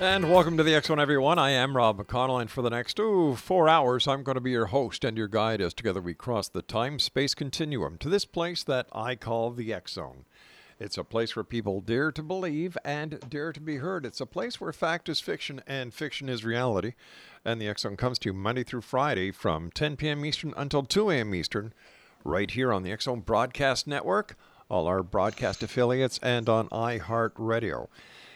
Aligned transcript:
And 0.00 0.30
welcome 0.30 0.56
to 0.56 0.62
the 0.62 0.74
X 0.74 0.86
Zone, 0.86 0.98
everyone. 0.98 1.38
I 1.38 1.50
am 1.50 1.76
Rob 1.76 1.98
McConnell, 1.98 2.40
and 2.40 2.50
for 2.50 2.62
the 2.62 2.70
next 2.70 2.98
ooh, 2.98 3.34
four 3.34 3.68
hours, 3.68 4.08
I'm 4.08 4.22
going 4.22 4.36
to 4.36 4.40
be 4.40 4.52
your 4.52 4.66
host 4.66 5.04
and 5.04 5.14
your 5.14 5.28
guide 5.28 5.60
as 5.60 5.74
together 5.74 6.00
we 6.00 6.14
cross 6.14 6.48
the 6.48 6.62
time 6.62 6.98
space 6.98 7.34
continuum 7.34 7.98
to 7.98 8.08
this 8.08 8.24
place 8.24 8.64
that 8.64 8.86
I 8.92 9.14
call 9.14 9.50
the 9.50 9.74
X 9.74 9.92
Zone. 9.92 10.24
It's 10.78 10.96
a 10.96 11.04
place 11.04 11.36
where 11.36 11.44
people 11.44 11.82
dare 11.82 12.10
to 12.12 12.22
believe 12.22 12.78
and 12.82 13.20
dare 13.28 13.52
to 13.52 13.60
be 13.60 13.76
heard. 13.76 14.06
It's 14.06 14.22
a 14.22 14.26
place 14.26 14.58
where 14.58 14.72
fact 14.72 15.10
is 15.10 15.20
fiction 15.20 15.60
and 15.66 15.92
fiction 15.92 16.30
is 16.30 16.46
reality. 16.46 16.94
And 17.44 17.60
the 17.60 17.68
X 17.68 17.82
Zone 17.82 17.98
comes 17.98 18.18
to 18.20 18.30
you 18.30 18.32
Monday 18.32 18.64
through 18.64 18.80
Friday 18.80 19.30
from 19.30 19.70
10 19.70 19.96
p.m. 19.96 20.24
Eastern 20.24 20.54
until 20.56 20.82
2 20.82 21.10
a.m. 21.10 21.34
Eastern, 21.34 21.74
right 22.24 22.50
here 22.50 22.72
on 22.72 22.84
the 22.84 22.92
X 22.92 23.04
Zone 23.04 23.20
Broadcast 23.20 23.86
Network, 23.86 24.38
all 24.70 24.86
our 24.86 25.02
broadcast 25.02 25.62
affiliates, 25.62 26.18
and 26.22 26.48
on 26.48 26.70
iHeartRadio. 26.70 27.88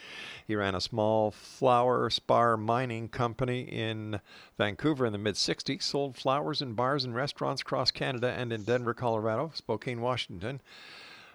He 0.46 0.54
ran 0.54 0.74
a 0.74 0.80
small 0.80 1.32
fluorspar 1.32 2.58
mining 2.58 3.08
company 3.08 3.62
in 3.62 4.20
Vancouver 4.58 5.06
in 5.06 5.12
the 5.12 5.18
mid 5.18 5.36
60s, 5.36 5.82
sold 5.82 6.16
flowers 6.16 6.60
in 6.60 6.74
bars 6.74 7.04
and 7.04 7.14
restaurants 7.14 7.62
across 7.62 7.90
Canada 7.90 8.34
and 8.36 8.52
in 8.52 8.64
Denver, 8.64 8.92
Colorado, 8.92 9.50
Spokane, 9.54 10.02
Washington, 10.02 10.60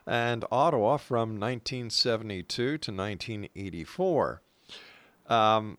and 0.05 0.45
Ottawa 0.51 0.97
from 0.97 1.39
1972 1.39 2.77
to 2.77 2.91
1984. 2.91 4.41
Um, 5.27 5.77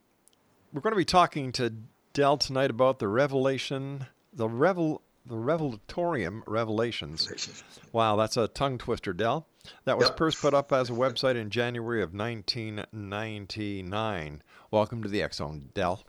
we're 0.72 0.80
going 0.80 0.92
to 0.92 0.96
be 0.96 1.04
talking 1.04 1.52
to 1.52 1.74
Dell 2.12 2.36
tonight 2.36 2.70
about 2.70 2.98
the 2.98 3.06
revelation, 3.06 4.06
the 4.32 4.48
revel, 4.48 5.00
the 5.24 5.36
Revelatorium 5.36 6.42
Revelations. 6.46 7.62
Wow, 7.92 8.16
that's 8.16 8.36
a 8.36 8.48
tongue 8.48 8.78
twister, 8.78 9.12
Dell. 9.12 9.46
That 9.84 9.96
was 9.96 10.08
Yep. 10.08 10.18
first 10.18 10.40
put 10.40 10.52
up 10.52 10.72
as 10.72 10.90
a 10.90 10.94
website 10.94 11.36
in 11.36 11.50
January 11.50 12.02
of 12.02 12.12
1999. 12.12 14.42
Welcome 14.72 15.02
to 15.04 15.08
the 15.08 15.24
Zone, 15.32 15.70
Dell. 15.74 16.02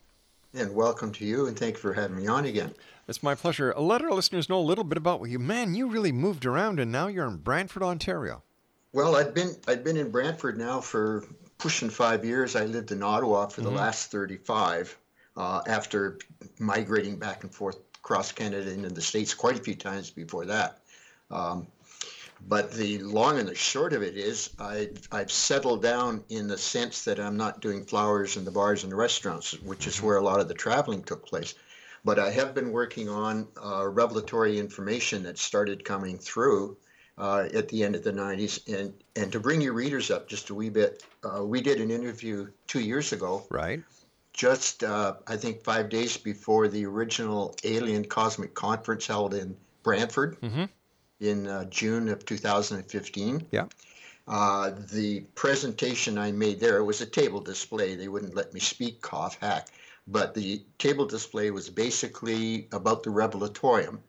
And 0.54 0.74
welcome 0.74 1.12
to 1.14 1.24
you, 1.26 1.46
and 1.46 1.56
thank 1.58 1.76
you 1.76 1.82
for 1.82 1.94
having 1.94 2.18
me 2.18 2.26
on 2.28 2.46
again. 2.46 2.74
It's 3.08 3.22
my 3.22 3.36
pleasure. 3.36 3.72
Let 3.78 4.02
our 4.02 4.12
listeners 4.12 4.50
know 4.50 4.60
a 4.60 4.62
little 4.62 4.84
bit 4.84 4.98
about 4.98 5.22
you. 5.30 5.38
Man, 5.38 5.76
you 5.76 5.88
really 5.88 6.12
moved 6.12 6.46
around, 6.48 6.80
and 6.80 6.92
now 6.92 7.06
you're 7.08 7.28
in 7.28 7.38
Brantford, 7.38 7.84
Ontario. 7.84 8.42
Well, 8.92 9.16
I've 9.16 9.34
been 9.36 9.56
I've 9.68 9.84
been 9.84 9.98
in 9.98 10.10
Brantford 10.12 10.58
now 10.58 10.82
for 10.82 11.26
pushing 11.60 11.90
five 11.92 12.26
years. 12.26 12.56
I 12.56 12.66
lived 12.66 12.92
in 12.92 13.04
Ottawa 13.04 13.46
for 13.48 13.62
the 13.62 13.70
Mhm. 13.70 13.76
last 13.78 14.10
35 14.12 14.98
uh, 15.38 15.62
after 15.68 16.20
migrating 16.60 17.18
back 17.18 17.44
and 17.44 17.54
forth 17.54 17.78
across 17.96 18.32
Canada 18.32 18.72
and 18.72 18.86
in 18.86 18.94
the 18.94 19.02
States 19.02 19.34
quite 19.34 19.58
a 19.58 19.64
few 19.64 19.76
times 19.76 20.10
before 20.10 20.46
that. 20.46 20.80
Um, 21.30 21.68
but 22.48 22.72
the 22.72 22.98
long 23.00 23.40
and 23.40 23.48
the 23.48 23.56
short 23.56 23.94
of 23.94 24.02
it 24.02 24.18
is 24.18 24.50
I, 24.60 24.90
I've 25.12 25.32
settled 25.32 25.84
down 25.84 26.24
in 26.30 26.48
the 26.48 26.58
sense 26.58 27.06
that 27.06 27.20
I'm 27.20 27.38
not 27.38 27.62
doing 27.62 27.86
flowers 27.86 28.36
in 28.36 28.46
the 28.46 28.52
bars 28.52 28.84
and 28.84 28.92
the 28.92 28.96
restaurants, 28.96 29.54
which 29.62 29.86
is 29.86 30.02
where 30.02 30.18
a 30.18 30.24
lot 30.24 30.40
of 30.40 30.48
the 30.48 30.54
traveling 30.54 31.04
took 31.04 31.26
place. 31.26 31.54
But 32.04 32.18
I 32.18 32.32
have 32.32 32.56
been 32.56 32.72
working 32.72 33.10
on 33.10 33.48
uh, 33.64 33.88
revelatory 33.88 34.58
information 34.58 35.24
that 35.24 35.38
started 35.38 35.86
coming 35.86 36.18
through 36.18 36.78
uh, 37.18 37.48
at 37.54 37.68
the 37.70 37.84
end 37.84 37.96
of 37.96 38.04
the 38.04 38.12
90s. 38.12 38.68
And, 38.76 38.94
and 39.16 39.32
to 39.32 39.40
bring 39.40 39.62
your 39.62 39.74
readers 39.74 40.10
up 40.10 40.28
just 40.28 40.50
a 40.50 40.56
wee 40.56 40.70
bit, 40.70 41.04
uh, 41.24 41.46
we 41.46 41.62
did 41.62 41.80
an 41.80 41.92
interview 41.92 42.48
two 42.66 42.80
years 42.80 43.14
ago. 43.14 43.46
Right. 43.52 43.84
Just, 44.34 44.84
uh, 44.84 45.16
I 45.28 45.36
think, 45.36 45.64
five 45.64 45.90
days 45.90 46.18
before 46.18 46.68
the 46.68 46.86
original 46.86 47.56
Alien 47.64 48.06
Cosmic 48.06 48.54
Conference 48.54 49.06
held 49.06 49.34
in 49.34 49.56
Brantford 49.84 50.40
mm-hmm. 50.42 50.66
in 51.20 51.48
uh, 51.48 51.66
June 51.66 52.08
of 52.10 52.26
2015. 52.26 53.48
Yeah. 53.52 53.66
Uh, 54.28 54.72
the 54.94 55.22
presentation 55.36 56.18
I 56.18 56.32
made 56.32 56.60
there 56.60 56.78
it 56.78 56.84
was 56.84 57.02
a 57.02 57.06
table 57.06 57.42
display. 57.42 57.96
They 57.96 58.08
wouldn't 58.08 58.36
let 58.36 58.54
me 58.54 58.60
speak, 58.60 59.02
cough, 59.02 59.38
hack. 59.42 59.68
But 60.08 60.34
the 60.34 60.64
table 60.78 61.06
display 61.06 61.52
was 61.52 61.70
basically 61.70 62.68
about 62.72 63.04
the 63.04 63.10
Revelatorium, 63.10 64.00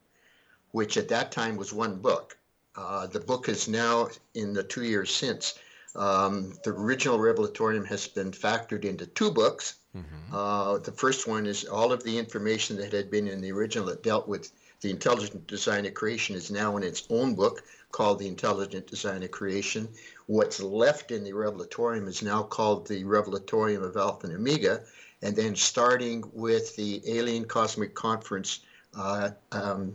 which 0.70 0.96
at 0.96 1.08
that 1.08 1.32
time 1.32 1.56
was 1.56 1.72
one 1.72 1.96
book. 1.96 2.36
Uh, 2.76 3.06
the 3.06 3.20
book 3.20 3.48
is 3.48 3.68
now, 3.68 4.08
in 4.34 4.54
the 4.54 4.62
two 4.62 4.84
years 4.84 5.14
since, 5.14 5.58
um, 5.94 6.52
the 6.64 6.70
original 6.70 7.18
Revelatorium 7.18 7.84
has 7.86 8.06
been 8.08 8.30
factored 8.32 8.84
into 8.84 9.06
two 9.06 9.30
books. 9.30 9.76
Mm-hmm. 9.96 10.34
Uh, 10.34 10.78
the 10.78 10.92
first 10.92 11.28
one 11.28 11.46
is 11.46 11.64
all 11.64 11.92
of 11.92 12.02
the 12.02 12.18
information 12.18 12.76
that 12.78 12.92
had 12.92 13.10
been 13.10 13.28
in 13.28 13.40
the 13.40 13.52
original 13.52 13.86
that 13.88 14.02
dealt 14.02 14.26
with 14.26 14.50
the 14.80 14.90
intelligent 14.90 15.46
design 15.46 15.86
of 15.86 15.94
creation 15.94 16.34
is 16.34 16.50
now 16.50 16.76
in 16.76 16.82
its 16.82 17.04
own 17.08 17.34
book 17.34 17.62
called 17.92 18.18
The 18.18 18.26
Intelligent 18.26 18.86
Design 18.86 19.22
of 19.22 19.30
Creation. 19.30 19.88
What's 20.26 20.60
left 20.60 21.12
in 21.12 21.22
the 21.22 21.32
Revelatorium 21.32 22.08
is 22.08 22.22
now 22.22 22.42
called 22.42 22.88
the 22.88 23.04
Revelatorium 23.04 23.82
of 23.84 23.96
Alpha 23.96 24.26
and 24.26 24.36
Omega. 24.36 24.82
And 25.20 25.36
then 25.36 25.54
starting 25.54 26.24
with 26.32 26.74
the 26.74 27.00
Alien 27.06 27.44
Cosmic 27.44 27.94
Conference 27.94 28.60
uh, 28.96 29.30
um, 29.52 29.92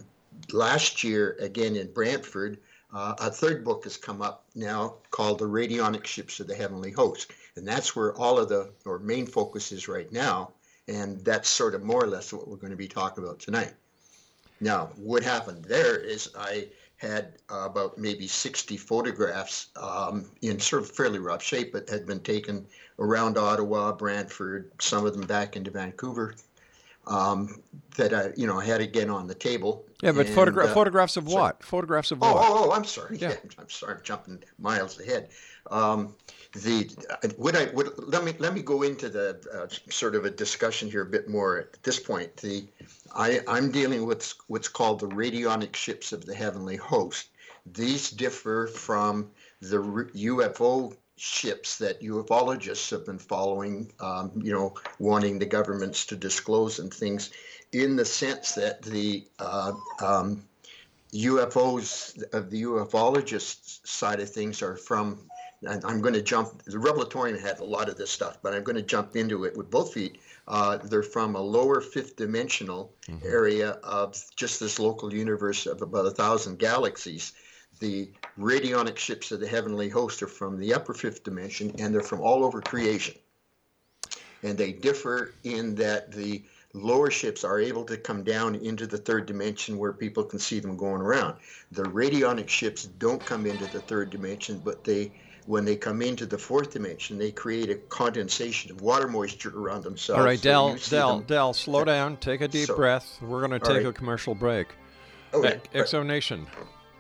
last 0.53 1.03
year, 1.03 1.35
again 1.41 1.75
in 1.75 1.91
Brantford, 1.91 2.59
uh, 2.93 3.15
a 3.19 3.29
third 3.29 3.63
book 3.63 3.83
has 3.83 3.97
come 3.97 4.21
up 4.21 4.45
now 4.55 4.95
called 5.11 5.39
The 5.39 5.45
Radionnic 5.45 6.05
Ships 6.05 6.39
of 6.39 6.47
the 6.47 6.55
Heavenly 6.55 6.91
Host. 6.91 7.31
And 7.55 7.67
that's 7.67 7.95
where 7.95 8.15
all 8.15 8.39
of 8.39 8.49
the, 8.49 8.71
or 8.85 8.99
main 8.99 9.25
focus 9.25 9.71
is 9.71 9.87
right 9.87 10.11
now. 10.11 10.51
And 10.87 11.23
that's 11.25 11.49
sort 11.49 11.75
of 11.75 11.83
more 11.83 12.03
or 12.03 12.07
less 12.07 12.31
what 12.31 12.47
we're 12.47 12.55
going 12.55 12.71
to 12.71 12.77
be 12.77 12.87
talking 12.87 13.23
about 13.23 13.39
tonight. 13.39 13.73
Now, 14.61 14.89
what 14.95 15.23
happened 15.23 15.65
there 15.65 15.97
is 15.97 16.29
I 16.37 16.69
had 16.95 17.33
uh, 17.51 17.67
about 17.69 17.97
maybe 17.97 18.25
60 18.27 18.77
photographs 18.77 19.67
um, 19.75 20.25
in 20.41 20.59
sort 20.59 20.81
of 20.81 20.89
fairly 20.89 21.19
rough 21.19 21.43
shape, 21.43 21.73
but 21.73 21.89
had 21.89 22.07
been 22.07 22.21
taken 22.21 22.65
around 22.99 23.37
Ottawa, 23.37 23.91
Brantford, 23.91 24.71
some 24.79 25.05
of 25.05 25.13
them 25.13 25.27
back 25.27 25.55
into 25.55 25.69
Vancouver, 25.69 26.35
um, 27.07 27.62
that 27.95 28.13
I, 28.13 28.31
you 28.36 28.48
know, 28.48 28.59
had 28.59 28.81
again 28.81 29.09
on 29.09 29.27
the 29.27 29.36
table. 29.36 29.86
Yeah, 30.01 30.12
but 30.12 30.27
and, 30.27 30.36
photogra- 30.36 30.65
uh, 30.65 30.74
photographs 30.74 31.18
of 31.18 31.27
sorry. 31.27 31.42
what? 31.42 31.63
Photographs 31.63 32.12
of 32.12 32.21
oh, 32.21 32.33
what? 32.33 32.45
Oh, 32.45 32.69
oh, 32.69 32.71
I'm 32.71 32.86
sorry. 32.86 33.18
Yeah. 33.18 33.30
yeah 33.30 33.36
I'm 33.59 33.69
sorry. 33.69 33.95
I'm 33.95 34.04
jumping 34.04 34.44
miles 34.59 35.00
ahead. 35.00 35.30
Um, 35.71 36.15
the 36.54 36.89
would 37.38 37.56
I 37.56 37.65
would 37.74 37.92
let 37.98 38.24
me 38.24 38.33
let 38.39 38.54
me 38.54 38.62
go 38.62 38.83
into 38.83 39.09
the 39.09 39.39
uh, 39.54 39.92
sort 39.92 40.15
of 40.15 40.25
a 40.25 40.30
discussion 40.30 40.89
here 40.89 41.01
a 41.01 41.06
bit 41.06 41.27
more 41.27 41.57
at 41.57 41.81
this 41.83 42.00
point. 42.00 42.36
The 42.38 42.68
I, 43.13 43.42
I'm 43.48 43.71
dealing 43.71 44.06
with 44.06 44.33
what's 44.48 44.68
called 44.68 45.00
the 45.00 45.07
radionic 45.07 45.75
ships 45.75 46.13
of 46.13 46.25
the 46.25 46.36
heavenly 46.36 46.77
host. 46.77 47.30
These 47.65 48.12
differ 48.12 48.68
from 48.68 49.30
the 49.62 49.77
UFO 49.77 50.95
ships 51.17 51.79
that 51.79 52.01
ufologists 52.01 52.91
have 52.91 53.05
been 53.05 53.19
following, 53.19 53.91
um, 53.99 54.31
you 54.41 54.53
know, 54.53 54.75
wanting 54.99 55.39
the 55.39 55.45
governments 55.45 56.05
to 56.05 56.15
disclose 56.15 56.79
and 56.79 56.93
things, 56.93 57.31
in 57.73 57.95
the 57.95 58.05
sense 58.05 58.53
that 58.53 58.81
the 58.83 59.25
uh, 59.39 59.73
um, 60.01 60.43
UFOs 61.13 62.21
of 62.33 62.49
the 62.49 62.63
ufologist 62.63 63.85
side 63.85 64.19
of 64.19 64.29
things 64.29 64.61
are 64.61 64.77
from. 64.77 65.19
And 65.63 65.83
I'm 65.85 66.01
going 66.01 66.13
to 66.13 66.21
jump. 66.21 66.63
The 66.65 66.77
Revelatorium 66.77 67.39
had 67.39 67.59
a 67.59 67.65
lot 67.65 67.89
of 67.89 67.97
this 67.97 68.11
stuff, 68.11 68.37
but 68.43 68.53
I'm 68.53 68.63
going 68.63 68.75
to 68.75 68.83
jump 68.83 69.15
into 69.15 69.43
it 69.45 69.57
with 69.57 69.71
both 69.71 69.93
feet. 69.93 70.19
Uh, 70.47 70.77
they're 70.77 71.01
from 71.01 71.35
a 71.35 71.41
lower 71.41 71.81
fifth 71.81 72.15
dimensional 72.15 72.93
mm-hmm. 73.07 73.25
area 73.25 73.71
of 73.83 74.23
just 74.35 74.59
this 74.59 74.77
local 74.77 75.11
universe 75.11 75.65
of 75.65 75.81
about 75.81 76.05
a 76.05 76.11
thousand 76.11 76.59
galaxies 76.59 77.33
the 77.79 78.09
radionic 78.39 78.97
ships 78.97 79.31
of 79.31 79.39
the 79.39 79.47
heavenly 79.47 79.89
host 79.89 80.21
are 80.21 80.27
from 80.27 80.59
the 80.59 80.74
upper 80.74 80.94
fifth 80.94 81.24
dimension 81.24 81.74
and 81.79 81.94
they're 81.94 82.01
from 82.01 82.21
all 82.21 82.44
over 82.44 82.62
creation. 82.62 83.15
And 84.44 84.57
they 84.57 84.71
differ 84.71 85.33
in 85.44 85.75
that 85.75 86.12
the 86.12 86.44
lower 86.74 87.09
ships 87.09 87.44
are 87.44 87.59
able 87.59 87.83
to 87.85 87.97
come 87.97 88.24
down 88.24 88.56
into 88.56 88.85
the 88.85 88.97
third 88.97 89.25
dimension 89.25 89.77
where 89.77 89.94
people 89.94 90.24
can 90.24 90.39
see 90.39 90.59
them 90.59 90.77
going 90.77 91.01
around. 91.01 91.35
The 91.71 91.83
radionic 91.83 92.47
ships 92.47 92.85
don't 92.85 93.24
come 93.25 93.45
into 93.45 93.65
the 93.65 93.81
third 93.81 94.09
dimension, 94.09 94.62
but 94.63 94.83
they 94.83 95.12
when 95.47 95.63
they 95.63 95.77
come 95.77 96.01
into 96.01 96.25
the 96.25 96.38
fourth 96.38 96.71
dimension, 96.71 97.18
they 97.18 97.31
create 97.31 97.69
a 97.69 97.75
condensation 97.75 98.69
of 98.69 98.81
water 98.81 99.07
moisture 99.07 99.57
around 99.57 99.81
themselves. 99.83 100.19
All 100.19 100.25
right, 100.25 100.41
Del, 100.41 100.75
Del, 100.89 101.21
Del, 101.21 101.53
slow 101.53 101.85
down, 101.85 102.18
take 102.18 102.41
a 102.41 102.50
deep 102.50 102.68
so, 102.68 102.75
breath. 102.75 103.18
We're 103.21 103.47
going 103.47 103.57
to 103.57 103.65
take 103.65 103.77
right. 103.77 103.85
a 103.85 103.94
commercial 103.94 104.35
break. 104.35 104.68
Okay. 105.33 105.62
X 105.73 105.91
Zone 105.91 106.06
Nation. 106.06 106.47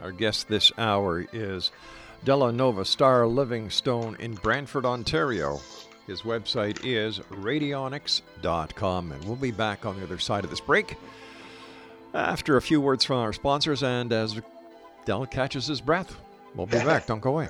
Our 0.01 0.11
guest 0.11 0.47
this 0.47 0.71
hour 0.77 1.25
is 1.33 1.71
Delahnnovahh-Starr 2.25 3.27
Livingstone 3.27 4.15
in 4.19 4.35
Brantford, 4.35 4.85
Ontario. 4.85 5.59
His 6.05 6.21
website 6.21 6.79
is 6.85 7.19
radionnics.com, 7.31 9.11
and 9.11 9.23
we'll 9.25 9.35
be 9.35 9.51
back 9.51 9.85
on 9.85 9.97
the 9.97 10.03
other 10.03 10.19
side 10.19 10.43
of 10.43 10.49
this 10.49 10.61
break 10.61 10.95
after 12.13 12.57
a 12.57 12.61
few 12.61 12.79
words 12.81 13.03
from 13.03 13.17
our 13.17 13.33
sponsors 13.33 13.83
and 13.83 14.11
as 14.13 14.39
Dell 15.05 15.25
catches 15.25 15.67
his 15.67 15.81
breath. 15.81 16.15
We'll 16.55 16.67
be 16.67 16.77
back. 16.77 17.05
Don't 17.07 17.19
go 17.21 17.39
away. 17.39 17.49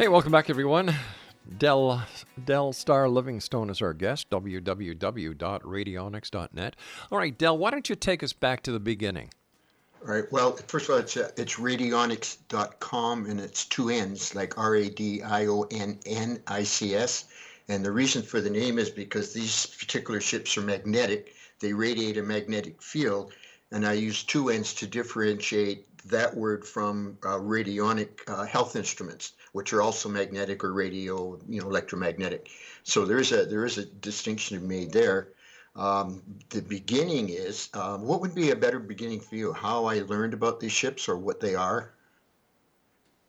Hey, 0.00 0.08
welcome 0.08 0.32
back, 0.32 0.48
everyone. 0.48 0.94
Del, 1.58 2.02
Del 2.42 2.72
Starr 2.72 3.06
Livingstone 3.06 3.68
is 3.68 3.82
our 3.82 3.92
guest, 3.92 4.30
www.radionnics.net. 4.30 6.76
All 7.12 7.18
right, 7.18 7.36
Del, 7.36 7.58
why 7.58 7.70
don't 7.70 7.90
you 7.90 7.96
take 7.96 8.22
us 8.22 8.32
back 8.32 8.62
to 8.62 8.72
the 8.72 8.80
beginning? 8.80 9.28
All 10.00 10.08
right. 10.14 10.24
Well, 10.32 10.56
first 10.68 10.88
of 10.88 10.94
all, 10.94 11.00
it's, 11.00 11.18
uh, 11.18 11.32
it's 11.36 11.56
radionnics.com 11.56 13.26
and 13.26 13.38
it's 13.38 13.66
two 13.66 13.90
N's, 13.90 14.34
like 14.34 14.56
R 14.56 14.76
A 14.76 14.88
D 14.88 15.20
I 15.20 15.44
O 15.48 15.66
N 15.70 15.98
N 16.06 16.42
I 16.46 16.62
C 16.62 16.94
S. 16.94 17.26
And 17.68 17.84
the 17.84 17.92
reason 17.92 18.22
for 18.22 18.40
the 18.40 18.48
name 18.48 18.78
is 18.78 18.88
because 18.88 19.34
these 19.34 19.66
particular 19.66 20.22
ships 20.22 20.56
are 20.56 20.62
magnetic, 20.62 21.34
they 21.60 21.74
radiate 21.74 22.16
a 22.16 22.22
magnetic 22.22 22.80
field. 22.80 23.34
And 23.70 23.86
I 23.86 23.92
use 23.92 24.24
two 24.24 24.48
N's 24.48 24.72
to 24.76 24.86
differentiate 24.86 25.84
that 26.06 26.34
word 26.34 26.64
from 26.64 27.18
uh, 27.22 27.36
radionic 27.36 28.20
uh, 28.26 28.44
health 28.44 28.76
instruments, 28.76 29.34
which 29.52 29.72
are 29.72 29.82
also 29.82 30.08
magnetic 30.08 30.64
or 30.64 30.72
radio, 30.72 31.38
you 31.48 31.60
know, 31.60 31.68
electromagnetic. 31.68 32.48
So 32.82 33.04
there 33.04 33.18
is 33.18 33.32
a 33.32 33.44
there 33.44 33.64
is 33.64 33.78
a 33.78 33.84
distinction 33.84 34.66
made 34.66 34.92
there. 34.92 35.28
Um, 35.76 36.22
the 36.50 36.62
beginning 36.62 37.28
is 37.28 37.68
um, 37.74 38.02
what 38.02 38.20
would 38.20 38.34
be 38.34 38.50
a 38.50 38.56
better 38.56 38.78
beginning 38.78 39.20
for 39.20 39.36
you? 39.36 39.52
How 39.52 39.84
I 39.84 40.00
learned 40.00 40.34
about 40.34 40.60
these 40.60 40.72
ships 40.72 41.08
or 41.08 41.16
what 41.16 41.40
they 41.40 41.54
are? 41.54 41.92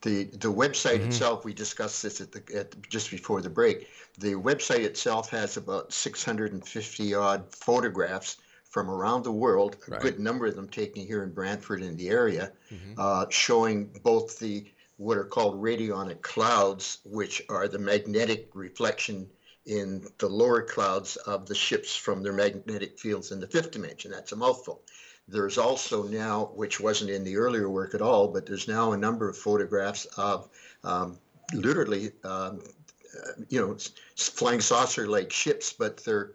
The 0.01 0.23
the 0.25 0.51
website 0.51 0.97
mm-hmm. 0.97 1.09
itself, 1.09 1.45
we 1.45 1.53
discussed 1.53 2.01
this 2.01 2.21
at 2.21 2.31
the 2.31 2.43
at, 2.57 2.89
just 2.89 3.11
before 3.11 3.41
the 3.41 3.49
break. 3.49 3.87
The 4.17 4.33
website 4.33 4.79
itself 4.79 5.29
has 5.29 5.57
about 5.57 5.93
650 5.93 7.13
odd 7.13 7.53
photographs 7.53 8.37
from 8.71 8.89
around 8.89 9.23
the 9.23 9.31
world, 9.31 9.75
a 9.87 9.91
right. 9.91 10.01
good 10.01 10.19
number 10.19 10.47
of 10.47 10.55
them 10.55 10.67
taken 10.67 11.05
here 11.05 11.23
in 11.23 11.31
Brantford 11.31 11.83
in 11.83 11.97
the 11.97 12.09
area, 12.09 12.53
mm-hmm. 12.71 12.93
uh, 12.97 13.25
showing 13.29 13.91
both 14.01 14.39
the 14.39 14.65
what 15.01 15.17
are 15.17 15.23
called 15.23 15.59
radionic 15.59 16.21
clouds, 16.21 16.99
which 17.05 17.41
are 17.49 17.67
the 17.67 17.79
magnetic 17.79 18.51
reflection 18.53 19.27
in 19.65 20.05
the 20.19 20.27
lower 20.29 20.61
clouds 20.61 21.15
of 21.15 21.47
the 21.47 21.55
ships 21.55 21.95
from 21.95 22.21
their 22.21 22.33
magnetic 22.33 22.99
fields 22.99 23.31
in 23.31 23.39
the 23.39 23.47
fifth 23.47 23.71
dimension. 23.71 24.11
That's 24.11 24.31
a 24.31 24.35
mouthful. 24.35 24.83
There's 25.27 25.57
also 25.57 26.03
now, 26.03 26.51
which 26.53 26.79
wasn't 26.79 27.09
in 27.09 27.23
the 27.23 27.37
earlier 27.37 27.67
work 27.67 27.95
at 27.95 28.01
all, 28.03 28.27
but 28.27 28.45
there's 28.45 28.67
now 28.67 28.91
a 28.91 28.97
number 28.97 29.27
of 29.27 29.35
photographs 29.35 30.05
of 30.17 30.49
um, 30.83 31.17
literally, 31.51 32.11
um, 32.23 32.61
uh, 33.17 33.31
you 33.49 33.59
know, 33.59 33.75
flying 34.15 34.61
saucer-like 34.61 35.31
ships, 35.31 35.73
but 35.73 35.97
they're 36.03 36.33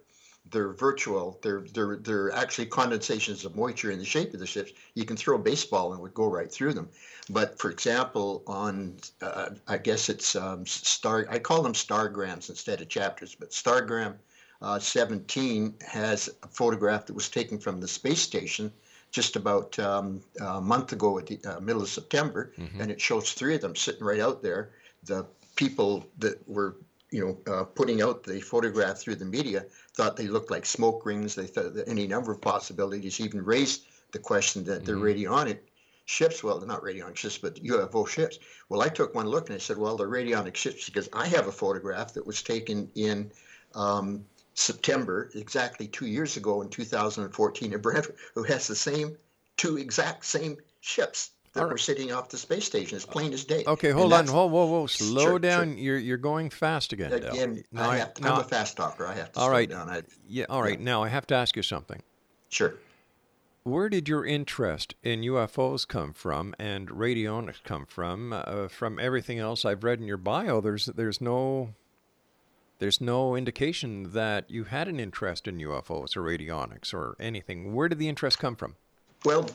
they're 0.50 0.72
virtual. 0.72 1.38
They're 1.42 1.64
they're 1.72 1.96
they're 1.96 2.32
actually 2.32 2.66
condensations 2.66 3.44
of 3.44 3.56
moisture 3.56 3.90
in 3.90 3.98
the 3.98 4.04
shape 4.04 4.32
of 4.34 4.40
the 4.40 4.46
ships. 4.46 4.72
You 4.94 5.04
can 5.04 5.16
throw 5.16 5.36
a 5.36 5.38
baseball 5.38 5.92
and 5.92 5.98
it 5.98 6.02
would 6.02 6.14
go 6.14 6.26
right 6.26 6.50
through 6.50 6.74
them. 6.74 6.88
But 7.30 7.58
for 7.58 7.70
example, 7.70 8.42
on 8.46 8.96
uh, 9.22 9.50
I 9.66 9.78
guess 9.78 10.08
it's 10.08 10.36
um, 10.36 10.64
star. 10.66 11.26
I 11.30 11.38
call 11.38 11.62
them 11.62 11.72
stargrams 11.72 12.48
instead 12.48 12.80
of 12.80 12.88
chapters. 12.88 13.34
But 13.34 13.50
stargram 13.50 14.14
uh, 14.62 14.78
17 14.78 15.74
has 15.86 16.30
a 16.42 16.48
photograph 16.48 17.06
that 17.06 17.14
was 17.14 17.28
taken 17.28 17.58
from 17.58 17.80
the 17.80 17.88
space 17.88 18.20
station 18.20 18.72
just 19.10 19.36
about 19.36 19.78
um, 19.78 20.20
a 20.40 20.60
month 20.60 20.92
ago 20.92 21.18
at 21.18 21.26
the 21.26 21.40
uh, 21.44 21.60
middle 21.60 21.82
of 21.82 21.88
September, 21.88 22.52
mm-hmm. 22.58 22.80
and 22.80 22.90
it 22.90 23.00
shows 23.00 23.32
three 23.32 23.54
of 23.54 23.60
them 23.60 23.74
sitting 23.74 24.04
right 24.04 24.20
out 24.20 24.42
there. 24.42 24.70
The 25.04 25.26
people 25.54 26.04
that 26.18 26.46
were 26.48 26.76
you 27.10 27.24
know, 27.46 27.52
uh, 27.52 27.64
putting 27.64 28.02
out 28.02 28.24
the 28.24 28.40
photograph 28.40 28.98
through 28.98 29.16
the 29.16 29.24
media, 29.24 29.64
thought 29.94 30.16
they 30.16 30.26
looked 30.26 30.50
like 30.50 30.66
smoke 30.66 31.06
rings. 31.06 31.34
They 31.34 31.46
thought 31.46 31.74
that 31.74 31.88
any 31.88 32.06
number 32.06 32.32
of 32.32 32.40
possibilities, 32.40 33.20
even 33.20 33.44
raised 33.44 33.84
the 34.12 34.18
question 34.18 34.64
that 34.64 34.84
they're 34.84 34.96
mm-hmm. 34.96 35.22
radionic 35.22 35.58
ships. 36.04 36.42
Well, 36.42 36.58
they're 36.58 36.68
not 36.68 36.82
radionic 36.82 37.16
ships, 37.16 37.38
but 37.38 37.62
UFO 37.62 38.06
ships. 38.08 38.38
Well, 38.68 38.82
I 38.82 38.88
took 38.88 39.14
one 39.14 39.26
look 39.26 39.48
and 39.48 39.56
I 39.56 39.58
said, 39.58 39.78
well, 39.78 39.96
they're 39.96 40.08
radionic 40.08 40.56
ships 40.56 40.86
because 40.86 41.08
I 41.12 41.26
have 41.28 41.46
a 41.46 41.52
photograph 41.52 42.14
that 42.14 42.26
was 42.26 42.42
taken 42.42 42.90
in 42.94 43.30
um, 43.74 44.24
September, 44.54 45.30
exactly 45.34 45.86
two 45.86 46.06
years 46.06 46.36
ago 46.36 46.62
in 46.62 46.68
2014 46.68 47.72
in 47.72 47.80
Brantford, 47.80 48.16
who 48.34 48.42
has 48.44 48.66
the 48.66 48.74
same 48.74 49.16
two 49.56 49.78
exact 49.78 50.24
same 50.24 50.56
ships 50.80 51.30
that 51.56 51.62
right. 51.62 51.70
were 51.72 51.78
sitting 51.78 52.12
off 52.12 52.28
the 52.28 52.36
space 52.36 52.64
station, 52.64 52.96
as 52.96 53.04
plain 53.04 53.32
as 53.32 53.44
day. 53.44 53.64
Okay, 53.66 53.90
hold 53.90 54.12
on, 54.12 54.26
whoa, 54.26 54.46
whoa, 54.46 54.66
whoa, 54.66 54.86
slow 54.86 55.22
sure, 55.22 55.38
down. 55.38 55.72
Sure. 55.72 55.78
You're 55.78 55.98
you're 55.98 56.16
going 56.16 56.50
fast 56.50 56.92
again. 56.92 57.12
Again, 57.12 57.64
now, 57.72 57.90
I 57.90 57.98
am 57.98 58.38
a 58.38 58.44
fast 58.44 58.76
talker. 58.76 59.06
I 59.06 59.14
have 59.14 59.32
to 59.32 59.40
all 59.40 59.46
slow 59.46 59.52
right. 59.52 59.68
down. 59.68 59.88
I, 59.88 60.02
yeah, 60.28 60.44
all 60.48 60.62
right. 60.62 60.78
Yeah. 60.78 60.84
Now 60.84 61.02
I 61.02 61.08
have 61.08 61.26
to 61.28 61.34
ask 61.34 61.56
you 61.56 61.62
something. 61.62 62.02
Sure. 62.48 62.74
Where 63.64 63.88
did 63.88 64.08
your 64.08 64.24
interest 64.24 64.94
in 65.02 65.22
UFOs 65.22 65.88
come 65.88 66.12
from 66.12 66.54
and 66.56 66.88
radionics 66.88 67.64
come 67.64 67.84
from? 67.84 68.32
Uh, 68.32 68.68
from 68.68 69.00
everything 69.00 69.40
else 69.40 69.64
I've 69.64 69.82
read 69.82 69.98
in 69.98 70.06
your 70.06 70.18
bio, 70.18 70.60
there's 70.60 70.86
there's 70.86 71.20
no 71.20 71.74
there's 72.78 73.00
no 73.00 73.34
indication 73.34 74.12
that 74.12 74.50
you 74.50 74.64
had 74.64 74.86
an 74.86 75.00
interest 75.00 75.48
in 75.48 75.58
UFOs 75.58 76.16
or 76.16 76.22
radionics 76.22 76.92
or 76.92 77.16
anything. 77.18 77.74
Where 77.74 77.88
did 77.88 77.98
the 77.98 78.08
interest 78.08 78.38
come 78.38 78.54
from? 78.54 78.76
Well, 79.24 79.48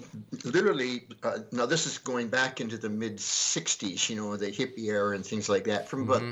literally, 0.44 1.04
uh, 1.24 1.40
now 1.52 1.66
this 1.66 1.86
is 1.86 1.98
going 1.98 2.28
back 2.28 2.60
into 2.60 2.78
the 2.78 2.90
mid 2.90 3.18
60s, 3.18 4.10
you 4.10 4.16
know, 4.16 4.36
the 4.36 4.52
hippie 4.52 4.86
era 4.86 5.16
and 5.16 5.26
things 5.26 5.48
like 5.48 5.64
that. 5.66 5.88
From 5.88 6.04
about 6.04 6.22
mm-hmm. 6.22 6.32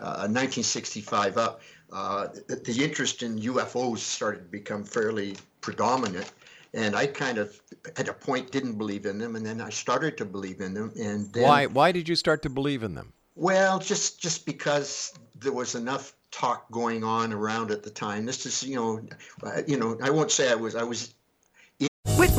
uh, 0.00 0.28
1965 0.28 1.38
up, 1.38 1.60
uh, 1.92 2.28
the 2.48 2.84
interest 2.84 3.22
in 3.22 3.38
UFOs 3.38 3.98
started 3.98 4.40
to 4.40 4.50
become 4.50 4.84
fairly 4.84 5.36
predominant. 5.60 6.30
And 6.74 6.96
I 6.96 7.06
kind 7.06 7.38
of, 7.38 7.58
at 7.96 8.08
a 8.08 8.12
point, 8.12 8.50
didn't 8.50 8.76
believe 8.76 9.06
in 9.06 9.16
them, 9.16 9.36
and 9.36 9.46
then 9.46 9.60
I 9.60 9.70
started 9.70 10.18
to 10.18 10.24
believe 10.24 10.60
in 10.60 10.74
them. 10.74 10.92
And 10.98 11.32
then, 11.32 11.44
why? 11.44 11.66
Why 11.66 11.92
did 11.92 12.08
you 12.08 12.16
start 12.16 12.42
to 12.42 12.50
believe 12.50 12.82
in 12.82 12.94
them? 12.94 13.12
Well, 13.36 13.78
just 13.78 14.20
just 14.20 14.44
because 14.44 15.14
there 15.38 15.52
was 15.52 15.76
enough 15.76 16.14
talk 16.32 16.68
going 16.72 17.04
on 17.04 17.32
around 17.32 17.70
at 17.70 17.84
the 17.84 17.90
time. 17.90 18.26
This 18.26 18.44
is, 18.44 18.64
you 18.64 18.74
know, 18.74 19.00
uh, 19.44 19.62
you 19.68 19.76
know, 19.76 19.96
I 20.02 20.10
won't 20.10 20.32
say 20.32 20.50
I 20.50 20.56
was 20.56 20.74
I 20.74 20.82
was 20.82 21.14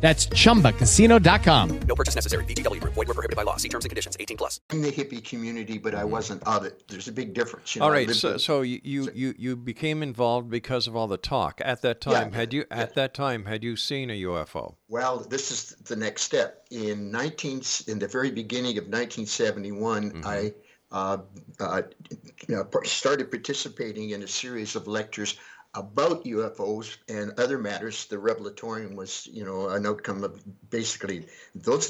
That's 0.00 0.26
ChumbaCasino.com. 0.28 1.80
No 1.80 1.94
purchase 1.94 2.14
necessary. 2.14 2.44
VGW. 2.44 2.80
Void 2.80 2.96
were 2.96 3.04
prohibited 3.06 3.36
by 3.36 3.42
law. 3.42 3.56
See 3.56 3.68
terms 3.68 3.84
and 3.84 3.90
conditions. 3.90 4.16
18 4.18 4.36
plus. 4.36 4.60
In 4.72 4.80
the 4.80 4.90
hippie 4.90 5.22
community, 5.22 5.76
but 5.76 5.94
I 5.94 6.04
wasn't 6.04 6.42
of 6.44 6.64
it. 6.64 6.82
There's 6.88 7.08
a 7.08 7.12
big 7.12 7.34
difference. 7.34 7.74
You 7.74 7.80
know, 7.80 7.86
all 7.86 7.92
right. 7.92 8.08
So, 8.10 8.38
so 8.38 8.62
you, 8.62 8.80
you, 8.82 9.34
you 9.36 9.56
became 9.56 10.02
involved 10.02 10.48
because 10.48 10.86
of 10.86 10.96
all 10.96 11.06
the 11.06 11.18
talk. 11.18 11.60
At 11.64 11.82
that 11.82 12.00
time, 12.00 12.30
yeah, 12.30 12.36
had 12.36 12.52
you 12.54 12.64
at 12.70 12.94
that 12.94 13.12
time 13.12 13.44
had 13.44 13.62
you 13.62 13.76
seen 13.76 14.10
a 14.10 14.22
UFO? 14.22 14.76
Well, 14.88 15.18
this 15.18 15.50
is 15.50 15.76
the 15.84 15.96
next 15.96 16.22
step. 16.22 16.66
In 16.70 17.10
19 17.10 17.62
in 17.88 17.98
the 17.98 18.08
very 18.08 18.30
beginning 18.30 18.78
of 18.78 18.84
1971, 18.84 20.12
mm-hmm. 20.12 20.26
I 20.26 20.52
uh, 20.92 21.18
uh, 21.58 21.82
started 22.84 23.30
participating 23.30 24.10
in 24.10 24.22
a 24.22 24.28
series 24.28 24.76
of 24.76 24.86
lectures 24.86 25.36
about 25.74 26.24
UFOs 26.24 26.96
and 27.08 27.32
other 27.38 27.58
matters. 27.58 28.06
The 28.06 28.16
Revelatorium 28.16 28.96
was, 28.96 29.28
you 29.30 29.44
know, 29.44 29.68
an 29.68 29.86
outcome 29.86 30.24
of 30.24 30.42
basically 30.70 31.26
those 31.54 31.88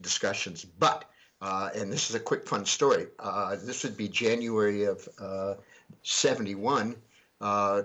discussions. 0.00 0.64
But, 0.64 1.04
uh, 1.40 1.70
and 1.74 1.92
this 1.92 2.10
is 2.10 2.16
a 2.16 2.20
quick 2.20 2.48
fun 2.48 2.64
story. 2.64 3.06
Uh, 3.18 3.56
this 3.56 3.82
would 3.82 3.96
be 3.96 4.08
January 4.08 4.84
of 4.84 5.08
uh, 5.18 5.54
71. 6.02 6.94
Uh, 7.40 7.82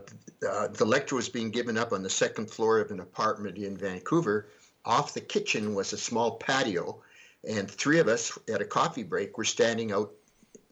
uh, 0.47 0.67
the 0.67 0.86
lecture 0.86 1.15
was 1.15 1.29
being 1.29 1.50
given 1.50 1.77
up 1.77 1.91
on 1.91 2.03
the 2.03 2.09
second 2.09 2.50
floor 2.50 2.79
of 2.79 2.91
an 2.91 3.00
apartment 3.00 3.57
in 3.57 3.75
Vancouver. 3.75 4.50
Off 4.86 5.15
the 5.15 5.21
kitchen 5.21 5.74
was 5.74 5.93
a 5.93 5.97
small 5.97 6.38
patio, 6.38 7.01
and 7.50 7.69
three 7.69 8.00
of 8.00 8.07
us 8.07 8.38
at 8.53 8.62
a 8.62 8.65
coffee 8.65 9.03
break 9.03 9.38
were 9.38 9.43
standing 9.43 9.91
out 9.91 10.13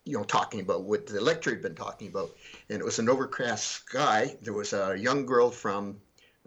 you 0.06 0.16
know, 0.16 0.24
talking 0.24 0.60
about 0.60 0.84
what 0.84 1.08
the 1.08 1.20
lecturer 1.20 1.54
had 1.54 1.64
been 1.64 1.76
talking 1.76 2.08
about. 2.08 2.30
And 2.70 2.80
it 2.80 2.86
was 2.86 3.00
an 3.00 3.10
overcast 3.10 3.64
sky. 3.68 4.36
There 4.42 4.54
was 4.54 4.74
a 4.74 4.96
young 4.98 5.26
girl 5.26 5.52
from 5.52 5.98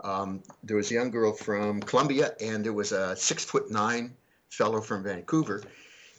um, 0.04 0.42
there 0.62 0.76
was 0.76 0.90
a 0.90 0.94
young 0.94 1.10
girl 1.10 1.32
from 1.32 1.80
Columbia, 1.80 2.32
and 2.40 2.64
there 2.64 2.72
was 2.72 2.92
a 2.92 3.16
six 3.16 3.44
foot 3.44 3.70
nine 3.70 4.14
fellow 4.48 4.80
from 4.80 5.02
Vancouver. 5.02 5.62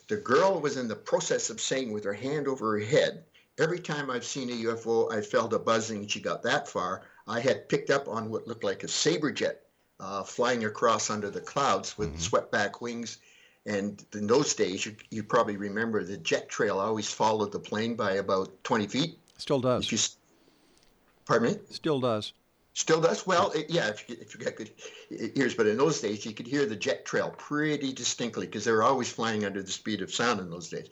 The 0.08 0.16
girl 0.16 0.60
was 0.60 0.76
in 0.76 0.88
the 0.88 0.96
process 0.96 1.50
of 1.50 1.60
saying 1.60 1.92
with 1.92 2.04
her 2.04 2.12
hand 2.12 2.46
over 2.48 2.78
her 2.78 2.84
head, 2.84 3.24
every 3.58 3.78
time 3.78 4.10
I've 4.10 4.24
seen 4.24 4.50
a 4.50 4.72
UFO, 4.72 5.12
I 5.12 5.20
felt 5.22 5.52
a 5.52 5.58
buzzing. 5.58 6.06
She 6.08 6.20
got 6.20 6.42
that 6.42 6.68
far. 6.68 7.02
I 7.26 7.40
had 7.40 7.68
picked 7.68 7.90
up 7.90 8.08
on 8.08 8.28
what 8.30 8.46
looked 8.46 8.64
like 8.64 8.82
a 8.82 8.88
saber 8.88 9.30
jet 9.30 9.62
uh, 9.98 10.24
flying 10.24 10.64
across 10.64 11.10
under 11.10 11.30
the 11.30 11.40
clouds 11.40 11.96
with 11.96 12.08
Mm-hmm. 12.10 12.18
swept 12.18 12.50
back 12.52 12.80
wings. 12.80 13.18
And 13.66 14.04
in 14.14 14.26
those 14.26 14.54
days, 14.54 14.84
you, 14.84 14.96
you 15.10 15.22
probably 15.22 15.56
remember 15.56 16.02
the 16.02 16.16
jet 16.16 16.48
trail 16.48 16.80
always 16.80 17.12
followed 17.12 17.52
the 17.52 17.58
plane 17.60 17.94
by 17.94 18.12
about 18.12 18.64
20 18.64 18.86
feet. 18.88 19.18
Still 19.40 19.60
does. 19.60 19.84
If 19.84 19.92
you, 19.92 19.98
pardon 21.24 21.52
me? 21.52 21.58
Still 21.70 21.98
does. 21.98 22.34
Still 22.74 23.00
does? 23.00 23.26
Well, 23.26 23.50
it, 23.52 23.68
yeah, 23.68 23.88
if 23.88 24.08
you, 24.08 24.16
if 24.20 24.34
you 24.34 24.44
got 24.44 24.56
good 24.56 24.70
ears. 25.10 25.54
But 25.54 25.66
in 25.66 25.76
those 25.76 26.00
days, 26.00 26.24
you 26.24 26.32
could 26.32 26.46
hear 26.46 26.66
the 26.66 26.76
jet 26.76 27.04
trail 27.04 27.34
pretty 27.36 27.92
distinctly 27.92 28.46
because 28.46 28.64
they 28.64 28.72
were 28.72 28.82
always 28.82 29.10
flying 29.10 29.44
under 29.44 29.62
the 29.62 29.72
speed 29.72 30.02
of 30.02 30.14
sound 30.14 30.40
in 30.40 30.50
those 30.50 30.68
days. 30.68 30.88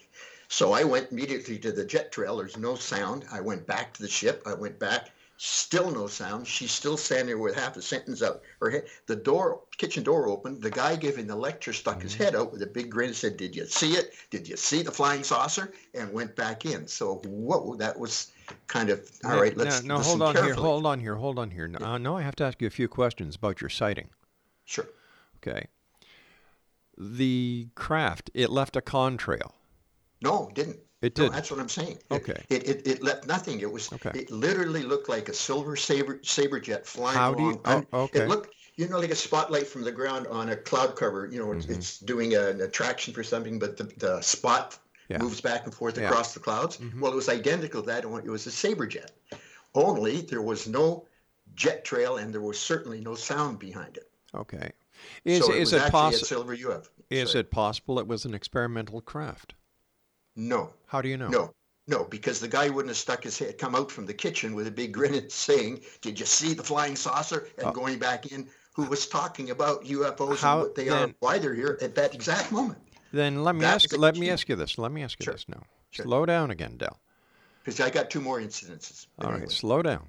So 0.49 0.73
I 0.73 0.83
went 0.85 1.13
immediately 1.13 1.59
to 1.59 1.73
the 1.73 1.85
jet 1.85 2.11
trail. 2.11 2.39
There's 2.39 2.57
no 2.57 2.75
sound. 2.75 3.27
I 3.31 3.41
went 3.41 3.67
back 3.67 3.93
to 3.95 4.03
the 4.03 4.09
ship. 4.09 4.43
I 4.47 4.55
went 4.55 4.79
back. 4.79 5.11
Still 5.37 5.91
no 5.91 6.09
sound. 6.09 6.49
She's 6.49 6.73
still 6.73 6.97
standing 6.97 7.27
there 7.27 7.39
with 7.39 7.55
half 7.55 7.77
a 7.77 7.83
sentence 7.83 8.23
out 8.23 8.43
her 8.61 8.71
head. 8.71 8.87
The 9.07 9.15
door, 9.15 9.61
kitchen 9.77 10.03
door 10.03 10.27
opened. 10.27 10.63
The 10.63 10.71
guy 10.71 10.97
giving 10.97 11.29
the 11.29 11.37
lecture 11.37 11.73
stuck 11.73 12.03
his 12.03 12.15
mm-hmm. 12.15 12.25
head 12.25 12.35
out 12.35 12.51
with 12.51 12.63
a 12.63 12.67
big 12.67 12.91
grin 12.91 13.09
and 13.09 13.17
said, 13.17 13.37
"Did 13.37 13.55
you 13.55 13.67
see 13.67 13.93
it? 13.93 14.15
Did 14.31 14.49
you 14.49 14.57
see 14.57 14.83
the 14.83 14.91
flying 14.91 15.23
saucer?" 15.23 15.73
And 15.95 16.13
went 16.13 16.35
back 16.35 16.65
in. 16.65 16.89
So 16.89 17.23
whoa, 17.25 17.77
that 17.77 17.97
was 17.97 18.33
kind 18.67 18.91
of 18.91 19.09
all 19.25 19.41
right. 19.41 19.57
Let's 19.57 19.83
now 19.83 19.99
listen 19.99 20.19
hold 20.21 20.37
on 20.37 20.45
here. 20.45 20.55
Hold 20.55 20.87
on 20.87 21.01
here. 21.01 21.15
Hold 21.17 21.39
on 21.39 21.51
here. 21.51 21.71
Uh, 21.81 21.99
now 21.99 22.17
I 22.17 22.23
have 22.23 22.37
to 22.37 22.45
ask 22.45 22.61
you 22.61 22.67
a 22.67 22.71
few 22.71 22.89
questions 22.89 23.37
about 23.37 23.61
your 23.61 23.71
sighting. 23.71 24.09
Sure. 24.65 24.87
Okay. 25.39 25.67
The 26.97 27.69
craft 27.75 28.31
it 28.35 28.51
left 28.51 28.77
a 28.77 28.81
contrail. 28.81 29.53
No, 30.23 30.49
it 30.49 30.55
didn't. 30.55 30.79
It 31.01 31.17
No, 31.17 31.25
did. 31.25 31.33
that's 31.33 31.51
what 31.51 31.61
I'm 31.61 31.69
saying. 31.69 31.99
Okay. 32.11 32.43
It, 32.49 32.69
it, 32.69 32.87
it 32.87 33.03
left 33.05 33.27
nothing. 33.29 33.61
It 33.61 33.71
was. 33.71 33.93
Okay. 33.93 34.11
It 34.19 34.31
literally 34.33 34.83
looked 34.83 35.09
like 35.09 35.29
a 35.29 35.33
silver 35.35 35.77
saber 35.77 36.19
saber 36.25 36.59
jet 36.59 36.87
flying 36.87 37.17
How 37.17 37.35
do 37.35 37.43
you- 37.45 37.61
along. 37.65 37.87
oh, 37.93 38.03
okay. 38.05 38.23
It 38.23 38.29
looked, 38.29 38.53
you 38.75 38.89
know, 38.89 38.99
like 38.99 39.11
a 39.11 39.15
spotlight 39.15 39.69
from 39.69 39.83
the 39.85 39.93
ground 39.93 40.27
on 40.27 40.49
a 40.49 40.57
cloud 40.57 40.97
cover. 40.97 41.29
You 41.31 41.39
know, 41.39 41.53
it's, 41.53 41.67
Mm-hmm. 41.67 41.75
it's 41.77 41.99
doing 42.01 42.35
an 42.35 42.61
attraction 42.63 43.15
for 43.15 43.23
something, 43.23 43.61
but 43.61 43.77
the, 43.77 43.85
the 43.99 44.21
spot 44.21 44.77
Yeah. 45.09 45.19
moves 45.19 45.41
back 45.41 45.65
and 45.65 45.75
forth 45.75 45.97
Yeah. 45.97 46.05
Mm-hmm. 46.05 46.13
across 46.13 46.35
the 46.35 46.41
clouds. 46.41 46.79
Well, 46.99 47.13
it 47.13 47.17
was 47.17 47.29
identical 47.29 47.81
to 47.83 47.87
that. 47.87 48.05
It 48.05 48.31
was 48.31 48.47
a 48.47 48.51
saber 48.51 48.87
jet. 48.87 49.13
Only 49.75 50.21
there 50.23 50.43
was 50.43 50.69
no 50.69 51.07
jet 51.55 51.85
trail, 51.85 52.19
and 52.19 52.33
there 52.33 52.41
was 52.41 52.59
certainly 52.59 53.01
no 53.01 53.15
sound 53.15 53.59
behind 53.59 53.97
it. 53.97 54.11
Okay. 54.35 54.71
Is 55.25 55.45
so 55.45 55.53
it 55.53 55.59
is 55.63 55.73
it 55.73 55.91
possible? 55.91 56.51
Is 57.11 57.35
it 57.35 57.51
possible 57.51 57.99
it 57.99 58.07
was 58.07 58.25
an 58.25 58.35
experimental 58.35 59.01
craft? 59.01 59.55
No. 60.37 60.73
How 60.87 61.01
do 61.01 61.09
you 61.09 61.17
know? 61.17 61.29
No, 61.29 61.55
no, 61.87 62.05
because 62.05 62.41
the 62.41 62.49
guy 62.49 62.69
wouldn't 62.69 62.89
have 62.91 62.97
stuck 62.97 63.25
his 63.25 63.39
head, 63.39 63.59
come 63.59 63.75
out 63.75 63.91
from 63.91 64.07
the 64.07 64.15
kitchen 64.15 64.55
with 64.55 64.67
a 64.67 64.71
big 64.71 64.93
grin 64.93 65.15
and 65.15 65.31
saying, 65.47 65.81
"Did 66.01 66.21
you 66.21 66.27
see 66.27 66.53
the 66.55 66.63
flying 66.63 66.97
saucer?" 66.97 67.49
and 67.59 67.73
going 67.75 67.99
back 67.99 68.27
in, 68.33 68.49
who 68.75 68.85
was 68.85 69.07
talking 69.07 69.51
about 69.51 69.85
UFOs 69.85 70.41
How- 70.41 70.55
and 70.59 70.63
what 70.63 70.75
they 70.75 70.89
then- 70.89 71.11
are, 71.11 71.15
why 71.21 71.39
they're 71.39 71.55
here 71.55 71.79
at 71.81 71.95
that 71.95 72.15
exact 72.15 72.53
moment. 72.53 72.79
Then 73.13 73.43
let 73.43 73.55
me 73.55 73.65
ask. 73.65 73.97
Let 73.97 74.17
me 74.17 74.31
ask 74.31 74.49
you 74.49 74.57
this. 74.57 74.79
Let 74.79 74.93
me 74.93 75.03
ask 75.03 75.19
you 75.25 75.33
this 75.33 75.49
now. 75.49 75.63
Slow 75.93 76.27
down 76.27 76.51
again, 76.51 76.77
Dell. 76.77 76.99
Because 77.65 77.81
I 77.81 77.91
got 77.91 78.11
two 78.11 78.21
more 78.21 78.39
incidences. 78.41 79.07
All 79.19 79.33
right, 79.33 79.51
slow 79.51 79.83
down. 79.83 80.09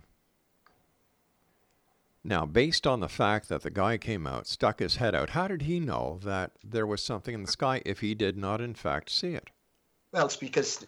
Now, 2.24 2.46
based 2.46 2.86
on 2.86 3.00
the 3.00 3.08
fact 3.08 3.48
that 3.50 3.62
the 3.64 3.70
guy 3.72 3.98
came 3.98 4.28
out, 4.28 4.46
stuck 4.46 4.80
his 4.80 4.98
head 4.98 5.16
out, 5.16 5.30
how 5.32 5.48
did 5.48 5.62
he 5.64 5.80
know 5.80 6.20
that 6.24 6.52
there 6.64 6.86
was 6.86 7.02
something 7.02 7.34
in 7.34 7.44
the 7.44 7.52
sky 7.52 7.82
if 7.86 8.02
he 8.02 8.14
did 8.14 8.38
not, 8.38 8.60
in 8.60 8.74
fact, 8.76 9.10
see 9.10 9.34
it? 9.36 9.50
Well, 10.12 10.26
it's 10.26 10.36
because, 10.36 10.86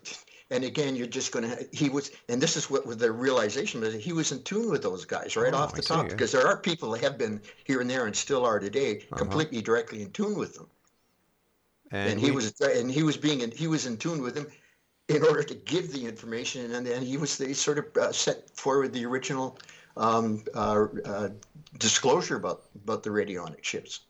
and 0.49 0.63
again, 0.65 0.95
you're 0.95 1.07
just 1.07 1.31
going 1.31 1.49
to. 1.49 1.67
He 1.71 1.89
was, 1.89 2.11
and 2.27 2.41
this 2.41 2.57
is 2.57 2.69
what 2.69 2.85
with 2.85 2.99
the 2.99 3.11
realization 3.11 3.79
was. 3.81 3.93
He 3.93 4.11
was 4.13 4.31
in 4.31 4.43
tune 4.43 4.69
with 4.69 4.81
those 4.83 5.05
guys 5.05 5.37
right 5.37 5.53
Oh, 5.53 5.57
off 5.57 5.73
the 5.73 5.81
see, 5.83 5.93
top 5.93 6.05
yeah. 6.07 6.11
because 6.11 6.31
there 6.33 6.45
are 6.45 6.57
people 6.57 6.91
that 6.91 7.01
have 7.01 7.17
been 7.17 7.41
here 7.63 7.79
and 7.81 7.89
there 7.89 8.05
and 8.07 8.15
still 8.15 8.45
are 8.45 8.59
today, 8.59 8.97
Uh-huh. 8.97 9.15
completely 9.17 9.61
directly 9.61 10.01
in 10.01 10.11
tune 10.11 10.37
with 10.37 10.55
them. 10.55 10.67
And, 11.91 12.19
he 12.19 12.27
we- 12.31 12.35
was 12.35 12.59
and 12.61 12.89
he 12.91 13.03
was 13.03 13.17
being 13.17 13.41
in, 13.41 13.51
he 13.51 13.67
was 13.67 13.85
in 13.85 13.97
tune 13.97 14.21
with 14.21 14.35
him 14.35 14.47
in 15.07 15.23
order 15.23 15.43
to 15.43 15.55
give 15.55 15.91
the 15.91 16.05
information 16.05 16.73
and 16.73 16.85
then 16.85 17.01
he 17.01 17.17
was 17.17 17.37
they 17.37 17.53
sort 17.53 17.77
of 17.77 17.85
uh, 17.97 18.11
set 18.11 18.49
forward 18.55 18.93
the 18.93 19.05
original 19.05 19.57
um, 19.97 20.43
uh, 20.55 20.85
uh, 21.05 21.29
disclosure 21.79 22.35
about 22.37 22.63
about 22.83 23.03
the 23.03 23.09
radionic 23.09 23.63
ships 23.63 24.01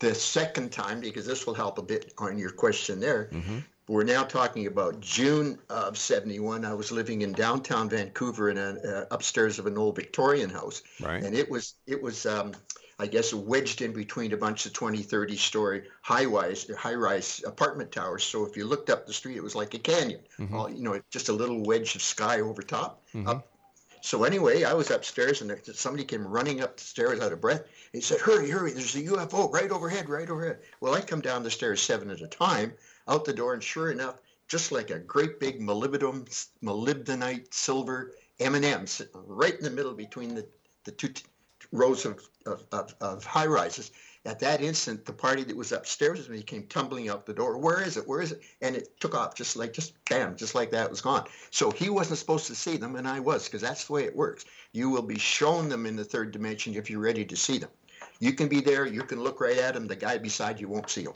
the 0.00 0.14
second 0.14 0.72
time 0.72 1.00
because 1.00 1.26
this 1.26 1.46
will 1.46 1.54
help 1.54 1.78
a 1.78 1.82
bit 1.82 2.12
on 2.18 2.38
your 2.38 2.50
question 2.50 2.98
there 3.00 3.28
Mm-hmm. 3.32 3.58
we're 3.86 4.04
now 4.04 4.22
talking 4.24 4.66
about 4.66 5.00
June 5.00 5.58
of 5.68 5.96
71 5.98 6.64
I 6.64 6.74
was 6.74 6.90
living 6.90 7.22
in 7.22 7.32
downtown 7.32 7.88
Vancouver 7.88 8.50
in 8.50 8.58
an 8.58 8.78
uh, 8.78 9.04
upstairs 9.10 9.58
of 9.58 9.66
an 9.66 9.76
old 9.78 9.94
Victorian 9.96 10.50
house 10.50 10.82
Right. 11.00 11.22
and 11.22 11.34
it 11.34 11.48
was 11.50 11.74
it 11.86 12.00
was 12.02 12.26
um, 12.26 12.52
I 13.00 13.06
guess 13.06 13.32
wedged 13.32 13.80
in 13.80 13.92
between 13.94 14.34
a 14.34 14.36
bunch 14.36 14.66
of 14.66 14.74
20, 14.74 15.02
30 15.02 15.36
story 15.36 15.84
high 16.02 16.26
rise, 16.26 16.70
high 16.76 16.94
rise 16.94 17.42
apartment 17.46 17.90
towers. 17.92 18.22
So 18.24 18.44
if 18.44 18.58
you 18.58 18.66
looked 18.66 18.90
up 18.90 19.06
the 19.06 19.14
street, 19.14 19.38
it 19.38 19.42
was 19.42 19.54
like 19.54 19.72
a 19.72 19.78
canyon. 19.78 20.20
Mhm. 20.38 20.52
All, 20.52 20.70
you 20.70 20.82
know, 20.82 21.00
just 21.10 21.30
a 21.30 21.32
little 21.32 21.62
wedge 21.62 21.96
of 21.96 22.02
sky 22.02 22.40
over 22.40 22.62
top. 22.62 23.02
Mhm. 23.14 23.26
Up. 23.26 23.46
So 24.02 24.24
anyway, 24.24 24.64
I 24.64 24.74
was 24.74 24.90
upstairs 24.90 25.40
and 25.40 25.50
somebody 25.74 26.04
came 26.04 26.26
running 26.26 26.60
up 26.60 26.76
the 26.76 26.84
stairs 26.84 27.20
out 27.20 27.32
of 27.32 27.40
breath. 27.40 27.64
He 27.92 28.02
said, 28.02 28.20
"Hurry, 28.20 28.50
hurry! 28.50 28.72
There's 28.72 28.94
a 28.96 29.02
UFO 29.02 29.48
right 29.50 29.70
overhead, 29.70 30.10
right 30.10 30.28
overhead." 30.28 30.60
Well, 30.80 30.94
I 30.94 31.00
come 31.00 31.22
down 31.22 31.42
the 31.42 31.50
stairs 31.50 31.80
seven 31.80 32.10
at 32.10 32.20
a 32.20 32.28
time, 32.28 32.74
out 33.08 33.24
the 33.24 33.32
door, 33.32 33.54
and 33.54 33.64
sure 33.64 33.90
enough, 33.90 34.16
just 34.46 34.72
like 34.72 34.90
a 34.90 34.98
great 34.98 35.40
big 35.40 35.60
molybdenum, 35.60 36.26
molybdenite 36.62 37.52
silver 37.54 38.12
M&M 38.40 38.86
sitting 38.86 39.22
right 39.26 39.56
in 39.56 39.64
the 39.64 39.70
middle 39.70 39.92
between 39.94 40.34
the, 40.34 40.46
the 40.84 40.92
two 40.92 41.08
t- 41.08 41.24
rows 41.72 42.04
of, 42.04 42.20
of, 42.46 42.64
of, 42.72 42.94
of 43.00 43.24
high 43.24 43.46
rises. 43.46 43.90
At 44.26 44.38
that 44.40 44.60
instant, 44.60 45.06
the 45.06 45.14
party 45.14 45.44
that 45.44 45.56
was 45.56 45.72
upstairs 45.72 46.18
with 46.18 46.28
me 46.28 46.42
came 46.42 46.64
tumbling 46.64 47.08
out 47.08 47.24
the 47.24 47.32
door. 47.32 47.56
Where 47.56 47.82
is 47.82 47.96
it? 47.96 48.06
Where 48.06 48.20
is 48.20 48.32
it? 48.32 48.42
And 48.60 48.76
it 48.76 49.00
took 49.00 49.14
off 49.14 49.34
just 49.34 49.56
like, 49.56 49.72
just 49.72 49.94
bam, 50.10 50.36
just 50.36 50.54
like 50.54 50.70
that, 50.72 50.90
was 50.90 51.00
gone. 51.00 51.24
So 51.50 51.70
he 51.70 51.88
wasn't 51.88 52.18
supposed 52.18 52.46
to 52.48 52.54
see 52.54 52.76
them, 52.76 52.96
and 52.96 53.08
I 53.08 53.18
was, 53.18 53.46
because 53.46 53.62
that's 53.62 53.86
the 53.86 53.94
way 53.94 54.04
it 54.04 54.14
works. 54.14 54.44
You 54.72 54.90
will 54.90 55.02
be 55.02 55.18
shown 55.18 55.70
them 55.70 55.86
in 55.86 55.96
the 55.96 56.04
third 56.04 56.32
dimension 56.32 56.74
if 56.74 56.90
you're 56.90 57.00
ready 57.00 57.24
to 57.24 57.36
see 57.36 57.56
them. 57.56 57.70
You 58.18 58.34
can 58.34 58.48
be 58.48 58.60
there, 58.60 58.86
you 58.86 59.02
can 59.02 59.22
look 59.22 59.40
right 59.40 59.56
at 59.56 59.72
them, 59.72 59.86
the 59.86 59.96
guy 59.96 60.18
beside 60.18 60.60
you 60.60 60.68
won't 60.68 60.90
see 60.90 61.04
them. 61.04 61.14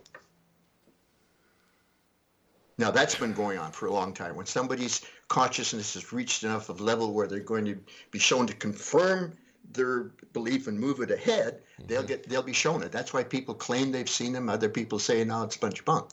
Now 2.78 2.90
that's 2.90 3.14
been 3.14 3.34
going 3.34 3.58
on 3.58 3.70
for 3.70 3.86
a 3.86 3.92
long 3.92 4.14
time. 4.14 4.34
When 4.34 4.46
somebody's 4.46 5.02
consciousness 5.28 5.94
has 5.94 6.12
reached 6.12 6.42
enough 6.42 6.70
of 6.70 6.80
level 6.80 7.12
where 7.12 7.26
they're 7.26 7.40
going 7.40 7.66
to 7.66 7.78
be 8.10 8.18
shown 8.18 8.46
to 8.46 8.54
confirm 8.54 9.36
their 9.72 10.10
belief 10.32 10.66
and 10.66 10.78
move 10.78 11.00
it 11.00 11.10
ahead, 11.10 11.60
they'll 11.86 12.02
get 12.02 12.28
they'll 12.28 12.42
be 12.42 12.52
shown 12.52 12.82
it. 12.82 12.92
That's 12.92 13.12
why 13.12 13.24
people 13.24 13.54
claim 13.54 13.92
they've 13.92 14.08
seen 14.08 14.32
them. 14.32 14.48
Other 14.48 14.68
people 14.68 14.98
say, 14.98 15.24
no, 15.24 15.42
it's 15.42 15.56
a 15.56 15.60
bunch 15.60 15.80
of 15.80 15.84
bunk. 15.84 16.10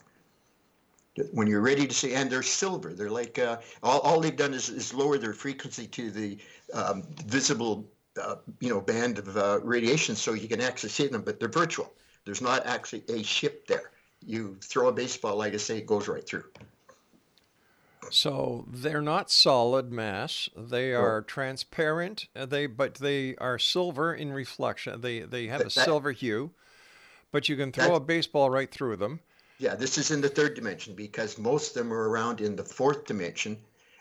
When 1.32 1.46
you're 1.46 1.60
ready 1.60 1.86
to 1.86 1.94
see, 1.94 2.14
and 2.14 2.30
they're 2.30 2.42
silver. 2.42 2.94
They're 2.94 3.10
like 3.10 3.38
uh, 3.38 3.58
all, 3.82 4.00
all 4.00 4.20
they've 4.20 4.36
done 4.36 4.54
is, 4.54 4.70
is 4.70 4.94
lower 4.94 5.18
their 5.18 5.34
frequency 5.34 5.86
to 5.88 6.10
the 6.10 6.38
um, 6.72 7.02
visible, 7.26 7.86
uh, 8.20 8.36
you 8.60 8.70
know, 8.70 8.80
band 8.80 9.18
of 9.18 9.36
uh, 9.36 9.60
radiation, 9.62 10.16
so 10.16 10.32
you 10.32 10.48
can 10.48 10.62
actually 10.62 10.88
see 10.88 11.08
them. 11.08 11.20
But 11.20 11.38
they're 11.38 11.50
virtual. 11.50 11.92
There's 12.24 12.40
not 12.40 12.66
actually 12.66 13.04
a 13.08 13.22
ship 13.22 13.66
there. 13.66 13.90
You 14.24 14.56
throw 14.62 14.88
a 14.88 14.92
baseball, 14.92 15.36
like 15.36 15.52
I 15.52 15.58
say, 15.58 15.78
it 15.78 15.86
goes 15.86 16.08
right 16.08 16.26
through. 16.26 16.44
So 18.12 18.66
they're 18.68 19.02
not 19.02 19.30
solid 19.30 19.90
mass. 19.90 20.48
They 20.56 20.92
are 20.92 21.22
transparent. 21.22 22.26
uh, 22.36 22.46
They 22.46 22.66
but 22.66 22.96
they 22.96 23.34
are 23.36 23.58
silver 23.58 24.14
in 24.14 24.32
reflection. 24.32 25.00
They 25.00 25.20
they 25.20 25.46
have 25.46 25.60
a 25.60 25.64
That- 25.64 25.74
that- 25.74 25.84
silver 25.84 26.12
hue, 26.12 26.52
but 27.30 27.48
you 27.48 27.56
can 27.56 27.72
throw 27.72 27.88
That- 27.88 27.94
a 27.94 28.00
baseball 28.00 28.50
right 28.50 28.70
through 28.70 28.96
them. 28.96 29.20
Yeah, 29.58 29.74
this 29.76 29.96
is 29.96 30.10
in 30.10 30.20
the 30.20 30.28
third 30.28 30.54
dimension 30.54 30.94
because 30.94 31.38
most 31.38 31.68
of 31.68 31.74
them 31.82 31.92
are 31.92 32.08
around 32.08 32.40
in 32.40 32.56
the 32.56 32.64
fourth 32.64 33.04
dimension, 33.06 33.58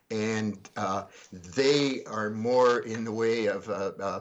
and 0.10 0.58
uh, 0.76 1.04
they 1.32 2.04
are 2.06 2.30
more 2.30 2.80
in 2.80 3.04
the 3.06 3.12
way 3.12 3.46
of. 3.46 3.70
Uh, 3.70 3.92
uh, 4.00 4.20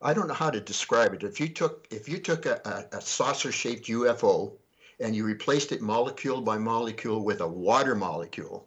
I 0.00 0.14
don't 0.14 0.26
know 0.26 0.34
how 0.34 0.50
to 0.50 0.60
describe 0.60 1.14
it. 1.14 1.22
If 1.22 1.38
you 1.38 1.48
took 1.48 1.86
if 1.90 2.08
you 2.08 2.18
took 2.18 2.46
a, 2.46 2.60
a, 2.92 2.96
a 2.98 3.00
saucer-shaped 3.00 3.86
UFO 3.86 4.52
and 4.98 5.14
you 5.14 5.24
replaced 5.24 5.70
it 5.70 5.80
molecule 5.80 6.40
by 6.40 6.58
molecule 6.58 7.22
with 7.22 7.40
a 7.40 7.46
water 7.46 7.94
molecule, 7.94 8.66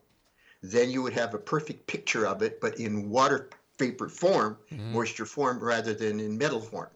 then 0.71 0.89
you 0.89 1.01
would 1.01 1.13
have 1.13 1.34
a 1.34 1.38
perfect 1.39 1.88
picture 1.88 2.25
of 2.25 2.41
it, 2.41 2.60
but 2.62 2.80
in 2.80 3.10
water 3.10 3.49
vapor 3.78 4.10
form, 4.10 4.58
moisture 4.71 5.25
form, 5.25 5.60
rather 5.60 5.93
than 5.93 6.19
in 6.19 6.38
metal 6.38 6.62
form 6.62 6.89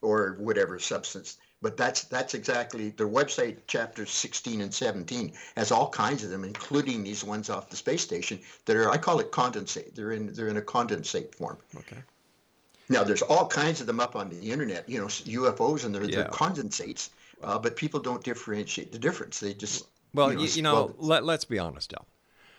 or 0.00 0.36
whatever 0.38 0.78
substance. 0.78 1.38
But 1.60 1.76
that's 1.76 2.04
that's 2.04 2.34
exactly 2.34 2.90
their 2.90 3.08
website. 3.08 3.56
Chapters 3.66 4.10
16 4.10 4.60
and 4.60 4.72
17 4.72 5.32
has 5.56 5.72
all 5.72 5.88
kinds 5.90 6.22
of 6.22 6.30
them, 6.30 6.44
including 6.44 7.02
these 7.02 7.24
ones 7.24 7.50
off 7.50 7.68
the 7.68 7.76
space 7.76 8.02
station 8.02 8.38
that 8.66 8.76
are 8.76 8.90
I 8.90 8.96
call 8.96 9.18
it 9.18 9.32
condensate. 9.32 9.94
They're 9.94 10.12
in 10.12 10.32
they're 10.34 10.48
in 10.48 10.56
a 10.56 10.62
condensate 10.62 11.34
form. 11.34 11.58
Okay. 11.76 11.96
Now 12.88 13.02
there's 13.02 13.22
all 13.22 13.48
kinds 13.48 13.80
of 13.80 13.88
them 13.88 13.98
up 13.98 14.14
on 14.14 14.30
the 14.30 14.52
internet. 14.52 14.88
You 14.88 15.00
know 15.00 15.06
UFOs 15.06 15.84
and 15.84 15.92
they're, 15.92 16.04
Yeah. 16.04 16.16
they're 16.22 16.30
condensates, 16.30 17.10
uh, 17.42 17.58
but 17.58 17.74
people 17.74 17.98
don't 17.98 18.22
differentiate 18.22 18.92
the 18.92 18.98
difference. 19.00 19.40
They 19.40 19.52
just 19.52 19.86
Well, 20.14 20.32
you 20.32 20.38
you, 20.38 20.46
know, 20.46 20.52
you 20.54 20.62
know, 20.62 20.74
well, 20.74 20.94
let, 20.98 21.24
let's 21.24 21.44
be 21.44 21.58
honest, 21.58 21.90
Del. 21.90 22.06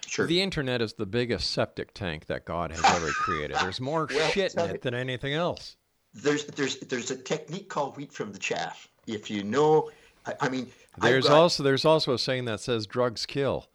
Sure. 0.10 0.26
The 0.26 0.41
internet 0.41 0.82
is 0.82 0.93
the 0.93 1.06
biggest 1.06 1.52
septic 1.52 1.93
tank 1.93 2.26
that 2.26 2.43
God 2.45 2.72
has 2.72 2.84
ever 2.84 3.10
created. 3.12 3.58
There's 3.62 3.80
more 3.80 4.08
Well, 4.13 4.30
shit 4.32 4.56
in 4.56 4.69
it 4.72 4.82
than 4.82 4.93
anything 4.95 5.34
else. 5.34 5.76
there's 6.13 6.45
there's 6.45 6.78
there's 6.80 7.12
a 7.12 7.15
technique 7.15 7.69
called 7.69 7.95
wheat 7.95 8.12
from 8.12 8.32
the 8.34 8.39
chaff. 8.39 8.88
If 9.06 9.30
you 9.30 9.43
know, 9.43 9.91
I, 10.26 10.34
I 10.41 10.50
mean, 10.50 10.67
There's 11.00 11.28
got- 11.28 11.38
also 11.38 11.62
there's 11.63 11.86
also 11.86 12.13
a 12.13 12.19
saying 12.19 12.45
that 12.45 12.60
says 12.60 12.88
drugs 12.88 13.26
kill. 13.26 13.67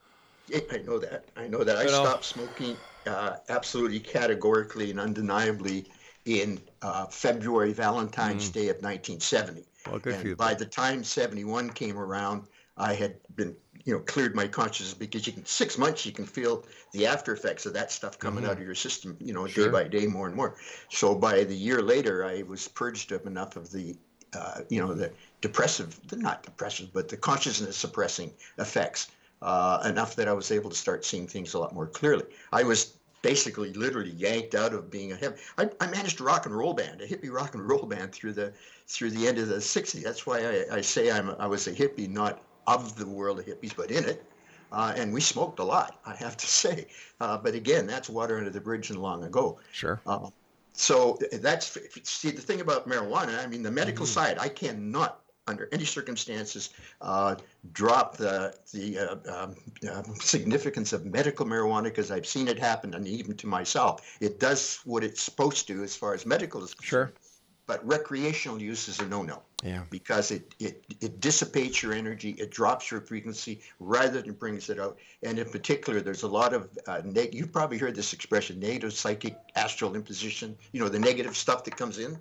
Yeah, 0.49 0.59
I 0.73 0.79
know 0.79 0.99
that. 0.99 1.25
I 1.37 1.47
know 1.47 1.63
that. 1.65 1.77
I 1.77 1.85
know- 1.85 2.05
stopped 2.05 2.25
smoking 2.25 2.77
uh, 3.07 3.37
absolutely 3.49 4.01
categorically 4.01 4.91
and 4.91 4.99
undeniably 5.01 5.87
in 6.25 6.61
uh, 6.83 7.07
February, 7.07 7.73
Valentine's 7.73 8.49
Day 8.49 8.69
of 8.69 8.77
1970. 8.83 9.61
Mm. 9.61 9.65
Well, 9.91 9.99
good 10.01 10.15
and 10.15 10.37
by 10.37 10.55
the 10.55 10.65
time 10.65 11.05
71 11.05 11.71
came 11.71 11.99
around, 11.99 12.45
I 12.77 12.95
had 12.95 13.17
been, 13.37 13.55
you 13.85 13.93
know, 13.95 14.01
cleared 14.01 14.35
my 14.35 14.49
consciousness 14.49 14.95
because 14.95 15.27
you 15.27 15.33
can 15.33 15.45
six 15.45 15.77
months 15.79 16.07
you 16.07 16.13
can 16.13 16.27
feel 16.27 16.67
the 16.93 17.07
after 17.07 17.33
effects 17.33 17.67
of 17.67 17.75
that 17.75 17.93
stuff 17.93 18.19
coming 18.19 18.45
Mhm. 18.45 18.49
out 18.49 18.53
of 18.59 18.63
your 18.63 18.75
system, 18.75 19.17
you 19.21 19.33
know, 19.33 19.47
Sure. 19.47 19.65
day 19.65 19.69
by 19.69 19.89
day, 19.89 20.07
more 20.07 20.27
and 20.27 20.37
more. 20.37 20.57
So 20.91 21.15
by 21.15 21.45
the 21.45 21.55
year 21.57 21.83
later, 21.83 22.25
I 22.25 22.43
was 22.43 22.67
purged 22.69 23.13
of 23.13 23.27
enough 23.27 23.57
of 23.57 23.71
the, 23.73 23.99
uh, 24.33 24.63
you 24.71 24.81
know, 24.81 24.95
the 24.95 25.15
depressive, 25.41 26.01
the 26.09 26.17
not 26.17 26.43
depressive, 26.43 26.93
but 26.93 27.09
the 27.09 27.17
consciousness 27.17 27.77
suppressing 27.77 28.35
effects 28.59 29.09
uh, 29.43 29.83
enough 29.85 30.17
that 30.17 30.29
I 30.29 30.33
was 30.33 30.51
able 30.51 30.71
to 30.71 30.77
start 30.77 31.05
seeing 31.05 31.27
things 31.29 31.55
a 31.55 31.59
lot 31.59 31.75
more 31.75 31.87
clearly. 31.89 32.25
I 32.53 32.63
was 32.65 32.99
basically 33.23 33.73
literally 33.73 34.11
yanked 34.11 34.55
out 34.55 34.75
of 34.75 34.91
being 34.91 35.13
a 35.13 35.17
hip. 35.17 35.39
I, 35.59 35.71
I 35.81 35.87
managed 35.87 36.21
a 36.21 36.25
rock 36.25 36.47
and 36.47 36.57
roll 36.57 36.75
band, 36.75 37.01
a 37.01 37.07
hippie 37.07 37.33
rock 37.33 37.55
and 37.55 37.67
roll 37.69 37.87
band 37.87 38.13
through 38.15 38.35
the 38.35 38.55
through 38.87 39.11
the 39.11 39.27
end 39.27 39.39
of 39.39 39.49
the 39.49 39.61
60s. 39.61 40.03
That's 40.03 40.27
why 40.27 40.41
I, 40.41 40.77
I 40.77 40.81
say 40.81 41.11
I'm 41.11 41.31
I 41.31 41.47
was 41.47 41.67
a 41.67 41.73
hippie, 41.73 42.09
not 42.09 42.45
of 42.67 42.97
the 42.97 43.07
world 43.07 43.39
of 43.39 43.47
hippies, 43.47 43.75
but 43.77 43.91
in 43.91 44.05
it. 44.05 44.25
Uh, 44.73 44.93
and 44.97 45.13
we 45.13 45.21
smoked 45.21 45.61
a 45.61 45.65
lot, 45.65 46.01
I 46.05 46.15
have 46.17 46.37
to 46.37 46.47
say. 46.63 46.87
Uh, 47.21 47.39
but 47.39 47.55
again, 47.55 47.87
that's 47.87 48.09
water 48.09 48.39
under 48.39 48.51
the 48.51 48.61
bridge 48.61 48.91
and 48.91 48.99
long 49.01 49.25
ago. 49.25 49.59
Sure. 49.73 50.01
Uh, 50.07 50.31
so 50.75 51.17
that's 51.33 51.79
see 52.03 52.33
the 52.33 52.41
thing 52.41 52.61
about 52.61 52.89
marijuana. 52.89 53.43
I 53.43 53.47
mean, 53.47 53.63
the 53.63 53.71
medical 53.71 54.07
side, 54.07 54.39
I 54.41 54.49
cannot, 54.49 55.21
under 55.47 55.69
any 55.71 55.85
circumstances, 55.85 56.71
uh, 57.01 57.37
drop 57.73 58.17
the 58.17 58.57
the 58.73 58.99
uh, 58.99 59.45
um, 59.45 59.55
um, 59.93 60.17
significance 60.17 60.93
of 60.93 61.07
medical 61.07 61.47
marijuana 61.47 61.85
because 61.85 62.11
I've 62.11 62.27
seen 62.27 62.49
it 62.49 62.59
happen, 62.59 62.93
and 62.95 63.07
even 63.07 63.37
to 63.37 63.47
myself, 63.47 64.17
it 64.21 64.41
does 64.41 64.81
what 64.85 65.05
it's 65.05 65.23
supposed 65.23 65.69
to 65.69 65.85
as 65.85 65.95
far 65.95 66.13
as 66.13 66.27
medical 66.27 66.65
is 66.65 66.75
concerned. 66.75 67.13
Sure. 67.13 67.24
But 67.67 67.87
recreational 67.87 68.61
use 68.61 68.89
is 68.89 69.01
a 69.01 69.07
no-no 69.07 69.43
Yeah. 69.63 69.85
because 69.91 70.31
it, 70.31 70.55
it, 70.59 70.85
it 71.01 71.21
dissipates 71.21 71.83
your 71.83 71.95
energy, 71.95 72.31
it 72.33 72.51
drops 72.51 72.91
your 72.91 73.01
frequency 73.01 73.61
rather 73.81 74.21
than 74.21 74.35
brings 74.35 74.69
it 74.69 74.79
out. 74.79 74.99
And 75.23 75.39
in 75.39 75.49
particular, 75.49 76.01
there's 76.03 76.25
a 76.25 76.29
lot 76.29 76.53
of, 76.53 76.69
uh, 76.87 77.01
neg- 77.05 77.35
you've 77.35 77.53
probably 77.53 77.79
heard 77.79 77.95
this 77.95 78.13
expression, 78.13 78.61
negative 78.61 78.93
psychic 78.93 79.39
astral 79.57 79.95
imposition, 79.95 80.57
you 80.73 80.81
know, 80.81 80.89
the 80.91 80.99
negative 80.99 81.37
stuff 81.37 81.65
that 81.65 81.77
comes 81.77 81.99
in. 81.99 82.19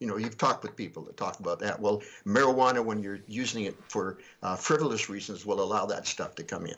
You 0.00 0.06
know, 0.06 0.16
you've 0.16 0.38
talked 0.38 0.62
with 0.62 0.74
people 0.76 1.04
that 1.04 1.16
talk 1.18 1.38
about 1.40 1.58
that. 1.60 1.78
Well, 1.78 2.02
marijuana, 2.26 2.82
when 2.82 3.02
you're 3.02 3.20
using 3.28 3.64
it 3.64 3.76
for 3.88 4.18
uh, 4.42 4.56
frivolous 4.56 5.10
reasons, 5.10 5.44
will 5.44 5.60
allow 5.60 5.84
that 5.86 6.06
stuff 6.06 6.34
to 6.36 6.42
come 6.42 6.64
in. 6.66 6.74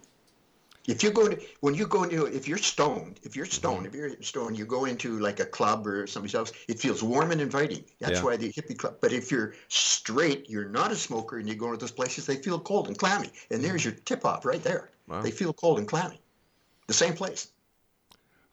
If 0.86 1.02
you 1.02 1.10
go 1.12 1.28
to, 1.28 1.40
when 1.60 1.74
you 1.74 1.86
go 1.86 2.02
into, 2.02 2.26
if 2.26 2.48
you're 2.48 2.58
stoned, 2.58 3.20
if 3.22 3.36
you're 3.36 3.46
stoned, 3.46 3.86
if 3.86 3.94
you're 3.94 4.20
stoned, 4.20 4.58
you 4.58 4.64
go 4.64 4.86
into 4.86 5.18
like 5.20 5.38
a 5.38 5.44
club 5.44 5.86
or 5.86 6.06
somebody's 6.08 6.34
else. 6.34 6.52
it 6.66 6.80
feels 6.80 7.02
warm 7.02 7.30
and 7.30 7.40
inviting. 7.40 7.84
That's 8.00 8.18
Yeah. 8.18 8.24
why 8.24 8.36
the 8.36 8.52
hippie 8.52 8.76
club. 8.76 8.96
But 9.00 9.12
if 9.12 9.30
you're 9.30 9.54
straight, 9.68 10.50
you're 10.50 10.68
not 10.68 10.90
a 10.90 10.96
smoker, 10.96 11.38
and 11.38 11.48
you 11.48 11.54
go 11.54 11.66
into 11.66 11.78
those 11.78 11.92
places, 11.92 12.26
they 12.26 12.36
feel 12.36 12.58
cold 12.58 12.88
and 12.88 12.98
clammy. 12.98 13.30
And 13.50 13.62
there's 13.62 13.84
your 13.84 13.94
tip 13.94 14.24
off 14.24 14.44
right 14.44 14.62
there. 14.62 14.90
Wow. 15.06 15.22
They 15.22 15.30
feel 15.30 15.52
cold 15.52 15.78
and 15.78 15.86
clammy. 15.86 16.20
The 16.88 16.94
same 16.94 17.14
place. 17.14 17.48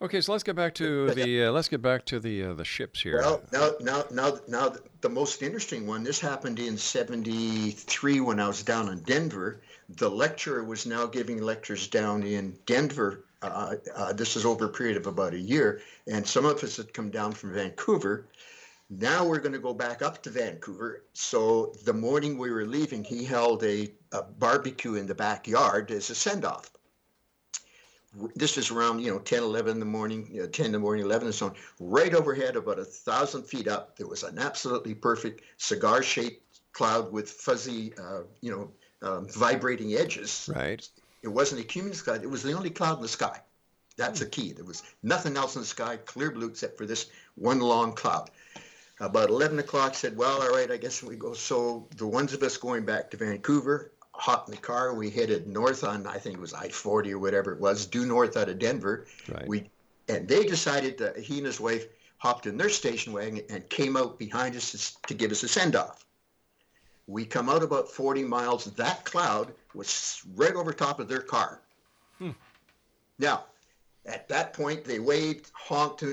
Okay, 0.01 0.21
so 0.21 0.31
let's 0.31 0.43
get 0.43 0.55
back 0.55 0.75
to 0.75 1.09
the 1.13 1.45
uh, 1.45 1.51
let's 1.51 1.67
get 1.67 1.81
back 1.81 2.05
to 2.05 2.19
the 2.19 2.43
uh, 2.43 2.53
the 2.53 2.63
ships 2.63 3.01
here. 3.01 3.17
Well, 3.17 3.41
now, 3.51 3.71
now, 3.81 4.05
now, 4.11 4.39
now, 4.47 4.73
the 5.01 5.09
most 5.09 5.41
interesting 5.41 5.85
one. 5.87 6.03
This 6.03 6.19
happened 6.19 6.59
in 6.59 6.77
'73 6.77 8.21
when 8.21 8.39
I 8.39 8.47
was 8.47 8.63
down 8.63 8.87
in 8.89 8.99
Denver. 8.99 9.61
The 9.97 10.09
lecturer 10.09 10.63
was 10.63 10.85
now 10.85 11.05
giving 11.05 11.41
lectures 11.41 11.87
down 11.87 12.23
in 12.23 12.57
Denver. 12.65 13.25
Uh, 13.41 13.75
uh, 13.95 14.13
this 14.13 14.35
is 14.35 14.45
over 14.45 14.65
a 14.65 14.69
period 14.69 14.97
of 14.97 15.07
about 15.07 15.33
a 15.33 15.39
year, 15.39 15.81
and 16.07 16.27
some 16.27 16.45
of 16.45 16.63
us 16.63 16.77
had 16.77 16.93
come 16.93 17.09
down 17.09 17.31
from 17.31 17.53
Vancouver. 17.53 18.27
Now 18.89 19.25
we're 19.25 19.39
going 19.39 19.53
to 19.53 19.59
go 19.59 19.73
back 19.73 20.01
up 20.01 20.21
to 20.23 20.29
Vancouver. 20.29 21.03
So 21.13 21.73
the 21.85 21.93
morning 21.93 22.37
we 22.37 22.51
were 22.51 22.65
leaving, 22.65 23.03
he 23.03 23.23
held 23.23 23.63
a, 23.63 23.91
a 24.11 24.23
barbecue 24.23 24.95
in 24.95 25.07
the 25.07 25.15
backyard 25.15 25.91
as 25.91 26.09
a 26.09 26.15
send-off 26.15 26.71
this 28.35 28.57
is 28.57 28.71
around 28.71 28.99
you 28.99 29.11
know 29.11 29.19
10 29.19 29.43
11 29.43 29.73
in 29.73 29.79
the 29.79 29.85
morning 29.85 30.27
you 30.31 30.41
know, 30.41 30.47
10 30.47 30.67
in 30.67 30.71
the 30.71 30.79
morning 30.79 31.05
11 31.05 31.27
and 31.27 31.35
so 31.35 31.47
on 31.47 31.55
right 31.79 32.13
overhead 32.13 32.55
about 32.55 32.79
a 32.79 32.85
thousand 32.85 33.43
feet 33.43 33.67
up 33.67 33.95
there 33.97 34.07
was 34.07 34.23
an 34.23 34.39
absolutely 34.39 34.95
perfect 34.95 35.43
cigar 35.57 36.01
shaped 36.01 36.61
cloud 36.73 37.11
with 37.11 37.29
fuzzy 37.29 37.93
uh, 38.01 38.21
you 38.41 38.51
know 38.51 38.71
um, 39.01 39.27
vibrating 39.29 39.93
edges. 39.95 40.49
Right. 40.53 40.87
it 41.23 41.27
wasn't 41.27 41.61
a 41.61 41.63
cumulus 41.63 42.01
cloud 42.01 42.23
it 42.23 42.29
was 42.29 42.43
the 42.43 42.53
only 42.53 42.69
cloud 42.69 42.97
in 42.97 43.01
the 43.01 43.07
sky. 43.07 43.39
That's 43.97 44.21
the 44.21 44.25
key. 44.27 44.53
There 44.53 44.63
was 44.63 44.83
nothing 45.03 45.35
else 45.35 45.55
in 45.55 45.61
the 45.61 45.67
sky 45.67 45.97
clear 45.97 46.31
blue 46.31 46.47
except 46.47 46.77
for 46.77 46.85
this 46.85 47.07
one 47.35 47.59
long 47.59 47.93
cloud. 47.93 48.29
About 49.01 49.29
11 49.29 49.59
o'clock 49.59 49.95
said 49.95 50.15
well 50.17 50.41
all 50.41 50.49
right 50.49 50.69
i 50.71 50.77
guess 50.77 51.01
we 51.03 51.15
go. 51.15 51.33
So 51.33 51.87
the 51.97 52.07
ones 52.07 52.33
of 52.33 52.43
us 52.43 52.57
going 52.57 52.85
back 52.85 53.09
to 53.11 53.17
vancouver 53.17 53.91
hopped 54.11 54.49
in 54.49 54.55
the 54.55 54.61
car 54.61 54.93
we 54.93 55.09
headed 55.09 55.47
north 55.47 55.85
on 55.85 56.05
i 56.05 56.17
think 56.17 56.35
it 56.35 56.41
was 56.41 56.53
i-40 56.53 57.11
or 57.11 57.19
whatever 57.19 57.53
it 57.53 57.59
was 57.61 57.85
due 57.85 58.05
north 58.05 58.35
out 58.35 58.49
of 58.49 58.59
denver. 58.59 59.05
Right. 59.29 59.47
we 59.47 59.69
and 60.09 60.27
they 60.27 60.43
decided 60.45 60.97
that 60.97 61.17
he 61.17 61.37
and 61.37 61.45
his 61.45 61.59
wife 61.61 61.85
hopped 62.17 62.45
in 62.45 62.57
their 62.57 62.67
station 62.69 63.13
wagon 63.13 63.43
and 63.49 63.67
came 63.69 63.95
out 63.95 64.19
behind 64.19 64.55
us 64.57 64.71
to- 64.73 65.07
to 65.07 65.13
give 65.13 65.31
us 65.31 65.43
a 65.43 65.47
send-off 65.47 66.05
we 67.09 67.25
come 67.25 67.49
out 67.49 67.63
about 67.63 67.89
40 67.89 68.23
miles 68.23 68.65
that 68.65 69.03
cloud 69.05 69.53
was 69.73 70.21
right 70.35 70.55
over 70.55 70.71
top 70.71 70.99
of 70.99 71.07
their 71.07 71.21
car 71.21 71.61
now 73.17 73.43
at 74.05 74.27
that 74.29 74.53
point, 74.53 74.85
they 74.85 74.99
waved, 74.99 75.51
honked, 75.53 76.03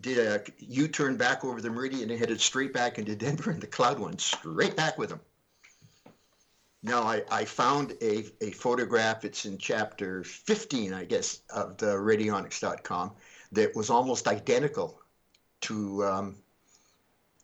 did 0.00 0.18
a 0.18 0.42
U-turn 0.58 1.16
back 1.16 1.44
over 1.44 1.60
the 1.60 1.70
meridian 1.70 2.10
and 2.10 2.18
headed 2.18 2.40
straight 2.40 2.72
back 2.72 2.98
into 2.98 3.16
Denver, 3.16 3.50
and 3.50 3.60
the 3.60 3.66
cloud 3.66 3.98
went 3.98 4.20
straight 4.20 4.76
back 4.76 4.98
with 4.98 5.10
them. 5.10 5.20
Now, 6.82 7.02
I, 7.02 7.22
I 7.30 7.44
found 7.44 7.96
a, 8.02 8.26
a 8.40 8.50
photograph, 8.50 9.24
it's 9.24 9.46
in 9.46 9.58
chapter 9.58 10.22
15, 10.22 10.92
I 10.92 11.04
guess, 11.04 11.40
of 11.50 11.78
the 11.78 11.94
radionnics.com, 11.94 13.12
that 13.52 13.74
was 13.74 13.90
almost 13.90 14.28
identical 14.28 15.00
to, 15.62 16.04
um, 16.04 16.36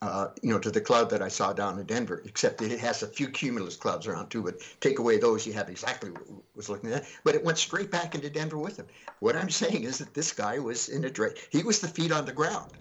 uh, 0.02 0.28
you 0.42 0.50
know, 0.50 0.58
to 0.58 0.70
the 0.70 0.80
cloud 0.80 1.08
that 1.10 1.22
I 1.22 1.28
saw 1.28 1.52
down 1.52 1.78
in 1.78 1.86
Denver, 1.86 2.22
except 2.24 2.58
that 2.58 2.72
it 2.72 2.80
has 2.80 3.04
a 3.04 3.06
few 3.06 3.28
cumulus 3.28 3.76
clouds 3.76 4.08
around 4.08 4.30
too, 4.30 4.42
but 4.42 4.56
take 4.80 4.98
away 4.98 5.16
those, 5.16 5.46
you 5.46 5.52
have 5.52 5.68
exactly 5.68 6.10
what 6.10 6.24
was 6.56 6.68
looking 6.68 6.92
at. 6.92 7.06
But 7.22 7.36
it 7.36 7.44
went 7.44 7.56
straight 7.56 7.90
back 7.90 8.16
into 8.16 8.28
Denver 8.28 8.58
with 8.58 8.76
him. 8.76 8.86
What 9.20 9.36
I'm 9.36 9.48
saying 9.48 9.84
is 9.84 9.98
that 9.98 10.12
this 10.12 10.32
guy 10.32 10.58
was 10.58 10.88
in 10.88 11.04
a 11.04 11.10
direct, 11.10 11.48
he 11.50 11.62
was 11.62 11.80
the 11.80 11.86
feet 11.86 12.10
on 12.10 12.26
the 12.26 12.32
ground. 12.32 12.72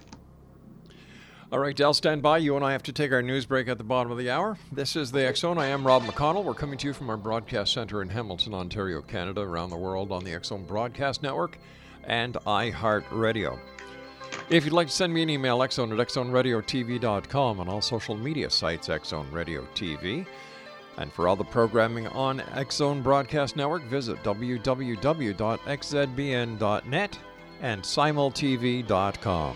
All 1.52 1.60
right, 1.60 1.76
Del, 1.76 1.94
stand 1.94 2.24
by. 2.24 2.40
You 2.40 2.56
and 2.56 2.66
I 2.66 2.72
have 2.72 2.84
to 2.84 2.94
take 2.94 3.12
our 3.12 3.22
news 3.22 3.46
break 3.46 3.68
at 3.68 3.78
the 3.78 3.84
bottom 3.84 4.12
of 4.12 4.18
the 4.18 4.32
hour. 4.32 4.58
This 4.72 4.96
is 4.96 5.12
the 5.12 5.28
X 5.28 5.42
Zone. 5.42 5.60
I 5.60 5.68
am 5.68 5.86
Rob 5.86 6.04
McConnell. 6.04 6.44
We're 6.44 6.54
coming 6.54 6.78
to 6.80 6.88
you 6.88 6.94
from 6.94 7.10
our 7.10 7.18
broadcast 7.18 7.74
center 7.74 8.02
in 8.02 8.10
Hamilton, 8.10 8.54
Ontario, 8.54 9.02
Canada, 9.02 9.42
around 9.42 9.70
the 9.70 9.78
world 9.78 10.12
on 10.12 10.24
the 10.24 10.34
X 10.34 10.48
Zone 10.48 10.64
Broadcast 10.64 11.22
Network 11.22 11.60
and 12.06 12.36
iHeartRadio. 12.48 13.60
If 14.52 14.66
you'd 14.66 14.74
like 14.74 14.88
to 14.88 14.94
send 14.94 15.14
me 15.14 15.24
an 15.24 15.30
email, 15.30 15.60
xzone 15.60 15.98
at 15.98 16.08
xzoneradiotv.com, 16.10 17.60
on 17.62 17.70
all 17.70 17.82
social 17.82 18.18
media 18.18 18.50
sites, 18.50 18.90
Xzone 18.90 19.32
Radio 19.32 19.66
TV. 19.74 20.26
And 20.98 21.10
for 21.14 21.30
all 21.30 21.38
the 21.38 21.46
programming 21.46 22.08
on 22.08 22.40
Xzone 22.40 23.02
Broadcast 23.02 23.56
Network, 23.56 23.84
visit 23.84 24.22
www.xzbn.net 24.24 25.40
and 27.62 27.82
simultv.com. 27.82 29.56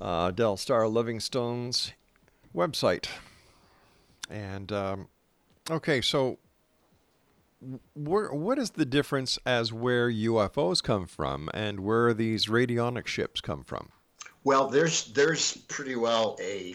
uh, 0.00 0.30
Dell 0.30 0.56
Starr 0.56 0.88
Livingstone's 0.88 1.92
website. 2.54 3.08
And, 4.30 4.72
um, 4.72 5.08
okay, 5.70 6.00
so 6.00 6.38
where, 7.94 8.32
what 8.32 8.58
is 8.58 8.70
the 8.70 8.86
difference 8.86 9.38
as 9.44 9.74
where 9.74 10.10
UFOs 10.10 10.82
come 10.82 11.06
from 11.06 11.50
and 11.52 11.80
where 11.80 12.14
these 12.14 12.46
radionic 12.46 13.06
ships 13.06 13.42
come 13.42 13.64
from? 13.64 13.90
Well, 14.44 14.68
there's 14.68 15.12
there's 15.12 15.58
pretty 15.68 15.96
well 15.96 16.38
a 16.40 16.74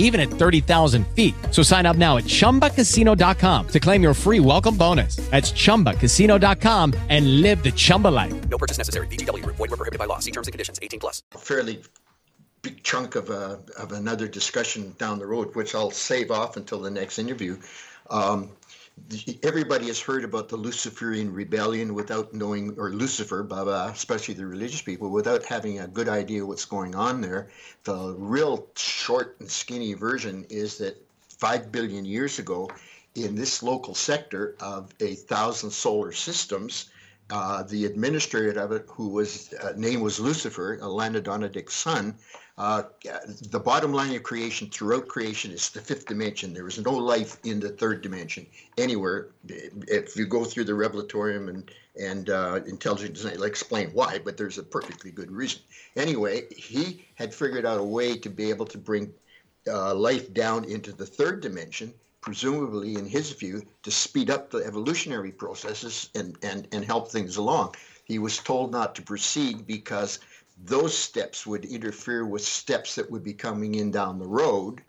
even 0.00 0.20
at 0.20 0.28
thirty 0.28 0.60
thousand 0.60 1.06
feet. 1.14 1.34
So 1.52 1.62
sign 1.62 1.86
up 1.86 1.96
now 1.96 2.16
at 2.16 2.24
ChumbaCasino.com 2.24 3.68
to 3.68 3.80
claim 3.80 4.02
your 4.02 4.14
free 4.14 4.40
welcome 4.40 4.76
bonus. 4.76 5.16
That's 5.30 5.52
ChumbaCasino.com 5.52 6.94
and 7.08 7.40
live 7.42 7.62
the 7.62 7.70
Chumba 7.70 8.08
life. 8.08 8.48
No 8.48 8.58
purchase 8.58 8.76
necessary. 8.78 9.06
VGW 9.06 9.44
Group. 9.44 9.56
Void 9.56 9.70
were 9.70 9.76
prohibited 9.76 10.00
by 10.00 10.06
law. 10.06 10.18
See 10.18 10.32
terms 10.32 10.48
and 10.48 10.52
conditions. 10.52 10.80
18 10.82 10.98
plus. 10.98 11.22
a 11.32 11.38
fairly 11.38 11.80
big 12.62 12.82
chunk 12.82 13.14
of, 13.14 13.30
a, 13.30 13.58
of 13.78 13.92
another 13.92 14.28
discussion 14.28 14.94
down 14.98 15.18
the 15.18 15.26
road, 15.26 15.54
which 15.54 15.74
I'll 15.74 15.90
save 15.90 16.30
off 16.30 16.58
until 16.58 16.78
the 16.80 16.90
next 16.90 17.18
interview. 17.18 17.56
Um, 18.10 18.50
the- 18.50 18.59
everybody 19.42 19.86
has 19.86 20.00
heard 20.00 20.24
about 20.24 20.48
the 20.48 20.56
Luciferian 20.56 21.32
rebellion 21.32 21.94
without 21.94 22.32
knowing, 22.32 22.74
or 22.78 22.90
Lucifer, 22.90 23.42
blah, 23.42 23.64
blah, 23.64 23.88
especially 23.88 24.34
the 24.34 24.46
religious 24.46 24.82
people, 24.82 25.10
without 25.10 25.44
having 25.44 25.80
a 25.80 25.88
good 25.88 26.08
idea 26.08 26.44
what's 26.44 26.64
going 26.64 26.94
on 26.94 27.20
there. 27.20 27.48
The 27.84 28.14
real 28.18 28.66
short 28.76 29.36
and 29.40 29.50
skinny 29.50 29.94
version 29.94 30.46
is 30.50 30.78
that 30.78 30.96
five 31.28 31.72
billion 31.72 32.04
years 32.04 32.38
ago, 32.38 32.70
in 33.14 33.34
this 33.34 33.62
local 33.62 33.94
sector 33.94 34.56
of 34.60 34.92
a 35.00 35.14
thousand 35.14 35.70
solar 35.70 36.12
systems, 36.12 36.90
uh, 37.30 37.62
the 37.62 37.84
administrator 37.84 38.60
of 38.60 38.72
it, 38.72 38.84
who 38.88 39.08
was 39.08 39.52
uh, 39.54 39.72
name 39.76 40.00
was 40.00 40.18
Lucifer, 40.18 40.74
a 40.74 40.86
Lanonandek's 40.86 41.74
son. 41.74 42.14
Uh, 42.58 42.82
the 43.50 43.58
bottom 43.58 43.92
line 43.92 44.14
of 44.14 44.22
creation 44.22 44.68
throughout 44.68 45.08
creation 45.08 45.50
is 45.50 45.70
the 45.70 45.80
fifth 45.80 46.06
dimension. 46.06 46.52
There 46.52 46.68
is 46.68 46.78
no 46.78 46.92
life 46.92 47.38
in 47.44 47.58
the 47.58 47.70
third 47.70 48.02
dimension 48.02 48.46
anywhere. 48.76 49.28
If 49.48 50.14
you 50.16 50.26
go 50.26 50.44
through 50.44 50.64
the 50.64 50.74
Revelatorium 50.74 51.48
and 51.48 51.70
and 51.98 52.30
uh, 52.30 52.60
intelligent 52.66 53.14
design, 53.14 53.34
I'll 53.36 53.44
explain 53.44 53.90
why, 53.90 54.20
but 54.22 54.36
there's 54.36 54.58
a 54.58 54.62
perfectly 54.62 55.10
good 55.10 55.30
reason. 55.30 55.60
Anyway, 55.96 56.42
he 56.54 57.04
had 57.14 57.34
figured 57.34 57.66
out 57.66 57.80
a 57.80 57.82
way 57.82 58.16
to 58.18 58.30
be 58.30 58.48
able 58.50 58.66
to 58.66 58.78
bring 58.78 59.12
uh, 59.66 59.94
life 59.94 60.32
down 60.32 60.64
into 60.64 60.92
the 60.92 61.06
third 61.06 61.40
dimension, 61.40 61.92
presumably, 62.20 62.94
in 62.94 63.06
his 63.06 63.32
view, 63.32 63.62
to 63.82 63.90
speed 63.90 64.30
up 64.30 64.50
the 64.50 64.58
evolutionary 64.58 65.32
processes 65.32 66.10
and, 66.14 66.36
and, 66.42 66.68
and 66.72 66.84
help 66.84 67.10
things 67.10 67.36
along. 67.36 67.74
He 68.04 68.18
was 68.18 68.38
told 68.38 68.72
not 68.72 68.94
to 68.96 69.02
proceed 69.02 69.66
because 69.66 70.18
those 70.64 70.96
steps 70.96 71.46
would 71.46 71.64
interfere 71.64 72.26
with 72.26 72.44
steps 72.44 72.94
that 72.96 73.10
would 73.10 73.24
be 73.24 73.32
coming 73.32 73.76
in 73.76 73.90
down 73.90 74.18
the 74.18 74.26
road, 74.26 74.82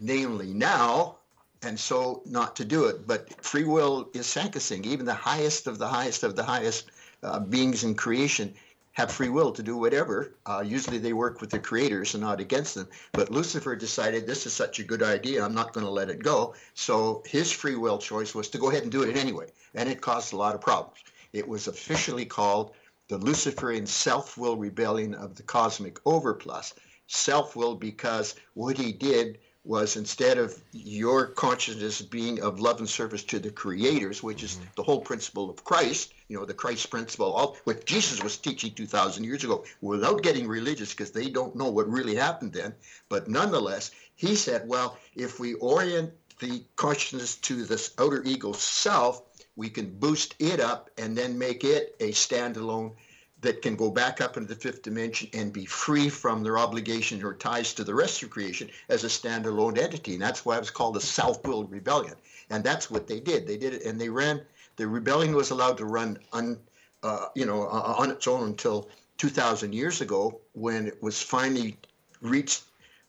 namely 0.00 0.54
now, 0.54 1.16
and 1.62 1.78
so 1.78 2.22
not 2.24 2.56
to 2.56 2.64
do 2.64 2.86
it. 2.86 3.06
But 3.06 3.44
free 3.44 3.64
will 3.64 4.08
is 4.14 4.26
sacrosanct. 4.26 4.86
Even 4.86 5.04
the 5.04 5.14
highest 5.14 5.66
of 5.66 5.78
the 5.78 5.88
highest 5.88 6.22
of 6.22 6.36
the 6.36 6.44
highest 6.44 6.90
uh, 7.22 7.40
beings 7.40 7.84
in 7.84 7.94
creation 7.94 8.54
have 8.98 9.12
free 9.12 9.28
will 9.28 9.52
to 9.52 9.62
do 9.62 9.76
whatever. 9.76 10.34
Uh, 10.44 10.60
usually 10.66 10.98
they 10.98 11.12
work 11.12 11.40
with 11.40 11.50
the 11.50 11.58
creators 11.58 12.14
and 12.14 12.20
not 12.20 12.40
against 12.40 12.74
them. 12.74 12.88
But 13.12 13.30
Lucifer 13.30 13.76
decided 13.76 14.26
this 14.26 14.44
is 14.44 14.52
such 14.52 14.80
a 14.80 14.84
good 14.84 15.04
idea, 15.04 15.44
I'm 15.44 15.54
not 15.54 15.72
going 15.72 15.86
to 15.86 15.92
let 15.92 16.10
it 16.10 16.20
go. 16.20 16.56
So 16.74 17.22
his 17.24 17.52
free 17.52 17.76
will 17.76 17.98
choice 17.98 18.34
was 18.34 18.48
to 18.48 18.58
go 18.58 18.70
ahead 18.70 18.82
and 18.82 18.90
do 18.90 19.04
it 19.04 19.16
anyway. 19.16 19.52
And 19.76 19.88
it 19.88 20.00
caused 20.00 20.32
a 20.32 20.36
lot 20.36 20.56
of 20.56 20.60
problems. 20.60 20.98
It 21.32 21.46
was 21.46 21.68
officially 21.68 22.24
called 22.24 22.72
the 23.06 23.18
Luciferian 23.18 23.86
self 23.86 24.36
will 24.36 24.56
rebellion 24.56 25.14
of 25.14 25.36
the 25.36 25.44
cosmic 25.44 26.02
overplus. 26.02 26.72
Self 27.06 27.54
will 27.54 27.76
because 27.76 28.34
what 28.54 28.76
he 28.76 28.90
did 28.90 29.38
was 29.68 29.96
instead 29.96 30.38
of 30.38 30.58
your 30.72 31.26
consciousness 31.26 32.00
being 32.00 32.40
of 32.40 32.58
love 32.58 32.78
and 32.78 32.88
service 32.88 33.22
to 33.22 33.38
the 33.38 33.50
creators, 33.50 34.22
which 34.22 34.42
is 34.42 34.54
mm-hmm. 34.54 34.64
the 34.76 34.82
whole 34.82 35.02
principle 35.02 35.50
of 35.50 35.62
Christ, 35.62 36.14
you 36.28 36.38
know, 36.38 36.46
the 36.46 36.54
Christ 36.54 36.88
principle, 36.88 37.34
all 37.34 37.58
what 37.64 37.84
Jesus 37.84 38.22
was 38.22 38.38
teaching 38.38 38.72
2,000 38.72 39.24
years 39.24 39.44
ago, 39.44 39.64
without 39.82 40.22
getting 40.22 40.48
religious 40.48 40.94
because 40.94 41.10
they 41.10 41.28
don't 41.28 41.54
know 41.54 41.68
what 41.68 41.86
really 41.86 42.14
happened 42.14 42.54
then. 42.54 42.74
But 43.10 43.28
nonetheless, 43.28 43.90
he 44.16 44.36
said, 44.36 44.66
well, 44.66 44.96
if 45.14 45.38
we 45.38 45.52
orient 45.54 46.14
the 46.40 46.64
consciousness 46.76 47.34
to 47.36 47.64
this 47.64 47.92
outer 47.98 48.22
ego 48.24 48.52
self, 48.52 49.20
we 49.54 49.68
can 49.68 49.90
boost 49.98 50.34
it 50.38 50.60
up 50.60 50.88
and 50.96 51.14
then 51.14 51.38
make 51.38 51.62
it 51.62 51.94
a 52.00 52.12
standalone 52.12 52.92
that 53.40 53.62
can 53.62 53.76
go 53.76 53.90
back 53.90 54.20
up 54.20 54.36
into 54.36 54.48
the 54.48 54.60
fifth 54.60 54.82
dimension 54.82 55.28
and 55.32 55.52
be 55.52 55.64
free 55.64 56.08
from 56.08 56.42
their 56.42 56.58
obligation 56.58 57.22
or 57.22 57.34
ties 57.34 57.72
to 57.74 57.84
the 57.84 57.94
rest 57.94 58.22
of 58.22 58.30
creation 58.30 58.68
as 58.88 59.04
a 59.04 59.08
standalone 59.08 59.78
entity. 59.78 60.14
And 60.14 60.22
that's 60.22 60.44
why 60.44 60.56
it 60.56 60.60
was 60.60 60.70
called 60.70 60.96
a 60.96 61.00
self-willed 61.00 61.70
rebellion. 61.70 62.14
And 62.50 62.64
that's 62.64 62.90
what 62.90 63.06
they 63.06 63.20
did. 63.20 63.46
They 63.46 63.56
did 63.56 63.74
it, 63.74 63.84
and 63.84 64.00
they 64.00 64.08
ran. 64.08 64.40
The 64.76 64.88
rebellion 64.88 65.34
was 65.34 65.50
allowed 65.50 65.78
to 65.78 65.84
run, 65.84 66.18
un, 66.32 66.58
uh, 67.02 67.26
you 67.34 67.46
know, 67.46 67.62
uh, 67.62 67.94
on 67.98 68.10
its 68.10 68.26
own 68.26 68.48
until 68.48 68.88
2,000 69.18 69.72
years 69.72 70.00
ago, 70.00 70.40
when 70.52 70.86
it 70.86 71.00
was 71.02 71.22
finally 71.22 71.76
reached 72.20 72.64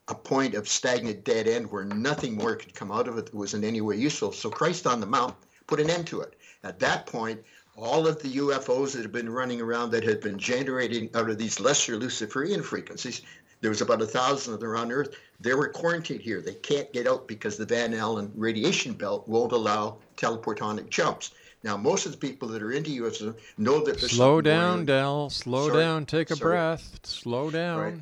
a 0.10 0.16
point 0.16 0.56
of 0.56 0.68
stagnant 0.68 1.24
dead 1.24 1.48
end 1.48 1.72
where 1.72 1.86
nothing 1.86 2.36
more 2.36 2.56
could 2.56 2.74
come 2.74 2.92
out 2.92 3.08
of 3.08 3.18
it 3.18 3.28
that 3.28 3.36
was 3.36 3.54
in 3.54 3.64
any 3.64 3.82
way 3.82 3.96
useful. 3.96 4.32
So 4.32 4.50
Christ 4.50 4.88
on 4.88 5.00
the 5.00 5.06
Mount 5.06 5.36
put 5.68 5.80
an 5.80 5.90
end 5.90 6.08
to 6.08 6.22
it. 6.22 6.36
At 6.64 6.80
that 6.80 7.06
point, 7.06 7.42
all 7.82 8.08
of 8.08 8.22
the 8.22 8.30
UFOs 8.38 8.94
that 8.94 9.02
have 9.04 9.12
been 9.12 9.30
running 9.30 9.62
around 9.62 9.92
that 9.92 10.04
had 10.04 10.22
been 10.22 10.38
generating 10.38 11.10
out 11.16 11.30
of 11.30 11.38
these 11.38 11.60
lesser 11.60 11.96
Luciferian 11.98 12.62
frequencies, 12.62 13.22
there 13.62 13.70
was 13.70 13.82
about 13.82 14.02
a 14.02 14.06
thousand 14.06 14.54
of 14.54 14.60
them 14.60 14.76
on 14.76 14.92
Earth. 14.92 15.16
They 15.40 15.54
were 15.54 15.68
quarantined 15.68 16.22
here. 16.22 16.42
They 16.42 16.54
can't 16.54 16.92
get 16.94 17.08
out 17.08 17.28
because 17.28 17.58
the 17.58 17.66
Van 17.66 17.94
Allen 17.94 18.32
radiation 18.36 18.94
belt 18.94 19.28
won't 19.28 19.52
allow 19.52 19.98
teleportonic 20.18 20.90
jumps. 20.90 21.32
Now, 21.64 21.76
most 21.76 22.06
of 22.06 22.14
the 22.14 22.18
people 22.18 22.48
that 22.50 22.62
are 22.62 22.72
into 22.72 22.92
UFOs 23.04 23.36
know 23.58 23.84
that 23.84 24.00
there's 24.00 24.14
Slow 24.14 24.40
down. 24.40 24.86
Dell. 24.86 25.30
Slow 25.30 25.68
Sorry. 25.68 25.84
down. 25.84 26.06
Take 26.06 26.32
a 26.32 26.36
Sorry. 26.38 26.52
breath. 26.52 27.00
Slow 27.04 27.52
down. 27.52 27.80
Right. 27.80 28.02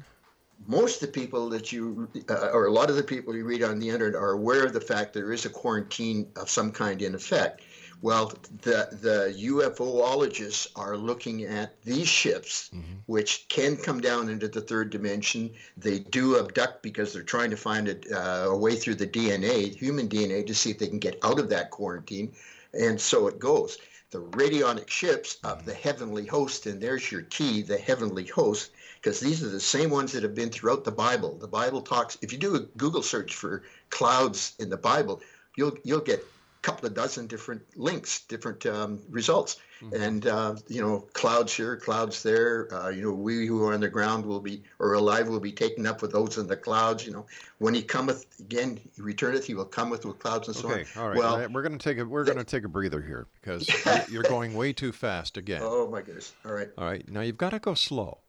most 0.67 1.01
of 1.01 1.11
the 1.11 1.19
people 1.19 1.49
that 1.49 1.71
you, 1.71 2.07
uh, 2.29 2.49
or 2.53 2.65
a 2.65 2.71
lot 2.71 2.89
of 2.89 2.95
the 2.95 3.03
people 3.03 3.35
you 3.35 3.45
read 3.45 3.63
on 3.63 3.79
the 3.79 3.89
internet, 3.89 4.15
are 4.15 4.31
aware 4.31 4.63
of 4.65 4.73
the 4.73 4.81
fact 4.81 5.13
there 5.13 5.31
is 5.31 5.45
a 5.45 5.49
quarantine 5.49 6.27
of 6.35 6.49
some 6.49 6.71
kind 6.71 7.01
in 7.01 7.15
effect. 7.15 7.61
Well, 8.01 8.31
the 8.61 8.89
the 8.91 9.33
UFOologists 9.37 10.67
are 10.75 10.95
looking 10.97 11.43
at 11.45 11.81
these 11.83 12.07
ships, 12.07 12.69
which 13.07 13.47
can 13.49 13.75
come 13.75 14.01
down 14.01 14.29
into 14.29 14.47
the 14.47 14.61
third 14.61 14.89
dimension. 14.91 15.51
They 15.77 15.99
do 15.99 16.37
abduct 16.39 16.83
because 16.83 17.11
they're 17.11 17.23
trying 17.23 17.49
to 17.51 17.57
find 17.57 17.87
a, 17.87 17.97
uh, 18.11 18.49
a 18.51 18.57
way 18.57 18.75
through 18.75 18.95
the 18.95 19.07
DNA, 19.07 19.75
human 19.75 20.07
DNA, 20.07 20.45
to 20.45 20.53
see 20.55 20.69
if 20.71 20.77
they 20.79 20.87
can 20.87 20.99
get 20.99 21.17
out 21.23 21.39
of 21.39 21.49
that 21.49 21.71
quarantine, 21.71 22.33
and 22.73 22.99
so 23.01 23.27
it 23.27 23.39
goes. 23.39 23.77
the 24.11 24.21
radionic 24.21 24.89
ships 24.89 25.37
of 25.43 25.65
the 25.65 25.73
heavenly 25.73 26.25
host, 26.25 26.65
and 26.65 26.79
there's 26.81 27.11
your 27.11 27.23
key, 27.23 27.61
the 27.61 27.77
heavenly 27.77 28.25
host, 28.25 28.71
because 28.95 29.19
these 29.19 29.43
are 29.43 29.49
the 29.49 29.59
same 29.59 29.89
ones 29.89 30.11
that 30.13 30.23
have 30.23 30.33
been 30.35 30.49
throughout 30.49 30.83
the 30.83 30.91
Bible. 30.91 31.37
The 31.37 31.47
Bible 31.47 31.81
talks. 31.81 32.17
If 32.21 32.31
you 32.31 32.37
do 32.37 32.55
a 32.55 32.59
Google 32.77 33.03
search 33.03 33.35
for 33.35 33.63
clouds 33.89 34.53
in 34.59 34.69
the 34.69 34.77
Bible, 34.77 35.21
you'll 35.57 35.77
you'll 35.83 35.99
get 35.99 36.23
couple 36.67 36.85
of 36.85 36.93
dozen 36.93 37.27
different 37.27 37.61
links, 37.77 38.21
different 38.23 38.65
um, 38.65 38.99
results, 39.09 39.55
mm-hmm. 39.81 40.03
and 40.03 40.27
uh, 40.27 40.53
you 40.67 40.81
know 40.81 40.99
clouds 41.13 41.53
here, 41.53 41.77
clouds 41.77 42.21
there. 42.23 42.67
Uh, 42.73 42.89
you 42.89 43.03
know 43.03 43.13
we 43.13 43.47
who 43.47 43.63
are 43.63 43.73
on 43.73 43.79
the 43.79 43.87
ground 43.87 44.25
will 44.25 44.41
be 44.41 44.61
or 44.79 44.93
alive 44.93 45.29
will 45.29 45.39
be 45.39 45.53
taken 45.53 45.87
up 45.87 46.01
with 46.01 46.11
those 46.11 46.37
in 46.37 46.45
the 46.45 46.57
clouds. 46.57 47.05
You 47.05 47.13
know 47.13 47.25
when 47.59 47.73
he 47.73 47.81
cometh 47.81 48.25
again, 48.41 48.77
he 48.95 49.01
returneth. 49.01 49.45
He 49.45 49.53
will 49.53 49.63
cometh 49.63 50.03
with 50.03 50.19
clouds 50.19 50.49
and 50.49 50.57
so 50.57 50.69
okay, 50.69 50.85
on. 50.97 51.01
all 51.01 51.09
right. 51.09 51.17
Well, 51.17 51.49
we're 51.49 51.61
going 51.61 51.77
to 51.77 51.83
take 51.83 51.99
a 51.99 52.05
we're 52.05 52.25
going 52.25 52.37
to 52.37 52.43
take 52.43 52.65
a 52.65 52.69
breather 52.69 53.01
here 53.01 53.27
because 53.39 53.69
you're 54.11 54.23
going 54.23 54.53
way 54.53 54.73
too 54.73 54.91
fast 54.91 55.37
again. 55.37 55.61
Oh 55.63 55.89
my 55.89 56.01
goodness! 56.01 56.33
All 56.45 56.51
right. 56.51 56.67
All 56.77 56.83
right. 56.83 57.09
Now 57.09 57.21
you've 57.21 57.37
got 57.37 57.51
to 57.51 57.59
go 57.59 57.75
slow. 57.75 58.19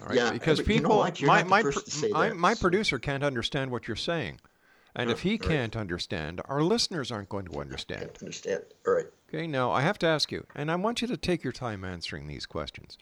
All 0.00 0.08
right. 0.08 0.16
Yeah, 0.16 0.32
because 0.32 0.58
you 0.58 0.64
people, 0.64 1.04
know? 1.04 1.12
My 1.22 1.44
my 1.44 1.62
first 1.62 1.84
to 1.84 1.90
say 1.92 2.10
I- 2.12 2.30
that, 2.30 2.36
my 2.36 2.54
so- 2.54 2.62
producer 2.62 2.98
can't 2.98 3.22
understand 3.22 3.70
what 3.70 3.86
you're 3.86 3.96
saying, 3.96 4.40
and 4.96 5.10
if 5.10 5.20
he 5.20 5.38
can't 5.38 5.76
understand, 5.76 6.40
our 6.46 6.62
listeners 6.62 7.12
aren't 7.12 7.28
going 7.28 7.46
to 7.46 7.60
understand. 7.60 8.10
Understand? 8.20 8.62
All 8.86 8.94
right. 8.94 9.06
Okay. 9.28 9.46
Now 9.46 9.70
I 9.70 9.82
have 9.82 9.98
to 10.00 10.06
ask 10.06 10.32
you, 10.32 10.46
and 10.54 10.70
I 10.70 10.76
want 10.76 11.02
you 11.02 11.08
to 11.08 11.16
take 11.16 11.44
your 11.44 11.52
time 11.52 11.84
answering 11.84 12.26
these 12.26 12.46
questions. 12.46 12.96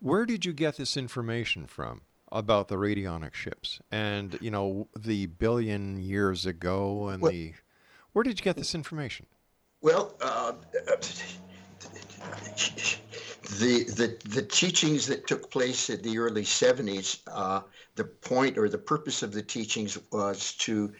Where 0.00 0.26
did 0.26 0.44
you 0.44 0.52
get 0.52 0.76
this 0.76 0.96
information 0.96 1.66
from 1.66 2.02
about 2.32 2.68
the 2.68 2.76
radionnic 2.76 3.34
ships 3.34 3.80
and 3.90 4.36
you 4.40 4.50
know 4.50 4.88
the 4.98 5.26
billion 5.26 5.96
years 5.96 6.44
ago 6.44 7.08
and 7.08 7.22
Well- 7.22 7.32
the 7.32 7.54
where 8.12 8.22
did 8.22 8.38
you 8.38 8.44
get 8.44 8.56
this 8.56 8.74
information? 8.74 9.26
Well, 9.82 10.14
uh, 10.20 10.52
the, 13.46 13.84
the 13.84 14.16
the 14.28 14.42
teachings 14.42 15.06
that 15.06 15.26
took 15.26 15.50
place 15.50 15.90
in 15.90 16.02
the 16.02 16.18
early 16.18 16.42
70s, 16.42 17.20
uh, 17.32 17.62
the 17.94 18.04
point 18.04 18.58
or 18.58 18.68
the 18.68 18.78
purpose 18.78 19.22
of 19.22 19.32
the 19.32 19.42
teachings 19.42 19.98
was 20.12 20.52
to 20.54 20.92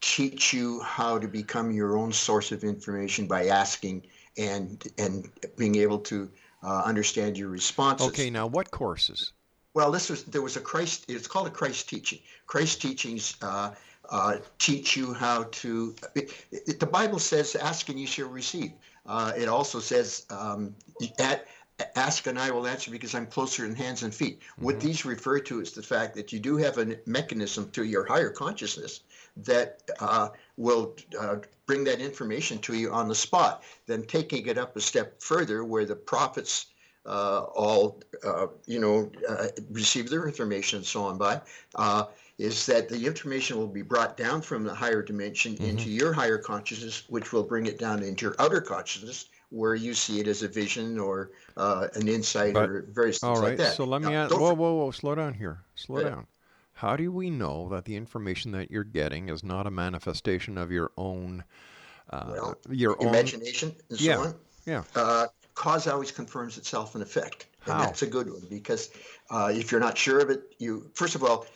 teach 0.00 0.52
you 0.52 0.80
how 0.80 1.18
to 1.18 1.26
become 1.26 1.72
your 1.72 1.98
own 1.98 2.12
source 2.12 2.52
of 2.52 2.62
information 2.64 3.26
by 3.26 3.46
asking 3.46 4.02
and 4.36 4.86
and 4.98 5.28
being 5.56 5.74
able 5.76 5.98
to 5.98 6.30
uh, 6.62 6.82
understand 6.84 7.36
your 7.36 7.48
responses. 7.48 8.08
Okay. 8.08 8.30
Now 8.30 8.46
what 8.46 8.70
courses? 8.70 9.32
Well, 9.74 9.90
this 9.90 10.08
was 10.10 10.24
there 10.24 10.42
was 10.42 10.56
a 10.56 10.60
Christ. 10.60 11.04
It's 11.08 11.26
called 11.26 11.46
a 11.46 11.50
Christ 11.50 11.88
teaching. 11.88 12.20
Christ 12.46 12.80
teachings 12.80 13.36
uh, 13.42 13.72
uh, 14.10 14.38
teach 14.58 14.96
you 14.96 15.12
how 15.12 15.44
to. 15.44 15.94
It, 16.14 16.32
it- 16.50 16.80
the 16.80 16.86
Bible 16.86 17.18
says, 17.18 17.54
"Ask 17.56 17.88
and 17.88 17.98
you 17.98 18.06
shall 18.06 18.28
receive." 18.28 18.72
Uh, 19.06 19.32
it 19.36 19.48
also 19.48 19.80
says, 19.80 20.26
um, 20.30 20.74
"At 21.18 21.46
ask 21.96 22.26
and 22.26 22.38
I 22.38 22.50
will 22.50 22.66
answer 22.66 22.90
because 22.90 23.14
I'm 23.14 23.26
closer 23.26 23.64
in 23.64 23.74
hands 23.74 24.02
and 24.02 24.14
feet." 24.14 24.42
What 24.58 24.80
these 24.80 25.04
refer 25.04 25.38
to 25.40 25.60
is 25.60 25.72
the 25.72 25.82
fact 25.82 26.14
that 26.16 26.32
you 26.32 26.40
do 26.40 26.56
have 26.56 26.78
a 26.78 26.96
mechanism 27.06 27.70
to 27.70 27.84
your 27.84 28.04
higher 28.04 28.30
consciousness 28.30 29.00
that 29.36 29.82
uh, 30.00 30.30
will 30.56 30.96
uh, 31.18 31.36
bring 31.66 31.84
that 31.84 32.00
information 32.00 32.58
to 32.58 32.74
you 32.74 32.92
on 32.92 33.08
the 33.08 33.14
spot. 33.14 33.62
Then 33.86 34.02
taking 34.04 34.46
it 34.46 34.58
up 34.58 34.76
a 34.76 34.80
step 34.80 35.22
further, 35.22 35.64
where 35.64 35.84
the 35.84 35.96
prophets 35.96 36.66
uh, 37.06 37.46
all 37.54 38.00
uh, 38.24 38.48
you 38.66 38.78
know 38.78 39.10
uh, 39.28 39.48
receive 39.70 40.10
their 40.10 40.26
information 40.26 40.78
and 40.78 40.86
so 40.86 41.02
on 41.04 41.16
by 41.16 41.40
uh, 41.76 42.04
is 42.38 42.66
that 42.66 42.88
the 42.88 43.06
information 43.06 43.56
will 43.56 43.66
be 43.66 43.82
brought 43.82 44.16
down 44.16 44.40
from 44.40 44.62
the 44.62 44.74
higher 44.74 45.02
dimension 45.02 45.56
into 45.56 45.90
your 45.90 46.12
higher 46.12 46.38
consciousness, 46.38 47.02
which 47.08 47.32
will 47.32 47.42
bring 47.42 47.66
it 47.66 47.78
down 47.78 48.02
into 48.02 48.26
your 48.26 48.36
outer 48.38 48.60
consciousness, 48.60 49.26
where 49.50 49.74
you 49.74 49.94
see 49.94 50.20
it 50.20 50.28
as 50.28 50.42
a 50.42 50.48
vision 50.48 50.98
or 50.98 51.30
uh, 51.56 51.88
an 51.94 52.08
insight 52.08 52.54
But- 52.54 52.68
or 52.70 52.84
various 52.90 53.18
things 53.18 53.28
All 53.36 53.42
right. 53.42 53.50
like 53.50 53.58
that. 53.58 53.74
So 53.76 53.84
let 53.84 54.02
me 54.02 54.10
Now, 54.12 54.24
ask. 54.24 54.34
Whoa, 54.34 54.52
whoa, 54.54 54.74
whoa! 54.74 54.90
Slow 54.90 55.14
down 55.14 55.34
here. 55.34 55.60
Slow 55.74 56.00
Yeah. 56.00 56.08
down. 56.10 56.26
How 56.74 56.96
do 56.96 57.10
we 57.10 57.28
know 57.30 57.68
that 57.70 57.84
the 57.86 57.96
information 57.96 58.52
that 58.52 58.70
you're 58.70 58.84
getting 58.84 59.28
is 59.30 59.42
not 59.42 59.66
a 59.66 59.70
manifestation 59.70 60.56
of 60.56 60.70
your 60.70 60.92
own, 60.96 61.42
uh, 62.10 62.30
Well, 62.32 62.58
your 62.70 63.00
own 63.02 63.08
imagination 63.08 63.74
and 63.90 63.98
so 63.98 64.04
yeah, 64.04 64.18
on. 64.18 64.34
yeah. 64.64 64.84
uh, 64.94 65.26
cause 65.54 65.88
always 65.88 66.12
confirms 66.12 66.56
itself 66.56 66.94
in 66.94 67.02
effect. 67.02 67.46
And 67.64 67.74
How? 67.74 67.80
that's 67.80 68.02
a 68.02 68.06
good 68.06 68.30
one 68.30 68.42
because 68.48 68.90
uh, 69.30 69.50
if 69.52 69.72
you're 69.72 69.80
not 69.80 69.98
sure 69.98 70.20
of 70.20 70.30
it, 70.30 70.54
you 70.58 70.88
first 70.94 71.16
of 71.16 71.24
all, 71.24 71.46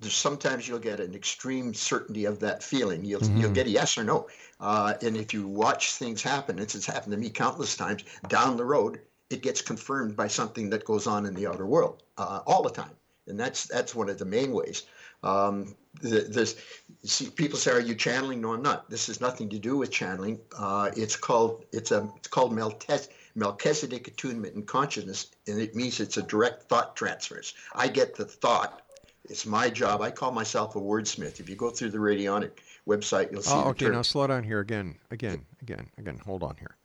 sometimes 0.00 0.66
you'll 0.68 0.78
get 0.78 1.00
an 1.00 1.14
extreme 1.14 1.74
certainty 1.74 2.24
of 2.24 2.40
that 2.40 2.62
feeling. 2.62 3.04
You'll 3.04 3.20
Mm-hmm. 3.20 3.40
you'll 3.40 3.52
get 3.52 3.66
a 3.66 3.70
yes 3.70 3.98
or 3.98 4.04
no, 4.04 4.28
uh, 4.60 4.94
and 5.02 5.16
if 5.16 5.34
you 5.34 5.46
watch 5.46 5.92
things 5.94 6.22
happen, 6.22 6.58
it's, 6.58 6.74
it's 6.74 6.86
happened 6.86 7.12
to 7.12 7.18
me 7.18 7.30
countless 7.30 7.76
times. 7.76 8.04
Down 8.28 8.56
the 8.56 8.64
road, 8.64 9.00
it 9.30 9.42
gets 9.42 9.60
confirmed 9.62 10.16
by 10.16 10.28
something 10.28 10.70
that 10.70 10.84
goes 10.84 11.06
on 11.06 11.26
in 11.26 11.34
the 11.34 11.46
outer 11.46 11.66
world 11.66 12.02
uh, 12.16 12.40
all 12.46 12.62
the 12.62 12.70
time, 12.70 12.96
and 13.26 13.38
that's 13.38 13.66
that's 13.66 13.94
one 13.94 14.08
of 14.08 14.18
the 14.18 14.24
main 14.24 14.52
ways. 14.52 14.84
Um, 15.22 15.74
the, 16.00 16.20
this, 16.20 16.56
see, 17.02 17.28
people 17.30 17.58
say, 17.58 17.72
"Are 17.72 17.80
you 17.80 17.94
channeling?" 17.94 18.40
No, 18.40 18.54
I'm 18.54 18.62
not. 18.62 18.88
This 18.88 19.08
has 19.08 19.20
nothing 19.20 19.48
to 19.50 19.58
do 19.58 19.76
with 19.76 19.90
channeling. 19.90 20.38
Uh, 20.56 20.90
it's 20.96 21.16
called 21.16 21.64
it's 21.72 21.90
a 21.90 22.08
it's 22.16 22.28
called 22.28 22.52
Meltes, 22.52 23.08
Melchizedek 23.34 24.08
attunement 24.08 24.54
and 24.54 24.66
consciousness, 24.66 25.30
and 25.46 25.60
it 25.60 25.74
means 25.74 26.00
it's 26.00 26.16
a 26.16 26.22
direct 26.22 26.68
thought 26.68 26.94
transference. 26.96 27.54
I 27.74 27.88
get 27.88 28.14
the 28.14 28.24
thought. 28.24 28.82
It's 29.24 29.46
my 29.46 29.68
job. 29.68 30.00
I 30.00 30.10
call 30.10 30.32
myself 30.32 30.76
a 30.76 30.80
wordsmith. 30.80 31.40
If 31.40 31.48
you 31.48 31.56
go 31.56 31.70
through 31.70 31.90
the 31.90 31.98
radionnic 31.98 32.52
website, 32.86 33.30
you'll 33.30 33.42
see 33.42 33.52
Oh, 33.54 33.68
okay. 33.70 33.88
Now 33.88 34.02
slow 34.02 34.26
down 34.26 34.44
here 34.44 34.60
again, 34.60 34.96
again, 35.10 35.44
again, 35.62 35.88
again. 35.98 36.18
Hold 36.24 36.42
on 36.42 36.56
here. 36.58 36.76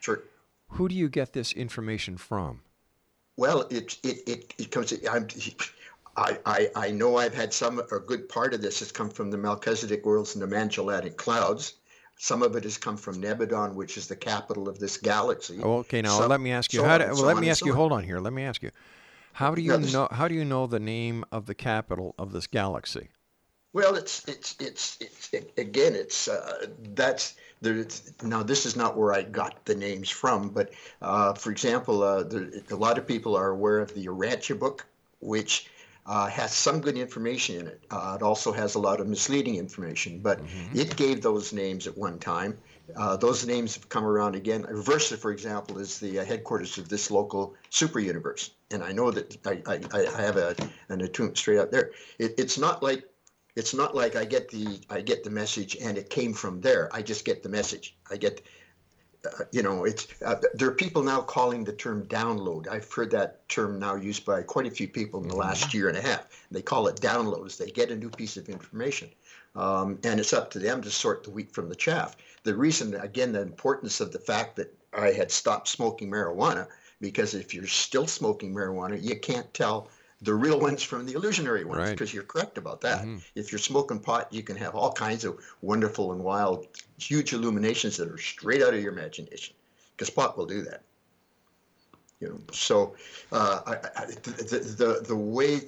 Sure. 0.00 0.22
Who 0.68 0.88
do 0.88 0.94
you 0.94 1.08
get 1.08 1.32
this 1.32 1.52
information 1.52 2.16
from? 2.16 2.62
Well, 3.36 3.62
it 3.70 3.98
it 4.02 4.18
it, 4.26 4.54
it 4.58 4.70
comes. 4.70 4.92
I'm, 5.10 5.28
I, 6.16 6.38
I 6.44 6.68
I 6.74 6.90
know 6.90 7.16
I've 7.16 7.34
had 7.34 7.52
some 7.52 7.78
a 7.78 7.98
good 7.98 8.28
part 8.28 8.52
of 8.54 8.62
this 8.62 8.80
has 8.80 8.92
come 8.92 9.08
from 9.10 9.30
the 9.30 9.38
Melchizedek 9.38 10.04
worlds 10.04 10.34
and 10.34 10.42
the 10.42 10.46
Magellanic 10.46 11.16
clouds. 11.16 11.74
Some 12.18 12.42
of 12.42 12.54
it 12.56 12.64
has 12.64 12.78
come 12.78 12.96
from 12.96 13.20
Nebadon, 13.20 13.74
which 13.74 13.96
is 13.96 14.06
the 14.06 14.16
capital 14.16 14.68
of 14.68 14.78
this 14.78 14.96
galaxy. 14.96 15.58
Oh, 15.62 15.78
okay. 15.78 16.02
Now 16.02 16.18
So- 16.20 16.26
let 16.26 16.40
me 16.40 16.52
ask 16.52 16.72
you. 16.72 16.80
so 16.80 16.86
How 16.86 16.98
do, 16.98 17.04
well, 17.06 17.16
so 17.16 17.26
let 17.26 17.38
me 17.38 17.50
ask 17.50 17.64
you. 17.64 17.74
Hold 17.74 17.92
on 17.92 18.04
here. 18.04 18.20
Let 18.20 18.32
me 18.32 18.44
ask 18.44 18.62
you. 18.62 18.70
How 19.32 19.54
do 19.54 19.62
you 19.62 19.76
know? 19.78 20.08
How 20.10 20.28
do 20.28 20.34
you 20.34 20.44
know 20.44 20.66
the 20.66 20.80
name 20.80 21.24
of 21.32 21.46
the 21.46 21.54
capital 21.54 22.14
of 22.18 22.32
this 22.32 22.46
galaxy? 22.46 23.08
Well, 23.72 23.94
it's 23.94 24.26
it's 24.28 24.54
it's, 24.60 24.98
it's 25.00 25.32
it, 25.32 25.52
again, 25.56 25.94
it's 25.94 26.28
uh, 26.28 26.66
that's 26.94 27.34
there. 27.62 27.86
Now, 28.22 28.42
this 28.42 28.66
is 28.66 28.76
not 28.76 28.98
where 28.98 29.14
I 29.14 29.22
got 29.22 29.64
the 29.64 29.74
names 29.74 30.10
from, 30.10 30.50
but 30.50 30.72
uh, 31.00 31.32
for 31.32 31.50
example, 31.50 32.02
uh, 32.02 32.22
there, 32.24 32.48
a 32.70 32.76
lot 32.76 32.98
of 32.98 33.06
people 33.06 33.34
are 33.34 33.48
aware 33.48 33.78
of 33.78 33.94
the 33.94 34.04
Urantia 34.06 34.58
book, 34.58 34.86
which 35.20 35.70
uh, 36.04 36.26
has 36.26 36.52
some 36.52 36.80
good 36.80 36.98
information 36.98 37.60
in 37.60 37.66
it. 37.68 37.82
Uh, 37.90 38.18
it 38.20 38.22
also 38.22 38.52
has 38.52 38.74
a 38.74 38.78
lot 38.78 39.00
of 39.00 39.06
misleading 39.06 39.56
information, 39.56 40.18
but 40.18 40.40
it 40.74 40.94
gave 40.96 41.22
those 41.22 41.52
names 41.52 41.86
at 41.86 41.96
one 41.96 42.18
time. 42.18 42.58
Uh, 42.96 43.16
those 43.16 43.46
names 43.46 43.74
have 43.74 43.88
come 43.88 44.04
around 44.04 44.34
again. 44.34 44.66
Versa, 44.70 45.16
for 45.16 45.30
example, 45.30 45.78
is 45.78 45.98
the 45.98 46.20
uh, 46.20 46.24
headquarters 46.24 46.78
of 46.78 46.88
this 46.88 47.10
local 47.10 47.54
super 47.70 48.00
universe, 48.00 48.50
and 48.70 48.82
I 48.82 48.92
know 48.92 49.10
that 49.10 49.36
I, 49.46 49.62
I, 49.66 50.06
I 50.16 50.20
have 50.20 50.36
a, 50.36 50.54
an 50.88 51.00
attunement 51.00 51.38
straight 51.38 51.58
out 51.58 51.70
there. 51.70 51.92
It, 52.18 52.34
it's 52.38 52.58
not 52.58 52.82
like 52.82 53.04
it's 53.56 53.74
not 53.74 53.94
like 53.94 54.16
I 54.16 54.24
get 54.24 54.50
the 54.50 54.80
I 54.88 55.00
get 55.00 55.24
the 55.24 55.30
message 55.30 55.76
and 55.76 55.98
it 55.98 56.10
came 56.10 56.32
from 56.32 56.60
there. 56.60 56.88
I 56.92 57.02
just 57.02 57.24
get 57.24 57.42
the 57.42 57.48
message. 57.48 57.96
I 58.10 58.16
get, 58.16 58.40
uh, 59.26 59.44
you 59.52 59.62
know, 59.62 59.84
it's 59.84 60.06
uh, 60.24 60.36
there 60.54 60.68
are 60.68 60.74
people 60.74 61.02
now 61.02 61.20
calling 61.20 61.64
the 61.64 61.72
term 61.72 62.06
download. 62.06 62.68
I've 62.68 62.90
heard 62.90 63.10
that 63.10 63.46
term 63.48 63.78
now 63.78 63.94
used 63.94 64.24
by 64.24 64.42
quite 64.42 64.66
a 64.66 64.70
few 64.70 64.88
people 64.88 65.22
in 65.22 65.28
the 65.28 65.36
last 65.36 65.74
year 65.74 65.88
and 65.88 65.98
a 65.98 66.02
half. 66.02 66.26
They 66.50 66.62
call 66.62 66.88
it 66.88 66.96
downloads. 66.96 67.56
They 67.58 67.70
get 67.70 67.90
a 67.90 67.96
new 67.96 68.10
piece 68.10 68.36
of 68.36 68.48
information, 68.48 69.10
um, 69.54 69.98
and 70.04 70.18
it's 70.18 70.32
up 70.32 70.50
to 70.52 70.58
them 70.58 70.80
to 70.82 70.90
sort 70.90 71.24
the 71.24 71.30
wheat 71.30 71.52
from 71.52 71.68
the 71.68 71.76
chaff. 71.76 72.16
The 72.44 72.54
reason, 72.54 72.94
again, 72.94 73.32
the 73.32 73.40
importance 73.40 74.00
of 74.00 74.12
the 74.12 74.18
fact 74.18 74.56
that 74.56 74.74
I 74.92 75.12
had 75.12 75.30
stopped 75.30 75.68
smoking 75.68 76.10
marijuana, 76.10 76.66
because 77.00 77.34
if 77.34 77.54
you're 77.54 77.66
still 77.66 78.06
smoking 78.06 78.52
marijuana, 78.54 79.00
you 79.02 79.18
can't 79.18 79.52
tell 79.54 79.88
the 80.22 80.34
real 80.34 80.60
ones 80.60 80.82
from 80.82 81.04
the 81.04 81.14
illusionary 81.14 81.64
ones 81.64 81.78
Right. 81.78 81.90
because 81.90 82.14
you're 82.14 82.22
correct 82.22 82.56
about 82.58 82.80
that. 82.82 83.06
If 83.34 83.50
you're 83.50 83.58
smoking 83.58 83.98
pot, 83.98 84.32
you 84.32 84.42
can 84.42 84.56
have 84.56 84.74
all 84.74 84.92
kinds 84.92 85.24
of 85.24 85.38
wonderful 85.62 86.12
and 86.12 86.22
wild, 86.22 86.66
huge 86.98 87.32
illuminations 87.32 87.96
that 87.96 88.08
are 88.08 88.18
straight 88.18 88.62
out 88.62 88.74
of 88.74 88.80
your 88.80 88.92
imagination 88.92 89.54
because 89.96 90.10
pot 90.10 90.36
will 90.36 90.46
do 90.46 90.62
that. 90.62 90.82
You 92.20 92.28
know, 92.28 92.40
so 92.52 92.94
uh, 93.32 93.62
I, 93.66 93.72
I, 94.02 94.06
the, 94.06 94.74
the 94.78 95.04
the 95.08 95.16
way 95.16 95.58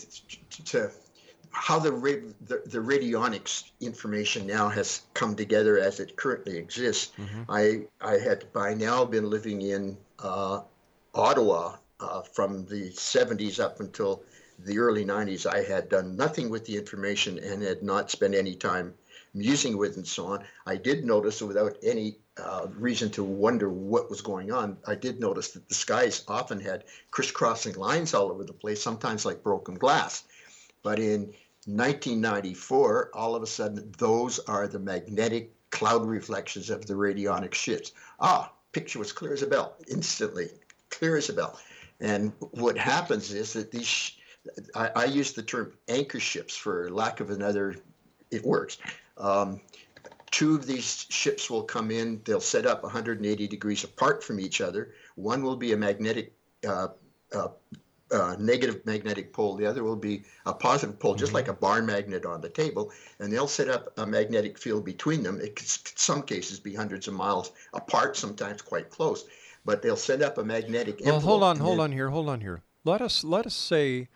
to 0.66 0.88
how 1.54 1.78
the, 1.78 1.90
the 2.46 2.62
the 2.66 2.78
radionnics 2.78 3.70
information 3.80 4.46
now 4.46 4.68
has 4.68 5.02
come 5.14 5.34
together 5.36 5.78
as 5.78 6.00
it 6.00 6.16
currently 6.16 6.58
exists. 6.58 7.12
I 7.48 7.86
I 8.00 8.18
had 8.18 8.52
by 8.52 8.74
now 8.74 9.04
been 9.04 9.30
living 9.30 9.62
in 9.62 9.96
uh, 10.18 10.60
Ottawa 11.14 11.76
uh, 12.00 12.22
from 12.22 12.66
the 12.66 12.90
70s 12.90 13.60
up 13.60 13.80
until 13.80 14.22
the 14.58 14.78
early 14.78 15.04
90s. 15.04 15.46
I 15.46 15.62
had 15.62 15.88
done 15.88 16.16
nothing 16.16 16.50
with 16.50 16.64
the 16.66 16.76
information 16.76 17.38
and 17.38 17.62
had 17.62 17.82
not 17.82 18.10
spent 18.10 18.34
any 18.34 18.54
time 18.54 18.94
musing 19.34 19.76
with 19.76 19.96
and 19.96 20.06
so 20.06 20.26
on, 20.26 20.44
I 20.64 20.76
did 20.76 21.04
notice 21.04 21.42
without 21.42 21.76
any 21.82 22.18
uh, 22.36 22.68
reason 22.76 23.10
to 23.10 23.24
wonder 23.24 23.68
what 23.68 24.08
was 24.08 24.20
going 24.20 24.52
on, 24.52 24.78
I 24.86 24.94
did 24.94 25.20
notice 25.20 25.50
that 25.50 25.68
the 25.68 25.74
skies 25.74 26.24
often 26.28 26.60
had 26.60 26.84
crisscrossing 27.10 27.74
lines 27.74 28.14
all 28.14 28.30
over 28.30 28.44
the 28.44 28.52
place, 28.52 28.82
sometimes 28.82 29.24
like 29.24 29.42
broken 29.42 29.74
glass. 29.74 30.24
But 30.82 30.98
in 30.98 31.34
1994, 31.66 33.10
all 33.14 33.34
of 33.34 33.42
a 33.42 33.46
sudden, 33.46 33.92
those 33.98 34.38
are 34.40 34.66
the 34.66 34.78
magnetic 34.78 35.52
cloud 35.70 36.06
reflections 36.06 36.70
of 36.70 36.86
the 36.86 36.94
radionnic 36.94 37.54
ships. 37.54 37.92
Ah, 38.20 38.52
picture 38.72 38.98
was 38.98 39.12
clear 39.12 39.32
as 39.32 39.42
a 39.42 39.46
bell, 39.46 39.74
instantly, 39.88 40.50
clear 40.90 41.16
as 41.16 41.28
a 41.28 41.32
bell. 41.32 41.58
And 42.00 42.32
what 42.52 42.76
happens 42.76 43.32
is 43.32 43.52
that 43.54 43.70
these, 43.70 44.12
I, 44.74 44.90
I 44.94 45.04
use 45.06 45.32
the 45.32 45.42
term 45.42 45.72
anchor 45.88 46.20
ships 46.20 46.56
for 46.56 46.90
lack 46.90 47.20
of 47.20 47.30
another, 47.30 47.76
it 48.30 48.44
works. 48.44 48.78
Um, 49.16 49.60
two 50.30 50.54
of 50.54 50.66
these 50.66 51.06
ships 51.08 51.48
will 51.48 51.62
come 51.62 51.90
in, 51.90 52.20
they'll 52.24 52.40
set 52.40 52.66
up 52.66 52.82
180 52.82 53.46
degrees 53.48 53.84
apart 53.84 54.22
from 54.22 54.38
each 54.38 54.60
other. 54.60 54.92
One 55.14 55.42
will 55.42 55.56
be 55.56 55.72
a 55.72 55.76
magnetic 55.76 56.34
uh, 56.66 56.88
uh, 57.32 57.48
uh, 58.10 58.36
negative 58.38 58.84
magnetic 58.84 59.32
pole. 59.32 59.56
The 59.56 59.66
other 59.66 59.82
will 59.82 59.96
be 59.96 60.24
a 60.46 60.52
positive 60.52 60.98
pole, 60.98 61.14
just 61.14 61.32
like 61.32 61.48
a 61.48 61.52
barn 61.52 61.86
magnet 61.86 62.26
on 62.26 62.40
the 62.40 62.48
table. 62.48 62.92
And 63.18 63.32
they'll 63.32 63.48
set 63.48 63.68
up 63.68 63.92
a 63.98 64.06
magnetic 64.06 64.58
field 64.58 64.84
between 64.84 65.22
them. 65.22 65.40
It 65.40 65.56
could, 65.56 65.66
in 65.66 65.96
some 65.96 66.22
cases, 66.22 66.60
be 66.60 66.74
hundreds 66.74 67.08
of 67.08 67.14
miles 67.14 67.52
apart, 67.72 68.16
sometimes 68.16 68.62
quite 68.62 68.90
close. 68.90 69.24
But 69.64 69.82
they'll 69.82 69.96
set 69.96 70.22
up 70.22 70.38
a 70.38 70.44
magnetic. 70.44 71.00
Well, 71.04 71.20
hold 71.20 71.42
on, 71.42 71.58
hold 71.58 71.78
then, 71.78 71.84
on 71.84 71.92
here, 71.92 72.10
hold 72.10 72.28
on 72.28 72.40
here. 72.40 72.62
Let 72.84 73.00
us 73.00 73.24
let 73.24 73.46
us 73.46 73.54
say 73.54 74.08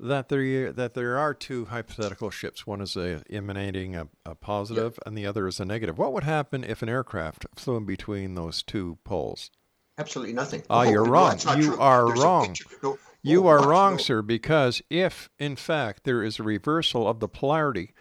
that 0.00 0.28
there 0.28 0.72
that 0.72 0.94
there 0.94 1.16
are 1.16 1.32
two 1.32 1.66
hypothetical 1.66 2.30
ships. 2.30 2.66
One 2.66 2.80
is 2.80 2.96
a, 2.96 3.22
emanating 3.30 3.94
a, 3.94 4.08
a 4.26 4.34
positive, 4.34 4.98
and 5.06 5.16
the 5.16 5.26
other 5.26 5.46
is 5.46 5.60
a 5.60 5.64
negative. 5.64 5.96
What 5.98 6.12
would 6.12 6.24
happen 6.24 6.64
if 6.64 6.82
an 6.82 6.88
aircraft 6.88 7.46
flew 7.54 7.76
in 7.76 7.84
between 7.84 8.34
those 8.34 8.62
two 8.62 8.98
poles? 9.04 9.50
Absolutely 9.98 10.32
nothing. 10.32 10.62
Ah, 10.70 10.80
Oh, 10.80 10.90
you're 10.90 11.04
no, 11.04 11.10
wrong. 11.10 11.38
You 11.56 11.62
true. 11.62 11.78
are 11.78 12.06
There's 12.06 12.20
wrong. 12.20 12.56
No, 12.82 12.98
You 13.22 13.44
oh, 13.44 13.48
are 13.48 13.68
wrong, 13.68 13.98
sir, 13.98 14.22
because 14.22 14.80
if 14.88 15.28
in 15.38 15.56
fact 15.56 16.04
there 16.04 16.22
is 16.22 16.38
a 16.38 16.42
reversal 16.42 17.06
of 17.06 17.20
the 17.20 17.28
polarity 17.28 17.92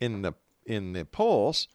in 0.00 0.22
the 0.22 0.32
in 0.66 0.92
the 0.92 1.04
poles, 1.04 1.68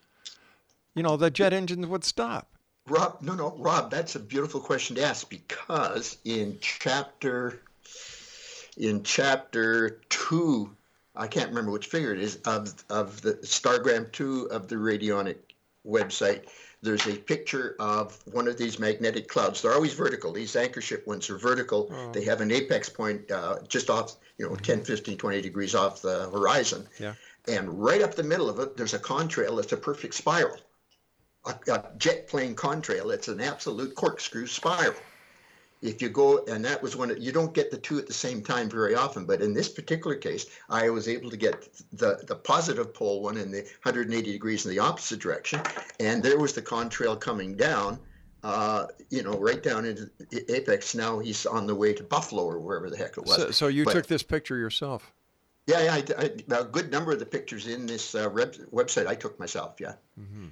you 0.96 1.04
know, 1.04 1.16
the 1.16 1.32
jet 1.32 1.54
engines 1.54 1.88
would 1.88 2.04
stop. 2.04 2.58
Rob, 2.88 3.22
no, 3.22 3.36
no, 3.36 3.56
Rob, 3.58 3.92
that's 3.92 4.16
a 4.16 4.20
beautiful 4.20 4.60
question 4.60 4.96
to 4.96 5.04
ask 5.04 5.30
because 5.30 6.18
in 6.26 6.58
chapter, 6.60 7.62
in 8.76 9.04
chapter 9.04 10.02
two, 10.10 10.76
I 11.16 11.28
can't 11.28 11.50
remember 11.50 11.72
which 11.72 11.86
figure 11.86 12.14
it 12.14 12.20
is 12.20 12.38
of 12.46 12.84
of 12.90 13.22
the 13.22 13.36
Stargram 13.36 14.12
two 14.12 14.50
of 14.52 14.68
the 14.68 14.76
radionnic 14.76 15.38
website. 15.88 16.46
There's 16.82 17.06
a 17.08 17.16
picture 17.16 17.76
of 17.80 18.18
one 18.32 18.48
of 18.48 18.58
these 18.58 18.80
magnetic 18.80 19.28
clouds. 19.28 19.62
They're 19.62 19.74
always 19.74 19.94
vertical. 19.94 20.32
These 20.32 20.56
anchor 20.56 20.82
ship 20.82 21.06
ones 21.06 21.30
are 21.30 21.38
vertical. 21.38 21.92
They 22.14 22.24
have 22.24 22.40
an 22.40 22.52
apex 22.52 22.88
point 22.88 23.30
uh, 23.30 23.60
just 23.68 23.90
off, 23.90 24.16
you 24.38 24.48
know, 24.48 24.56
10, 24.56 24.86
15, 24.86 25.18
20 25.18 25.42
degrees 25.42 25.76
off 25.76 26.02
the 26.02 26.30
horizon. 26.30 26.88
Yeah. 26.98 27.16
And 27.48 27.82
right 27.82 28.02
up 28.02 28.16
the 28.16 28.24
middle 28.24 28.50
of 28.50 28.60
it, 28.60 28.78
there's 28.78 28.94
a 28.94 29.00
contrail 29.00 29.58
that's 29.58 29.74
a 29.74 29.78
perfect 29.78 30.14
spiral 30.14 30.58
a, 31.46 31.72
a 31.72 31.84
jet 31.98 32.28
plane 32.28 32.56
contrail. 32.56 33.14
It's 33.14 33.28
an 33.28 33.42
absolute 33.42 33.96
corkscrew 33.96 34.48
spiral. 34.48 34.96
If 35.82 36.02
you 36.02 36.10
go, 36.10 36.44
and 36.46 36.64
that 36.66 36.84
was 36.84 36.98
when 36.98 37.10
it, 37.10 37.20
you 37.20 37.32
don't 37.32 37.54
get 37.54 37.72
the 37.72 37.78
two 37.78 37.98
at 37.98 38.08
the 38.08 38.14
same 38.14 38.42
time 38.44 38.70
very 38.70 38.96
often, 38.96 39.26
but 39.26 39.42
in 39.42 39.54
this 39.54 39.70
particular 39.70 40.16
case, 40.16 40.48
I 40.70 40.90
was 40.90 41.08
able 41.08 41.30
to 41.30 41.38
get 41.38 41.70
the, 41.94 42.22
the 42.28 42.36
positive 42.36 42.94
pole 42.94 43.22
one 43.22 43.38
in 43.38 43.50
the 43.50 43.62
180 43.84 44.30
degrees 44.32 44.66
in 44.66 44.72
the 44.72 44.80
opposite 44.80 45.20
direction, 45.20 45.62
and 46.02 46.22
there 46.22 46.38
was 46.38 46.52
the 46.52 46.62
contrail 46.62 47.18
coming 47.18 47.56
down, 47.56 47.98
uh, 48.44 48.88
you 49.10 49.24
know, 49.24 49.38
right 49.40 49.64
down 49.64 49.86
into 49.86 50.10
the 50.30 50.54
apex. 50.54 50.96
Now 50.96 51.20
he's 51.20 51.46
on 51.46 51.66
the 51.66 51.76
way 51.76 51.94
to 51.94 52.04
Buffalo 52.04 52.44
or 52.44 52.60
wherever 52.60 52.90
the 52.90 52.98
heck 52.98 53.18
it 53.18 53.26
was. 53.26 53.38
So, 53.38 53.52
so 53.52 53.68
you 53.68 53.86
But- 53.86 53.94
took 53.94 54.08
this 54.08 54.24
picture 54.24 54.58
yourself. 54.58 55.14
Yeah, 55.66 55.84
yeah, 55.84 55.94
I, 55.94 56.24
I, 56.24 56.62
a 56.62 56.64
good 56.66 56.92
number 56.92 57.12
of 57.12 57.20
the 57.20 57.28
pictures 57.28 57.68
in 57.68 57.86
this 57.86 58.16
uh, 58.16 58.28
web, 58.34 58.56
website 58.74 59.06
I 59.06 59.14
took 59.14 59.40
myself. 59.40 59.76
Yeah. 59.80 59.94
Mm-hmm. 60.20 60.48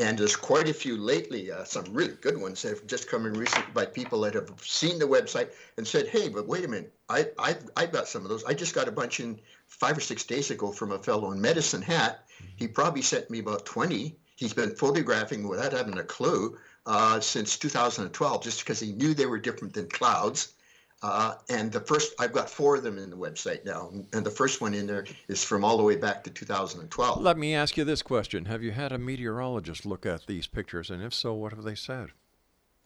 And 0.00 0.18
there's 0.18 0.34
quite 0.34 0.66
a 0.66 0.72
few 0.72 0.96
lately, 0.96 1.52
uh, 1.52 1.64
some 1.64 1.84
really 1.92 2.14
good 2.22 2.40
ones 2.40 2.62
that 2.62 2.70
have 2.70 2.86
just 2.86 3.06
come 3.06 3.26
in 3.26 3.34
recently 3.34 3.70
by 3.74 3.84
people 3.84 4.22
that 4.22 4.32
have 4.32 4.50
seen 4.62 4.98
the 4.98 5.04
website 5.04 5.50
and 5.76 5.86
said, 5.86 6.08
hey, 6.08 6.30
but 6.30 6.48
wait 6.48 6.64
a 6.64 6.68
minute, 6.68 6.94
I, 7.10 7.26
I've, 7.38 7.68
I've 7.76 7.92
got 7.92 8.08
some 8.08 8.22
of 8.22 8.30
those. 8.30 8.42
I 8.44 8.54
just 8.54 8.74
got 8.74 8.88
a 8.88 8.92
bunch 8.92 9.20
in 9.20 9.38
five 9.68 9.98
or 9.98 10.00
six 10.00 10.24
days 10.24 10.50
ago 10.50 10.72
from 10.72 10.92
a 10.92 10.98
fellow 10.98 11.32
in 11.32 11.40
Medicine 11.40 11.82
Hat. 11.82 12.24
He 12.56 12.66
probably 12.66 13.02
sent 13.02 13.28
me 13.28 13.40
about 13.40 13.66
20. 13.66 14.16
He's 14.36 14.54
been 14.54 14.74
photographing 14.74 15.46
without 15.46 15.74
having 15.74 15.98
a 15.98 16.04
clue 16.04 16.56
uh, 16.86 17.20
since 17.20 17.58
2012, 17.58 18.42
just 18.42 18.60
because 18.60 18.80
he 18.80 18.92
knew 18.92 19.12
they 19.12 19.26
were 19.26 19.38
different 19.38 19.74
than 19.74 19.86
clouds. 19.90 20.54
Uh, 21.02 21.34
and 21.48 21.72
the 21.72 21.80
first, 21.80 22.12
I've 22.18 22.32
got 22.32 22.50
four 22.50 22.76
of 22.76 22.82
them 22.82 22.98
in 22.98 23.08
the 23.08 23.16
website 23.16 23.64
now, 23.64 23.90
and 24.12 24.24
the 24.24 24.30
first 24.30 24.60
one 24.60 24.74
in 24.74 24.86
there 24.86 25.06
is 25.28 25.42
from 25.42 25.64
all 25.64 25.78
the 25.78 25.82
way 25.82 25.96
back 25.96 26.22
to 26.24 26.30
2012. 26.30 27.22
Let 27.22 27.38
me 27.38 27.54
ask 27.54 27.76
you 27.78 27.84
this 27.84 28.02
question: 28.02 28.44
Have 28.44 28.62
you 28.62 28.72
had 28.72 28.92
a 28.92 28.98
meteorologist 28.98 29.86
look 29.86 30.04
at 30.04 30.26
these 30.26 30.46
pictures, 30.46 30.90
and 30.90 31.02
if 31.02 31.14
so, 31.14 31.32
what 31.32 31.52
have 31.52 31.62
they 31.64 31.74
said? 31.74 32.10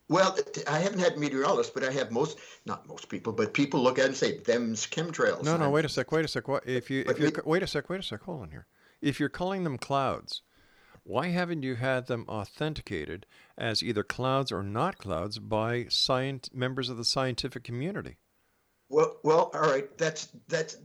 Well, 0.08 0.38
I 0.68 0.78
haven't 0.78 0.98
had 0.98 1.16
meteorologists, 1.18 1.72
but 1.72 1.82
I 1.82 1.90
have 1.90 2.10
most, 2.12 2.38
not 2.66 2.86
most 2.86 3.08
people, 3.08 3.32
but 3.32 3.54
people 3.54 3.82
look 3.82 3.98
at 3.98 4.04
it 4.04 4.08
and 4.08 4.16
say, 4.16 4.38
them's 4.38 4.86
chemtrails. 4.86 5.42
No, 5.42 5.56
no, 5.56 5.64
I'm- 5.64 5.72
wait 5.72 5.86
a 5.86 5.88
sec, 5.88 6.12
wait 6.12 6.24
a 6.24 6.28
sec. 6.28 6.46
What, 6.46 6.66
if 6.68 6.90
you, 6.90 7.04
if 7.08 7.18
you, 7.18 7.32
wait 7.44 7.62
a 7.62 7.66
sec, 7.66 7.88
wait 7.88 8.00
a 8.00 8.02
sec. 8.02 8.22
Hold 8.22 8.42
on 8.42 8.50
here. 8.50 8.66
If 9.00 9.18
you're 9.18 9.30
calling 9.30 9.64
them 9.64 9.78
clouds, 9.78 10.42
why 11.04 11.28
haven't 11.28 11.62
you 11.62 11.76
had 11.76 12.06
them 12.06 12.24
authenticated 12.28 13.26
as 13.56 13.82
either 13.82 14.02
clouds 14.02 14.50
or 14.50 14.62
not 14.62 14.98
clouds 14.98 15.38
by 15.38 15.84
scient- 15.84 16.52
members 16.52 16.88
of 16.88 16.96
the 16.96 17.04
scientific 17.04 17.62
community? 17.62 18.16
Well, 18.88 19.18
well, 19.22 19.50
all 19.54 19.60
right. 19.60 19.96
That's 19.98 20.28
that's. 20.48 20.76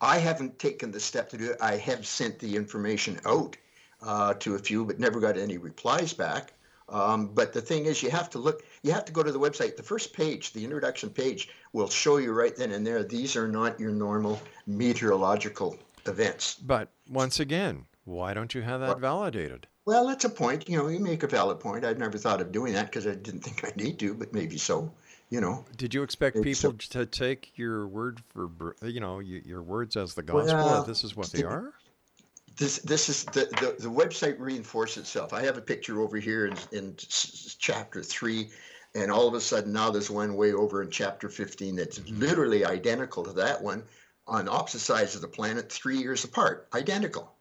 I 0.00 0.18
haven't 0.18 0.58
taken 0.58 0.90
the 0.90 1.00
step 1.00 1.28
to 1.30 1.38
do 1.38 1.50
it. 1.50 1.58
I 1.60 1.76
have 1.76 2.06
sent 2.06 2.38
the 2.38 2.56
information 2.56 3.20
out 3.26 3.56
uh, 4.02 4.34
to 4.34 4.54
a 4.54 4.58
few, 4.58 4.84
but 4.86 4.98
never 4.98 5.20
got 5.20 5.36
any 5.36 5.58
replies 5.58 6.14
back. 6.14 6.54
Um, 6.88 7.28
but 7.28 7.52
the 7.52 7.60
thing 7.60 7.84
is, 7.84 8.02
you 8.02 8.10
have 8.10 8.30
to 8.30 8.38
look. 8.38 8.64
You 8.82 8.92
have 8.92 9.04
to 9.04 9.12
go 9.12 9.22
to 9.22 9.32
the 9.32 9.38
website. 9.38 9.76
The 9.76 9.82
first 9.82 10.12
page, 10.12 10.52
the 10.52 10.64
introduction 10.64 11.10
page, 11.10 11.50
will 11.72 11.88
show 11.88 12.16
you 12.16 12.32
right 12.32 12.56
then 12.56 12.72
and 12.72 12.86
there. 12.86 13.04
These 13.04 13.36
are 13.36 13.48
not 13.48 13.78
your 13.78 13.92
normal 13.92 14.40
meteorological 14.66 15.78
events. 16.06 16.54
But 16.54 16.88
once 17.08 17.40
again, 17.40 17.86
why 18.10 18.34
don't 18.34 18.54
you 18.54 18.62
have 18.62 18.80
that 18.80 18.98
validated? 18.98 19.66
Well, 19.86 20.06
that's 20.06 20.24
a 20.24 20.28
point. 20.28 20.68
You 20.68 20.78
know, 20.78 20.88
you 20.88 21.00
make 21.00 21.22
a 21.22 21.26
valid 21.26 21.60
point. 21.60 21.84
I'd 21.84 21.98
never 21.98 22.18
thought 22.18 22.40
of 22.40 22.52
doing 22.52 22.72
that 22.74 22.86
because 22.86 23.06
I 23.06 23.14
didn't 23.14 23.40
think 23.40 23.64
I 23.64 23.72
need 23.76 23.98
to, 24.00 24.14
but 24.14 24.32
maybe 24.32 24.58
so. 24.58 24.92
You 25.30 25.40
know. 25.40 25.64
Did 25.76 25.94
you 25.94 26.02
expect 26.02 26.42
people 26.42 26.72
so. 26.72 26.72
to 26.72 27.06
take 27.06 27.56
your 27.56 27.86
word 27.86 28.20
for, 28.30 28.74
you 28.82 28.98
know, 28.98 29.20
your 29.20 29.62
words 29.62 29.96
as 29.96 30.14
the 30.14 30.22
gospel? 30.22 30.54
Well, 30.54 30.80
that 30.80 30.88
this 30.88 31.04
is 31.04 31.14
what 31.16 31.30
they 31.30 31.44
are? 31.44 31.72
This 32.56 32.78
this 32.80 33.08
is 33.08 33.24
the, 33.26 33.46
the 33.60 33.76
the 33.78 33.88
website 33.88 34.38
reinforces 34.40 35.04
itself. 35.04 35.32
I 35.32 35.42
have 35.42 35.56
a 35.56 35.62
picture 35.62 36.00
over 36.00 36.18
here 36.18 36.46
in, 36.46 36.56
in 36.72 36.96
chapter 36.98 38.02
three, 38.02 38.50
and 38.96 39.10
all 39.10 39.28
of 39.28 39.34
a 39.34 39.40
sudden 39.40 39.72
now 39.72 39.90
there's 39.90 40.10
one 40.10 40.34
way 40.34 40.52
over 40.52 40.82
in 40.82 40.90
chapter 40.90 41.28
fifteen 41.28 41.76
that's 41.76 42.00
mm-hmm. 42.00 42.18
literally 42.18 42.66
identical 42.66 43.22
to 43.22 43.32
that 43.34 43.62
one 43.62 43.84
on 44.26 44.48
opposite 44.48 44.80
sides 44.80 45.14
of 45.14 45.20
the 45.20 45.28
planet, 45.28 45.70
three 45.70 45.98
years 45.98 46.24
apart, 46.24 46.68
identical. 46.74 47.32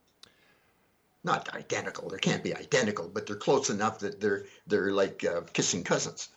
Not 1.23 1.53
identical. 1.53 2.09
They 2.09 2.17
can't 2.17 2.43
be 2.43 2.55
identical, 2.55 3.09
but 3.09 3.25
they're 3.25 3.35
close 3.35 3.69
enough 3.69 3.99
that 3.99 4.21
they're 4.21 4.45
they're 4.67 4.91
like 4.91 5.23
uh, 5.25 5.41
kissing 5.53 5.83
cousins. 5.83 6.29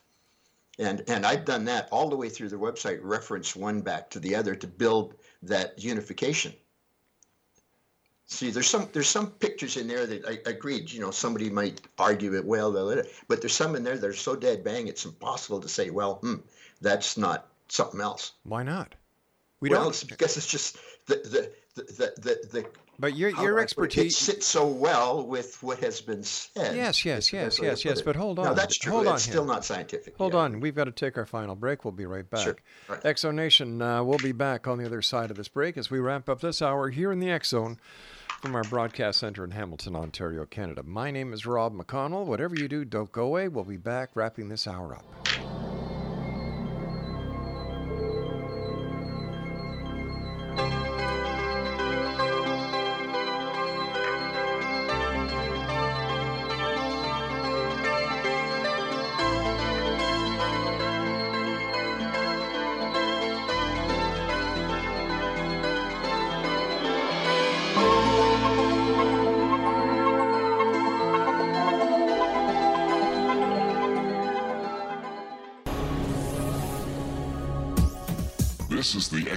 And 0.79 1.05
and 1.07 1.25
I've 1.25 1.45
done 1.45 1.65
that 1.67 1.89
all 1.93 2.09
the 2.09 2.17
way 2.17 2.29
through 2.29 2.49
the 2.49 2.57
website, 2.57 2.99
reference 3.03 3.55
one 3.55 3.81
back 3.81 4.11
to 4.11 4.21
the 4.21 4.35
other 4.35 4.55
to 4.57 4.67
build 4.67 5.15
that 5.43 5.83
unification. 5.83 6.53
See, 8.27 8.51
there's 8.51 8.69
some 8.69 8.89
there's 8.93 9.09
some 9.09 9.31
pictures 9.31 9.77
in 9.77 9.87
there 9.87 10.07
that 10.07 10.27
I 10.27 10.39
agreed. 10.49 10.91
You 10.91 11.01
know, 11.01 11.11
somebody 11.11 11.51
might 11.51 11.83
argue 11.99 12.35
it 12.35 12.45
well, 12.45 12.73
but 13.29 13.41
there's 13.41 13.55
some 13.55 13.77
in 13.77 13.85
there 13.85 13.99
that 13.99 14.07
are 14.07 14.15
so 14.15 14.35
dead 14.35 14.65
bang, 14.65 14.89
it's 14.89 15.05
impossible 15.05 15.61
to 15.61 15.69
say, 15.69 15.91
well, 15.91 16.15
hmm, 16.15 16.37
that's 16.81 17.17
not 17.17 17.49
something 17.69 18.01
else. 18.01 18.33
Why 18.45 18.63
not? 18.63 18.95
We 19.61 19.69
well, 19.69 19.83
don't. 19.83 19.91
it's 19.91 20.05
because 20.05 20.37
it's 20.37 20.47
just 20.47 20.79
the 21.07 21.17
the 21.17 21.53
the, 21.75 22.13
the, 22.17 22.49
the 22.51 22.67
But 22.99 23.17
your 23.17 23.35
how 23.35 23.43
your 23.43 23.53
do 23.53 23.57
I 23.57 23.59
put 23.59 23.61
it? 23.61 23.65
expertise. 23.65 24.13
it 24.15 24.17
sits 24.17 24.47
so 24.47 24.67
well 24.67 25.27
with 25.27 25.63
what 25.63 25.79
has 25.81 26.01
been 26.01 26.23
said. 26.23 26.77
Yes, 26.77 27.05
yes, 27.05 27.33
yes, 27.33 27.45
best 27.45 27.61
way 27.61 27.67
to 27.67 27.71
yes, 27.73 27.85
yes. 27.85 27.99
it. 28.01 28.05
But 28.05 28.17
hold 28.17 28.39
on. 28.39 28.45
No, 28.45 28.55
that's 28.55 28.77
true. 28.77 28.93
Hold 28.93 29.07
on 29.07 29.15
it's 29.15 29.25
here. 29.25 29.33
still 29.33 29.45
not 29.45 29.65
scientific. 29.65 30.17
Hold 30.17 30.35
yeah. 30.35 30.41
on. 30.41 30.61
We've 30.61 30.75
got 30.75 30.85
to 30.85 30.93
take 30.93 31.17
our 31.17 31.27
final 31.27 31.55
break. 31.55 31.85
We'll 31.85 31.93
be 31.93 32.07
right 32.07 32.29
back. 32.29 32.41
Sure. 32.41 32.57
Right. 32.89 33.05
X 33.05 33.23
Zone 33.23 33.37
Nation, 33.37 33.81
uh, 33.83 34.05
we'll 34.05 34.19
be 34.19 34.33
back 34.33 34.67
on 34.69 34.79
the 34.79 34.87
other 34.87 35.03
side 35.03 35.31
of 35.31 35.37
this 35.37 35.49
break 35.49 35.77
as 35.77 35.91
we 35.91 35.99
wrap 35.99 36.29
up 36.29 36.41
this 36.41 36.63
hour 36.63 36.91
here 36.91 37.11
in 37.11 37.19
the 37.19 37.31
X 37.31 37.49
Zone 37.49 37.79
from 38.41 38.55
our 38.55 38.65
broadcast 38.65 39.21
center 39.21 39.45
in 39.45 39.53
Hamilton, 39.53 39.95
Ontario, 39.97 40.45
Canada. 40.45 40.83
My 40.83 41.11
name 41.11 41.33
is 41.33 41.47
Rob 41.47 41.75
McConnell. 41.75 42.27
Whatever 42.27 42.57
you 42.57 42.69
do, 42.69 42.85
don't 42.85 43.13
go 43.13 43.27
away. 43.27 43.49
We'll 43.49 43.65
be 43.65 43.77
back 43.77 44.11
wrapping 44.15 44.49
this 44.49 44.67
hour 44.67 44.97
up. 44.97 45.05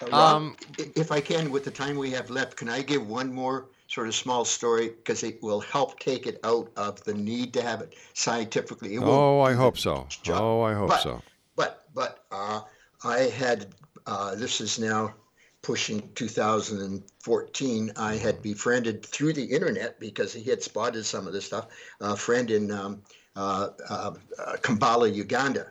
Uh, 0.00 0.06
Rob, 0.10 0.54
if 0.96 1.12
I 1.12 1.20
can, 1.20 1.50
with 1.50 1.66
the 1.66 1.70
time 1.70 1.98
we 1.98 2.10
have 2.12 2.30
left, 2.30 2.56
can 2.56 2.70
I 2.70 2.80
give 2.80 3.06
one 3.06 3.30
more 3.30 3.66
sort 3.94 4.08
of 4.08 4.14
small 4.14 4.44
story 4.44 4.88
because 4.88 5.22
it 5.22 5.40
will 5.40 5.60
help 5.60 6.00
take 6.00 6.26
it 6.26 6.40
out 6.42 6.68
of 6.76 7.02
the 7.04 7.14
need 7.14 7.52
to 7.52 7.62
have 7.62 7.80
it 7.80 7.94
scientifically. 8.12 8.96
It 8.96 9.02
oh, 9.02 9.40
I 9.40 9.52
hope 9.52 9.78
so. 9.78 10.08
Oh, 10.28 10.62
I 10.62 10.74
hope 10.74 10.88
but, 10.88 11.00
so. 11.00 11.22
But 11.54 11.84
but 11.94 12.24
uh, 12.32 12.62
I 13.04 13.20
had 13.20 13.68
uh, 14.06 14.34
this 14.34 14.60
is 14.60 14.80
now 14.80 15.14
pushing 15.62 16.10
2014. 16.16 17.92
I 17.96 18.16
had 18.16 18.42
befriended 18.42 19.06
through 19.06 19.32
the 19.34 19.44
internet 19.44 20.00
because 20.00 20.32
he 20.32 20.50
had 20.50 20.62
spotted 20.62 21.04
some 21.06 21.28
of 21.28 21.32
this 21.32 21.46
stuff. 21.46 21.68
A 22.00 22.16
friend 22.16 22.50
in 22.50 22.72
um, 22.72 23.02
uh, 23.36 23.68
uh 23.88 24.12
Kampala, 24.60 25.08
Uganda, 25.08 25.68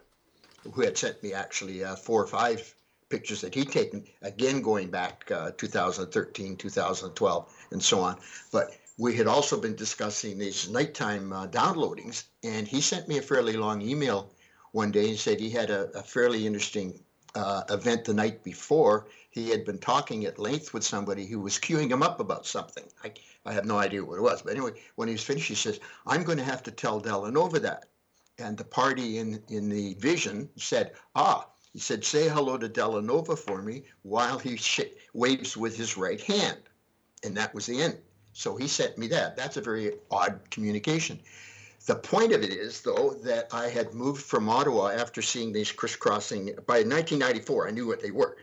who 0.72 0.82
had 0.82 0.98
sent 0.98 1.22
me 1.22 1.34
actually 1.34 1.84
uh, 1.84 1.98
four 1.98 2.24
or 2.24 2.28
five 2.28 2.74
pictures 3.14 3.42
that 3.42 3.54
he'd 3.54 3.72
taken, 3.72 4.04
again 4.24 4.60
going 4.64 4.90
back 4.90 5.30
uh, 5.30 5.52
2013, 5.56 6.56
2012 6.56 7.68
and 7.70 7.84
so 7.84 8.00
on. 8.00 8.18
But 8.52 8.76
we 8.98 9.16
had 9.16 9.28
also 9.28 9.62
been 9.62 9.76
discussing 9.76 10.40
these 10.40 10.68
nighttime 10.68 11.32
uh, 11.32 11.46
downloadings, 11.46 12.24
and 12.44 12.68
he 12.68 12.82
sent 12.82 13.08
me 13.08 13.20
a 13.20 13.22
fairly 13.22 13.54
long 13.54 13.84
email 13.84 14.32
one 14.72 14.92
day 14.92 15.10
and 15.10 15.20
said 15.20 15.40
he 15.40 15.52
had 15.52 15.70
a, 15.70 15.92
a 15.96 16.02
fairly 16.02 16.48
interesting 16.48 17.00
uh, 17.36 17.62
event 17.70 18.04
the 18.06 18.16
night 18.16 18.44
before. 18.44 19.06
He 19.30 19.52
had 19.52 19.64
been 19.64 19.78
talking 19.78 20.26
at 20.26 20.40
length 20.40 20.74
with 20.74 20.84
somebody 20.84 21.28
who 21.28 21.40
was 21.40 21.60
queuing 21.60 21.92
him 21.92 22.02
up 22.02 22.20
about 22.20 22.48
something. 22.48 22.86
I, 23.04 23.14
I 23.46 23.54
have 23.54 23.66
no 23.66 23.78
idea 23.78 24.04
what 24.04 24.18
it 24.18 24.24
was. 24.24 24.42
But 24.42 24.54
anyway, 24.54 24.72
when 24.96 25.08
he 25.08 25.14
was 25.14 25.24
finished, 25.24 25.50
he 25.50 25.56
says, 25.56 25.80
I'm 26.08 26.24
going 26.24 26.40
to 26.40 26.44
have 26.44 26.64
to 26.64 26.72
tell 26.72 27.00
Delahnnovahh 27.00 27.62
that. 27.62 27.86
And 28.40 28.58
the 28.58 28.64
party 28.64 29.20
in, 29.20 29.44
in 29.50 29.70
the 29.70 29.94
vision 29.94 30.50
said, 30.58 30.94
Ah, 31.16 31.46
he 31.74 31.80
said, 31.80 32.06
say 32.06 32.30
hello 32.30 32.58
to 32.58 32.70
Delahnnovahh 32.70 33.38
for 33.38 33.62
me 33.62 33.84
while 34.04 34.40
he 34.40 34.58
sh- 34.58 34.82
waves 35.14 35.58
with 35.58 35.76
his 35.76 35.98
right 35.98 36.22
hand 36.22 36.58
and 37.24 37.36
that 37.38 37.54
was 37.54 37.66
the 37.66 37.82
end. 37.82 37.98
So 38.34 38.56
he 38.56 38.68
sent 38.68 38.98
me 38.98 39.08
that. 39.08 39.36
That's 39.36 39.58
a 39.58 39.62
very 39.62 39.94
odd 40.12 40.40
communication. 40.50 41.20
The 41.86 41.96
point 41.96 42.32
of 42.32 42.44
it 42.44 42.52
is, 42.52 42.82
though, 42.82 43.16
that 43.24 43.48
I 43.52 43.68
had 43.68 43.94
moved 43.94 44.24
from 44.24 44.50
Ottawa 44.50 44.90
after 44.90 45.22
seeing 45.22 45.52
these 45.52 45.72
crisscrossing. 45.72 46.46
By 46.66 46.80
1994, 46.80 47.68
I 47.68 47.72
knew 47.72 47.88
what 47.88 48.02
they 48.02 48.12
were. 48.12 48.38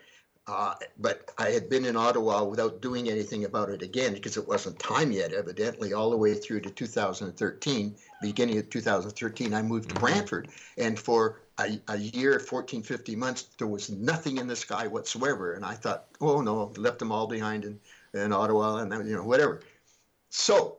Uh, 0.46 0.74
but 0.98 1.30
I 1.38 1.50
had 1.50 1.68
been 1.68 1.84
in 1.84 1.96
Ottawa 1.96 2.44
without 2.44 2.82
doing 2.82 3.08
anything 3.08 3.44
about 3.44 3.70
it 3.70 3.82
again 3.82 4.14
because 4.14 4.36
it 4.36 4.46
wasn't 4.46 4.78
time 4.78 5.12
yet, 5.12 5.32
evidently, 5.32 5.92
all 5.92 6.10
the 6.10 6.16
way 6.16 6.34
through 6.34 6.60
to 6.60 6.70
2013. 6.70 7.94
Beginning 8.20 8.58
of 8.58 8.68
2013, 8.68 9.54
I 9.54 9.62
moved 9.62 9.90
to 9.90 9.94
mm-hmm. 9.94 10.04
Brantford. 10.04 10.48
And 10.76 10.98
for 10.98 11.40
a, 11.60 11.80
a 11.88 11.98
year, 11.98 12.40
14, 12.40 12.82
15 12.82 13.18
months, 13.18 13.42
there 13.58 13.66
was 13.66 13.90
nothing 13.90 14.38
in 14.38 14.46
the 14.46 14.56
sky 14.56 14.86
whatsoever. 14.86 15.54
And 15.54 15.64
I 15.64 15.74
thought, 15.74 16.06
oh 16.20 16.40
no, 16.40 16.72
left 16.76 16.98
them 16.98 17.12
all 17.12 17.26
behind 17.26 17.64
and 17.64 17.78
in 18.14 18.32
Ottawa 18.32 18.76
and 18.76 19.08
you 19.08 19.14
know 19.14 19.24
whatever. 19.24 19.60
So, 20.30 20.78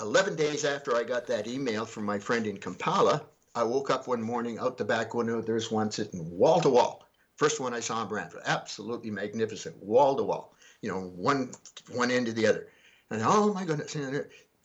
11 0.00 0.36
days 0.36 0.64
after 0.64 0.94
I 0.96 1.02
got 1.02 1.26
that 1.26 1.46
email 1.46 1.84
from 1.84 2.04
my 2.04 2.18
friend 2.18 2.46
in 2.46 2.58
Kampala, 2.58 3.22
I 3.54 3.62
woke 3.64 3.90
up 3.90 4.06
one 4.06 4.22
morning 4.22 4.58
out 4.58 4.76
the 4.76 4.84
back 4.84 5.14
window. 5.14 5.40
There's 5.40 5.70
one 5.70 5.90
sitting 5.90 6.30
wall 6.30 6.60
to 6.60 6.68
wall. 6.68 7.08
First 7.36 7.60
one 7.60 7.74
I 7.74 7.80
saw 7.80 8.02
in 8.02 8.08
Brantford, 8.08 8.42
absolutely 8.44 9.10
magnificent, 9.10 9.82
wall 9.82 10.16
to 10.16 10.22
wall. 10.22 10.54
You 10.82 10.90
know, 10.90 11.00
one 11.00 11.52
one 11.92 12.10
end 12.10 12.26
to 12.26 12.32
the 12.32 12.46
other. 12.46 12.68
And 13.10 13.22
oh 13.24 13.52
my 13.52 13.64
goodness, 13.64 13.96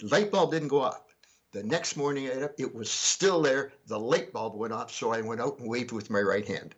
light 0.01 0.31
bulb 0.31 0.51
didn't 0.51 0.67
go 0.67 0.81
off. 0.81 1.12
The 1.53 1.63
next 1.63 1.95
morning, 1.95 2.25
it 2.25 2.75
was 2.75 2.89
still 2.89 3.41
there. 3.41 3.73
The 3.85 3.99
light 3.99 4.33
bulb 4.33 4.55
went 4.55 4.73
off, 4.73 4.91
so 4.91 5.13
I 5.13 5.21
went 5.21 5.39
out 5.39 5.59
and 5.59 5.69
waved 5.69 5.91
with 5.91 6.09
my 6.09 6.19
right 6.19 6.47
hand. 6.47 6.73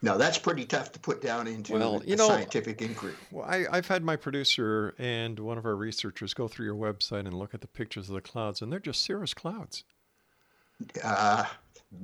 Now 0.00 0.18
that's 0.18 0.38
pretty 0.38 0.66
tough 0.66 0.92
to 0.92 1.00
put 1.00 1.22
down 1.22 1.46
into 1.46 1.72
well, 1.72 2.02
you 2.04 2.16
know, 2.16 2.28
scientific 2.28 2.82
inquiry. 2.82 3.14
Well, 3.32 3.46
I, 3.48 3.64
I've 3.70 3.88
had 3.88 4.04
my 4.04 4.16
producer 4.16 4.94
and 4.98 5.38
one 5.40 5.56
of 5.56 5.64
our 5.64 5.76
researchers 5.76 6.34
go 6.34 6.46
through 6.46 6.66
your 6.66 6.74
website 6.74 7.20
and 7.20 7.32
look 7.32 7.54
at 7.54 7.62
the 7.62 7.66
pictures 7.66 8.10
of 8.10 8.14
the 8.14 8.20
clouds, 8.20 8.60
and 8.60 8.70
they're 8.70 8.80
just 8.80 9.02
cirrus 9.02 9.32
clouds. 9.32 9.84
Uh, 11.02 11.46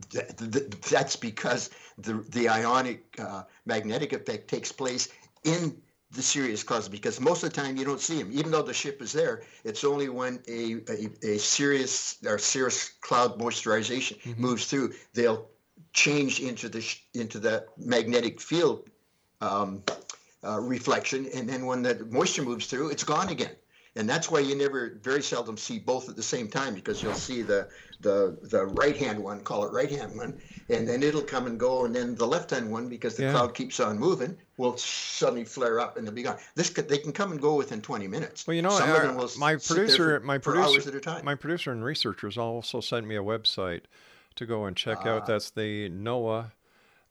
th- 0.09 0.35
th- 0.39 0.71
that's 0.89 1.15
because 1.15 1.69
the 1.99 2.25
the 2.31 2.49
ionic 2.49 3.05
uh, 3.19 3.43
magnetic 3.67 4.15
effect 4.15 4.49
takes 4.49 4.73
place 4.73 5.11
in 5.45 5.77
the 6.13 6.23
cirrus 6.23 6.63
clouds 6.63 6.89
because 6.89 7.21
most 7.21 7.43
of 7.45 7.53
the 7.53 7.61
time 7.61 7.77
you 7.77 7.85
don't 7.85 8.01
see 8.01 8.21
them. 8.21 8.31
Even 8.33 8.51
though 8.51 8.63
the 8.63 8.75
ship 8.75 9.01
is 9.01 9.13
there, 9.13 9.43
it's 9.65 9.85
only 9.85 10.09
when 10.09 10.41
a, 10.49 10.81
a, 10.89 11.35
a 11.35 11.39
Sirius 11.39 12.19
or 12.27 12.39
cirrus 12.39 12.91
cloud 13.01 13.39
moisturization 13.39 14.21
mm-hmm. 14.21 14.41
moves 14.41 14.67
through, 14.67 14.93
they'll 15.15 15.47
change 15.93 16.41
into 16.41 16.69
the 16.69 16.85
into 17.15 17.39
the 17.39 17.67
magnetic 17.77 18.41
field 18.41 18.89
um, 19.41 19.83
uh, 20.45 20.61
reflection, 20.61 21.27
and 21.35 21.49
then 21.49 21.67
when 21.67 21.83
the 21.83 22.07
moisture 22.11 22.43
moves 22.43 22.67
through, 22.67 22.91
it's 22.91 23.05
gone 23.05 23.29
again. 23.29 23.55
And 23.97 24.09
that's 24.09 24.31
why 24.31 24.39
you 24.39 24.55
never, 24.55 24.99
very 25.03 25.23
seldom 25.23 25.57
see 25.57 25.79
both 25.79 26.09
at 26.09 26.15
the 26.15 26.23
same 26.23 26.49
time 26.49 26.75
because 26.75 27.03
you'll 27.03 27.15
see 27.15 27.43
the 27.43 27.69
the 28.01 28.39
the 28.43 28.67
right 28.67 28.97
hand 28.97 29.19
one, 29.19 29.41
call 29.41 29.65
it 29.65 29.73
right 29.73 29.91
hand 29.91 30.17
one, 30.17 30.41
and 30.69 30.89
then 30.89 31.03
it'll 31.03 31.23
come 31.23 31.47
and 31.47 31.59
go, 31.59 31.85
and 31.85 31.95
then 31.95 32.15
the 32.15 32.27
left 32.27 32.51
hand 32.51 32.71
one, 32.71 32.89
because 32.89 33.17
the 33.17 33.25
yeah. 33.25 33.33
cloud 33.33 33.55
keeps 33.55 33.81
on 33.81 33.99
moving, 33.99 34.37
will 34.57 34.77
suddenly 34.77 35.45
flare 35.45 35.81
up 35.81 35.97
and 35.97 36.07
they'll 36.07 36.15
be 36.15 36.23
gone. 36.23 36.39
This 36.55 36.71
could, 36.71 36.89
they 36.89 36.99
can 36.99 37.13
come 37.13 37.33
and 37.33 37.41
go 37.41 37.57
within 37.57 37.83
20 37.83 38.07
minutes. 38.07 38.47
Well, 38.47 38.55
you 38.55 38.63
know, 38.63 38.71
Some 38.71 38.91
our, 38.91 39.29
my 39.39 39.57
producer, 39.57 40.21
my 40.21 40.39
producer, 40.39 41.21
my 41.25 41.35
producer 41.35 41.73
and 41.73 41.85
researchers 41.85 42.39
also 42.39 42.81
sent 42.81 43.07
me 43.07 43.17
a 43.17 43.23
website 43.23 43.83
to 44.37 44.47
go 44.47 44.67
and 44.67 44.77
check 44.77 44.99
out. 44.99 45.23
Ah. 45.23 45.27
That's 45.27 45.51
the 45.51 45.91
NOAA, 45.91 46.53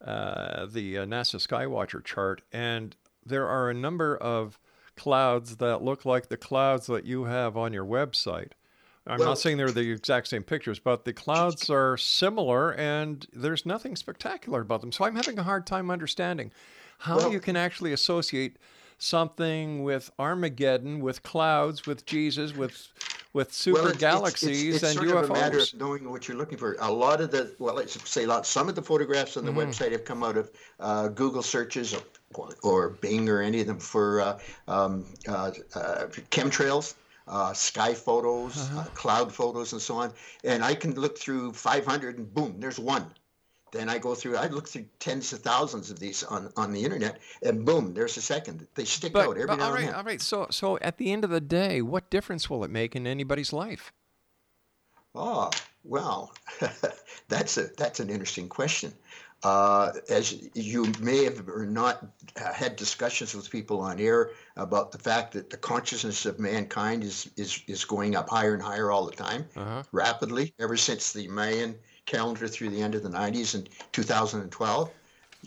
uh, 0.04 0.66
the 0.66 1.00
uh, 1.00 1.06
NASA 1.06 1.46
Skywatcher 1.46 2.04
chart, 2.04 2.42
and 2.54 2.96
there 3.26 3.48
are 3.48 3.70
a 3.70 3.74
number 3.74 4.16
of 4.16 4.60
clouds 5.04 5.58
that 5.58 5.82
look 5.82 6.06
like 6.06 6.28
the 6.30 6.38
clouds 6.38 6.88
that 6.88 7.06
you 7.06 7.24
have 7.26 7.56
on 7.58 7.74
your 7.74 7.86
website. 7.86 8.52
I'm 9.08 9.18
Well- 9.20 9.30
not 9.30 9.40
saying 9.40 9.58
they're 9.58 9.72
the 9.72 9.92
exact 9.92 10.28
same 10.28 10.44
pictures, 10.44 10.78
but 10.80 11.06
the 11.06 11.14
clouds 11.14 11.70
are 11.70 11.98
similar 11.98 12.72
and 12.74 13.26
there's 13.34 13.66
nothing 13.66 13.96
spectacular 13.96 14.62
about 14.62 14.82
them. 14.82 14.92
So 14.92 15.06
I'm 15.06 15.16
having 15.16 15.40
a 15.40 15.44
hard 15.44 15.66
time 15.66 15.90
understanding 15.90 16.52
how 17.00 17.18
Well- 17.18 17.32
you 17.32 17.40
can 17.40 17.56
actually 17.56 17.94
associate 17.94 18.58
something 19.02 19.84
with 19.84 20.12
Armageddon, 20.20 21.00
with 21.00 21.24
clouds, 21.24 21.86
with 21.88 22.06
Jesus, 22.06 22.54
with 22.54 22.90
with 23.32 23.54
super 23.54 23.76
Well, 23.76 23.88
it's- 23.90 23.98
it's- 24.02 24.12
galaxies 24.16 24.76
it's, 24.76 24.84
it's 24.84 24.84
and 24.98 25.08
sort 25.08 25.24
Of 25.24 25.30
a 25.30 25.34
matter 25.34 25.60
of 25.60 25.74
knowing 25.76 26.10
what 26.10 26.28
you're 26.28 26.36
looking 26.36 26.58
for. 26.58 26.76
A 26.80 26.92
lot 26.92 27.22
of 27.22 27.30
the, 27.30 27.54
well, 27.60 27.76
let's 27.76 27.96
say 28.10 28.24
a 28.24 28.28
lot. 28.28 28.48
Some 28.48 28.68
of 28.68 28.74
the 28.74 28.82
photographs 28.82 29.38
on 29.38 29.46
the 29.46 29.52
Mhm. 29.52 29.68
website 29.68 29.92
have 29.92 30.04
come 30.04 30.24
out 30.24 30.36
of 30.36 30.50
uh, 30.80 31.10
Google 31.10 31.44
searches 31.44 31.94
or, 32.36 32.56
or 32.64 32.90
Bing 32.90 33.30
or 33.30 33.42
any 33.42 33.62
of 33.62 33.68
them 33.68 33.80
for 33.80 34.22
uh, 34.22 34.40
um, 34.68 35.06
uh, 35.28 35.52
uh, 35.76 36.06
chemtrails. 36.32 36.96
Uh, 37.28 37.54
sky 37.54 37.94
photos, 37.94 38.58
Uh-huh. 38.58 38.80
uh, 38.80 38.84
cloud 38.96 39.32
photos, 39.32 39.72
and 39.72 39.80
so 39.82 39.96
on. 39.98 40.12
And 40.44 40.64
I 40.66 40.74
can 40.74 40.96
look 40.96 41.16
through 41.20 41.54
500, 41.54 42.18
and 42.18 42.34
boom, 42.34 42.60
there's 42.60 42.80
one. 42.80 43.06
Then 43.72 43.90
I 43.90 43.98
go 44.00 44.16
through. 44.16 44.38
I 44.38 44.48
look 44.48 44.68
through 44.68 44.86
tens 45.00 45.34
of 45.34 45.42
thousands 45.42 45.92
of 45.92 46.00
these 46.00 46.24
on, 46.24 46.52
on 46.58 46.72
the 46.72 46.84
internet, 46.84 47.20
and 47.44 47.66
boom, 47.66 47.94
there's 47.94 48.18
a 48.18 48.22
second. 48.22 48.68
They 48.76 48.86
stick 48.86 49.14
But, 49.14 49.20
out 49.20 49.38
every 49.38 49.58
but 49.58 49.60
now 49.60 49.66
all 49.68 49.74
and 49.74 49.76
right, 49.76 49.84
then. 49.84 49.96
all 49.96 50.04
right. 50.04 50.22
So 50.22 50.48
so 50.50 50.78
at 50.80 50.98
the 50.98 51.12
end 51.12 51.24
of 51.24 51.30
the 51.30 51.42
day, 51.42 51.82
what 51.82 52.10
difference 52.10 52.50
will 52.50 52.64
it 52.64 52.72
make 52.72 52.96
in 52.96 53.06
anybody's 53.08 53.54
life? 53.54 53.92
Oh, 55.16 55.50
well, 55.84 56.34
that's 57.28 57.58
a 57.58 57.68
that's 57.78 58.00
an 58.00 58.10
interesting 58.10 58.50
question. 58.50 58.94
Uh, 59.42 59.94
as 60.10 60.36
you 60.54 60.86
may 61.00 61.24
have 61.24 61.48
or 61.48 61.66
not 61.66 62.06
had 62.36 62.76
discussions 62.76 63.34
with 63.34 63.50
people 63.50 63.80
on 63.80 63.98
air 64.00 64.32
about 64.58 64.92
the 64.92 64.98
fact 64.98 65.32
that 65.32 65.50
the 65.50 65.56
consciousness 65.56 66.26
of 66.26 66.40
mankind 66.40 67.04
is 67.06 67.30
is 67.38 67.62
is 67.68 67.86
going 67.86 68.18
up 68.18 68.28
higher 68.30 68.54
and 68.54 68.62
higher 68.62 68.92
all 68.92 69.06
the 69.06 69.16
time, 69.16 69.46
Uh-huh. 69.56 69.82
rapidly, 69.94 70.54
ever 70.60 70.76
since 70.76 71.14
the 71.14 71.28
Mayan 71.30 71.76
calendar 72.06 72.50
through 72.50 72.70
the 72.70 72.82
end 72.82 72.96
of 72.96 73.04
the 73.04 73.10
90s 73.10 73.56
and 73.56 73.70
2012. 73.94 74.92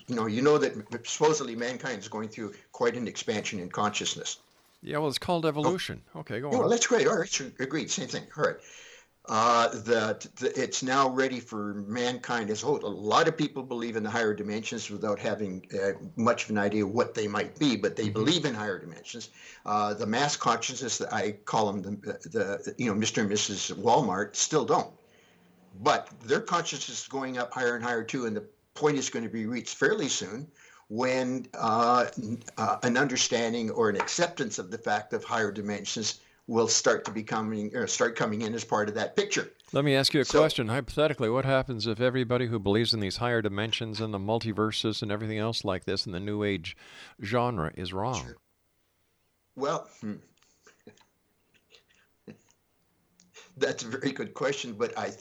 You 0.06 0.14
know, 0.16 0.24
you 0.26 0.40
know 0.40 0.56
that 0.56 0.72
supposedly 1.06 1.54
mankind 1.54 1.98
is 1.98 2.08
going 2.08 2.30
through 2.30 2.54
quite 2.72 2.96
an 2.96 3.06
expansion 3.06 3.60
in 3.60 3.68
consciousness. 3.68 4.38
Yeah, 4.82 4.98
well, 4.98 5.08
it's 5.08 5.18
called 5.18 5.44
evolution. 5.44 6.00
Okay, 6.16 6.40
go 6.40 6.48
Yeah, 6.50 6.54
well, 6.56 6.64
on. 6.64 6.70
that's 6.70 6.86
great. 6.86 7.06
All 7.06 7.18
right, 7.18 7.40
agreed. 7.60 7.90
Same 7.90 8.08
thing. 8.08 8.24
All 8.38 8.44
right. 8.44 8.56
Uh, 9.28 9.68
that 9.68 10.26
it's 10.40 10.82
now 10.82 11.08
ready 11.08 11.38
for 11.38 11.74
mankind 11.86 12.50
as 12.50 12.64
a 12.64 12.66
whole. 12.66 12.84
A 12.84 12.86
lot 12.86 13.28
of 13.28 13.36
people 13.36 13.62
believe 13.62 13.94
in 13.94 14.02
the 14.02 14.10
higher 14.10 14.34
dimensions 14.34 14.90
without 14.90 15.16
having 15.20 15.64
uh, 15.80 15.92
much 16.16 16.44
of 16.44 16.50
an 16.50 16.58
idea 16.58 16.84
what 16.84 17.14
they 17.14 17.28
might 17.28 17.56
be, 17.56 17.76
but 17.76 17.94
they 17.94 18.08
believe 18.08 18.44
in 18.44 18.52
higher 18.52 18.80
dimensions. 18.80 19.30
Uh, 19.64 19.94
the 19.94 20.06
mass 20.06 20.34
consciousness, 20.36 20.98
that 20.98 21.14
I 21.14 21.32
call 21.44 21.72
them 21.72 22.00
the, 22.00 22.12
the 22.30 22.74
you 22.78 22.92
know 22.92 22.98
Mr. 22.98 23.22
and 23.22 23.30
Mrs. 23.30 23.72
Walmart, 23.74 24.34
still 24.34 24.64
don't. 24.64 24.92
But 25.80 26.08
their 26.24 26.40
consciousness 26.40 27.02
is 27.02 27.08
going 27.08 27.38
up 27.38 27.54
higher 27.54 27.76
and 27.76 27.84
higher 27.84 28.02
too, 28.02 28.26
and 28.26 28.36
the 28.36 28.44
point 28.74 28.98
is 28.98 29.08
going 29.08 29.24
to 29.24 29.30
be 29.30 29.46
reached 29.46 29.76
fairly 29.76 30.08
soon 30.08 30.48
when 30.88 31.46
uh, 31.54 32.06
uh, 32.58 32.78
an 32.82 32.96
understanding 32.96 33.70
or 33.70 33.88
an 33.88 33.96
acceptance 33.96 34.58
of 34.58 34.72
the 34.72 34.78
fact 34.78 35.12
of 35.12 35.22
higher 35.22 35.52
dimensions 35.52 36.18
will 36.46 36.68
start 36.68 37.04
to 37.04 37.10
becoming 37.10 37.74
or 37.74 37.86
start 37.86 38.16
coming 38.16 38.42
in 38.42 38.54
as 38.54 38.64
part 38.64 38.88
of 38.88 38.94
that 38.96 39.16
picture. 39.16 39.50
Let 39.72 39.84
me 39.84 39.94
ask 39.94 40.12
you 40.12 40.20
a 40.20 40.24
So- 40.24 40.38
question. 40.40 40.68
Hypothetically, 40.68 41.30
what 41.30 41.44
happens 41.44 41.86
if 41.86 42.00
everybody 42.00 42.46
who 42.46 42.58
believes 42.58 42.92
in 42.92 43.00
these 43.00 43.16
higher 43.18 43.40
dimensions 43.40 44.00
and 44.00 44.12
the 44.12 44.18
multiverses 44.18 45.02
and 45.02 45.12
everything 45.12 45.38
else 45.38 45.64
like 45.64 45.84
this 45.84 46.04
in 46.04 46.12
the 46.12 46.20
New 46.20 46.42
Age 46.44 46.76
genre 47.22 47.72
is 47.76 47.92
wrong? 47.92 48.34
Well, 49.54 49.88
hmm. 50.00 50.14
that's 53.56 53.82
a 53.84 53.88
very 53.88 54.12
good 54.12 54.34
question, 54.34 54.74
but 54.74 54.96
I 54.98 55.12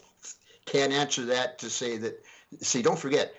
can't 0.65 0.91
answer 0.93 1.25
that 1.25 1.59
to 1.59 1.69
say 1.69 1.97
that. 1.97 2.23
See, 2.61 2.81
don't 2.81 2.99
forget, 2.99 3.33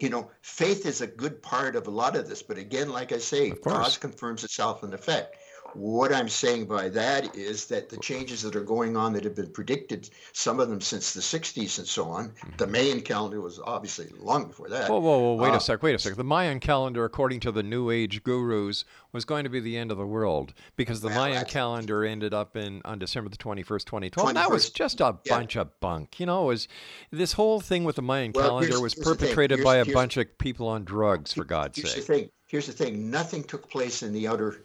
you 0.00 0.08
know, 0.08 0.30
faith 0.40 0.86
is 0.86 1.00
a 1.00 1.06
good 1.06 1.42
part 1.42 1.76
of 1.76 1.86
a 1.86 1.90
lot 1.90 2.16
of 2.16 2.28
this, 2.28 2.42
but 2.42 2.56
again, 2.56 2.88
like 2.90 3.12
I 3.12 3.18
say, 3.18 3.50
cause 3.50 3.98
confirms 3.98 4.44
itself 4.44 4.82
in 4.82 4.94
effect. 4.94 5.36
What 5.74 6.12
I'm 6.12 6.28
saying 6.28 6.66
by 6.66 6.88
that 6.90 7.34
is 7.36 7.66
that 7.66 7.88
the 7.88 7.96
changes 7.98 8.42
that 8.42 8.56
are 8.56 8.62
going 8.64 8.96
on 8.96 9.12
that 9.12 9.24
have 9.24 9.34
been 9.34 9.50
predicted, 9.50 10.08
some 10.32 10.60
of 10.60 10.68
them 10.68 10.80
since 10.80 11.12
the 11.12 11.20
60s 11.20 11.78
and 11.78 11.86
so 11.86 12.04
on, 12.04 12.32
the 12.56 12.66
Mayan 12.66 13.00
calendar 13.00 13.40
was 13.40 13.60
obviously 13.64 14.08
long 14.18 14.46
before 14.46 14.68
that. 14.68 14.88
Whoa, 14.90 14.98
whoa, 14.98 15.18
whoa! 15.18 15.34
Wait 15.34 15.50
Uh, 15.52 15.56
a 15.56 15.60
sec. 15.60 15.82
Wait 15.82 15.94
a 15.94 15.98
sec. 15.98 16.14
The 16.16 16.24
Mayan 16.24 16.60
calendar, 16.60 17.04
according 17.04 17.40
to 17.40 17.52
the 17.52 17.62
New 17.62 17.90
Age 17.90 18.22
gurus, 18.22 18.84
was 19.12 19.24
going 19.24 19.44
to 19.44 19.50
be 19.50 19.60
the 19.60 19.76
end 19.76 19.90
of 19.90 19.98
the 19.98 20.06
world 20.06 20.54
because 20.76 21.00
the 21.00 21.10
Mayan 21.10 21.44
calendar 21.46 22.04
ended 22.04 22.32
up 22.34 22.56
in 22.56 22.80
on 22.84 22.98
December 22.98 23.28
the 23.30 23.36
twenty 23.36 23.62
first, 23.62 23.86
twenty 23.86 24.10
twelve. 24.10 24.34
That 24.34 24.50
was 24.50 24.70
just 24.70 25.00
a 25.00 25.12
bunch 25.28 25.56
of 25.56 25.78
bunk. 25.80 26.20
You 26.20 26.26
know, 26.26 26.44
it 26.44 26.46
was 26.46 26.68
this 27.10 27.32
whole 27.32 27.60
thing 27.60 27.84
with 27.84 27.96
the 27.96 28.02
Mayan 28.02 28.32
Well, 28.34 28.48
calendar 28.48 28.66
here's- 28.68 28.80
was 28.82 28.94
here's 28.94 29.06
perpetrated 29.06 29.62
by 29.64 29.76
a 29.76 29.84
bunch 29.84 30.16
of 30.16 30.38
people 30.38 30.68
on 30.68 30.84
drugs. 30.84 31.32
For 31.32 31.44
God's 31.44 31.76
Here's 31.78 31.94
the 31.94 32.00
sake. 32.02 32.06
thing. 32.06 32.30
Here's 32.46 32.66
the 32.66 32.72
thing. 32.72 33.10
Nothing 33.10 33.42
took 33.42 33.68
place 33.68 34.02
in 34.02 34.12
the 34.12 34.28
outer, 34.28 34.62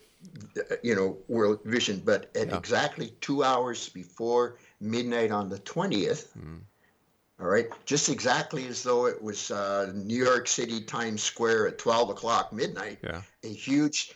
you 0.84 0.96
know, 0.96 1.18
world 1.28 1.60
vision. 1.64 2.02
But 2.04 2.36
at 2.36 2.54
exactly 2.54 3.14
two 3.22 3.44
hours 3.44 3.90
before 3.90 4.58
midnight 4.80 5.32
on 5.32 5.50
the 5.50 5.60
twentieth, 5.60 6.32
Hmm. 6.34 6.58
all 7.40 7.48
right, 7.48 7.68
just 7.86 8.10
exactly 8.10 8.68
as 8.68 8.84
though 8.84 9.06
it 9.08 9.22
was 9.22 9.52
uh, 9.52 9.92
New 9.96 10.24
York 10.24 10.48
City 10.48 10.82
Times 10.82 11.24
Square 11.24 11.68
at 11.70 11.78
twelve 11.78 12.10
o'clock 12.10 12.52
midnight, 12.54 13.00
Yeah. 13.04 13.22
a 13.44 13.48
huge, 13.48 14.14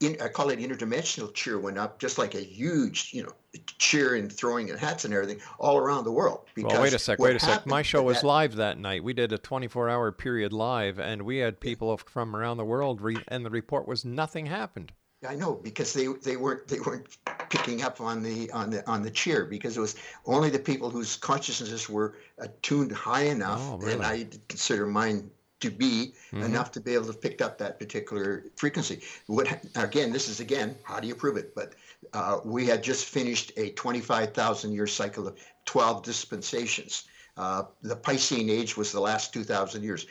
in, 0.00 0.16
I 0.20 0.28
call 0.28 0.50
it 0.50 0.58
interdimensional 0.58 1.32
cheer 1.32 1.58
went 1.58 1.78
up, 1.78 1.98
just 1.98 2.18
like 2.18 2.34
a 2.34 2.40
huge, 2.44 3.10
you 3.14 3.22
know, 3.22 3.32
cheer 3.78 4.14
and 4.16 4.30
throwing 4.30 4.70
of 4.70 4.78
hats 4.78 5.06
and 5.06 5.14
everything 5.14 5.40
all 5.58 5.78
around 5.78 6.04
the 6.04 6.12
world. 6.12 6.40
Well, 6.58 6.82
wait 6.82 6.92
a 6.92 6.98
sec, 6.98 7.18
wait 7.18 7.36
a 7.36 7.40
sec. 7.40 7.66
My 7.66 7.80
show 7.80 8.02
was 8.02 8.20
that- 8.20 8.26
live 8.26 8.56
that 8.56 8.78
night. 8.78 9.02
We 9.02 9.14
did 9.14 9.32
a 9.32 9.38
24 9.38 9.88
hour 9.88 10.12
period 10.12 10.52
live, 10.52 10.98
and 10.98 11.22
we 11.22 11.38
had 11.38 11.60
people 11.60 11.96
from 11.96 12.36
around 12.36 12.58
the 12.58 12.64
world, 12.66 13.00
re- 13.00 13.24
and 13.28 13.44
the 13.46 13.50
report 13.50 13.88
was 13.88 14.04
nothing 14.04 14.46
happened. 14.46 14.92
I 15.28 15.34
know 15.34 15.54
because 15.54 15.92
they 15.92 16.06
they 16.06 16.36
weren't 16.36 16.66
they 16.68 16.80
weren't 16.80 17.06
picking 17.50 17.82
up 17.82 18.00
on 18.00 18.22
the 18.22 18.50
on 18.52 18.70
the 18.70 18.88
on 18.88 19.02
the 19.02 19.10
cheer 19.10 19.44
because 19.44 19.76
it 19.76 19.80
was 19.80 19.96
only 20.24 20.50
the 20.50 20.58
people 20.58 20.90
whose 20.90 21.16
consciousnesses 21.16 21.88
were 21.88 22.16
attuned 22.38 22.92
high 22.92 23.24
enough, 23.24 23.60
Oh, 23.62 23.80
and? 23.86 24.02
I 24.02 24.26
consider 24.48 24.86
mine 24.86 25.30
to 25.60 25.70
be 25.70 26.14
Mhm. 26.32 26.44
enough 26.44 26.70
to 26.72 26.80
be 26.80 26.92
able 26.94 27.06
to 27.06 27.14
pick 27.14 27.40
up 27.40 27.58
that 27.58 27.78
particular 27.78 28.44
frequency. 28.56 29.02
What 29.26 29.48
again? 29.74 30.12
This 30.12 30.28
is 30.28 30.40
again 30.40 30.76
how 30.84 31.00
do 31.00 31.08
you 31.08 31.14
prove 31.14 31.36
it? 31.36 31.54
But 31.54 31.74
uh, 32.12 32.40
we 32.44 32.66
had 32.66 32.82
just 32.82 33.06
finished 33.06 33.52
a 33.56 33.70
twenty-five 33.70 34.34
thousand 34.34 34.72
year 34.72 34.86
cycle 34.86 35.26
of 35.28 35.38
twelve 35.64 36.02
dispensations. 36.02 37.04
Uh, 37.36 37.64
the 37.82 37.96
Piscean 37.96 38.50
age 38.50 38.76
was 38.76 38.92
the 38.92 39.00
last 39.00 39.32
two 39.32 39.44
thousand 39.44 39.82
years. 39.82 40.06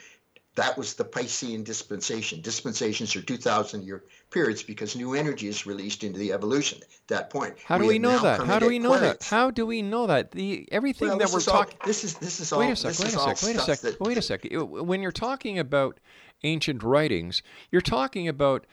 That 0.56 0.76
was 0.78 0.94
the 0.94 1.04
Piscean 1.04 1.64
dispensation. 1.64 2.40
Dispensations 2.40 3.14
are 3.14 3.20
2,000 3.22 3.84
year 3.84 4.02
periods 4.30 4.62
because 4.62 4.96
new 4.96 5.14
energy 5.14 5.48
is 5.48 5.66
released 5.66 6.02
into 6.02 6.18
the 6.18 6.32
evolution 6.32 6.78
at 6.82 6.88
that 7.08 7.30
point. 7.30 7.54
How 7.64 7.76
do 7.78 7.86
we 7.86 7.94
have 7.94 8.02
know 8.02 8.18
that? 8.20 8.40
How 8.46 8.58
do 8.58 8.66
we 8.66 8.78
know 8.78 8.98
that? 8.98 9.22
How 9.22 9.50
do 9.50 9.66
we 9.66 9.82
know 9.82 10.06
that? 10.06 10.30
The 10.32 10.66
everything 10.72 11.08
Well, 11.08 11.18
that 11.18 11.30
we're 11.30 11.40
talking. 11.40 11.78
this 11.84 12.04
is 12.04 12.14
this 12.14 12.40
is 12.40 12.52
all. 12.52 12.60
Wait 12.60 12.70
a 12.70 12.76
sec. 12.76 12.98
Wait 12.98 13.14
a 13.14 13.18
sec. 13.18 13.42
Wait 13.42 13.56
a 13.56 13.60
sec. 13.60 13.80
that- 13.80 14.00
Wait 14.00 14.18
a 14.18 14.22
sec. 14.22 14.46
When 14.50 15.02
you're 15.02 15.12
talking 15.12 15.58
about 15.58 16.00
ancient 16.42 16.82
writings, 16.82 17.42
you're 17.70 17.80
talking 17.82 18.26
about 18.26 18.66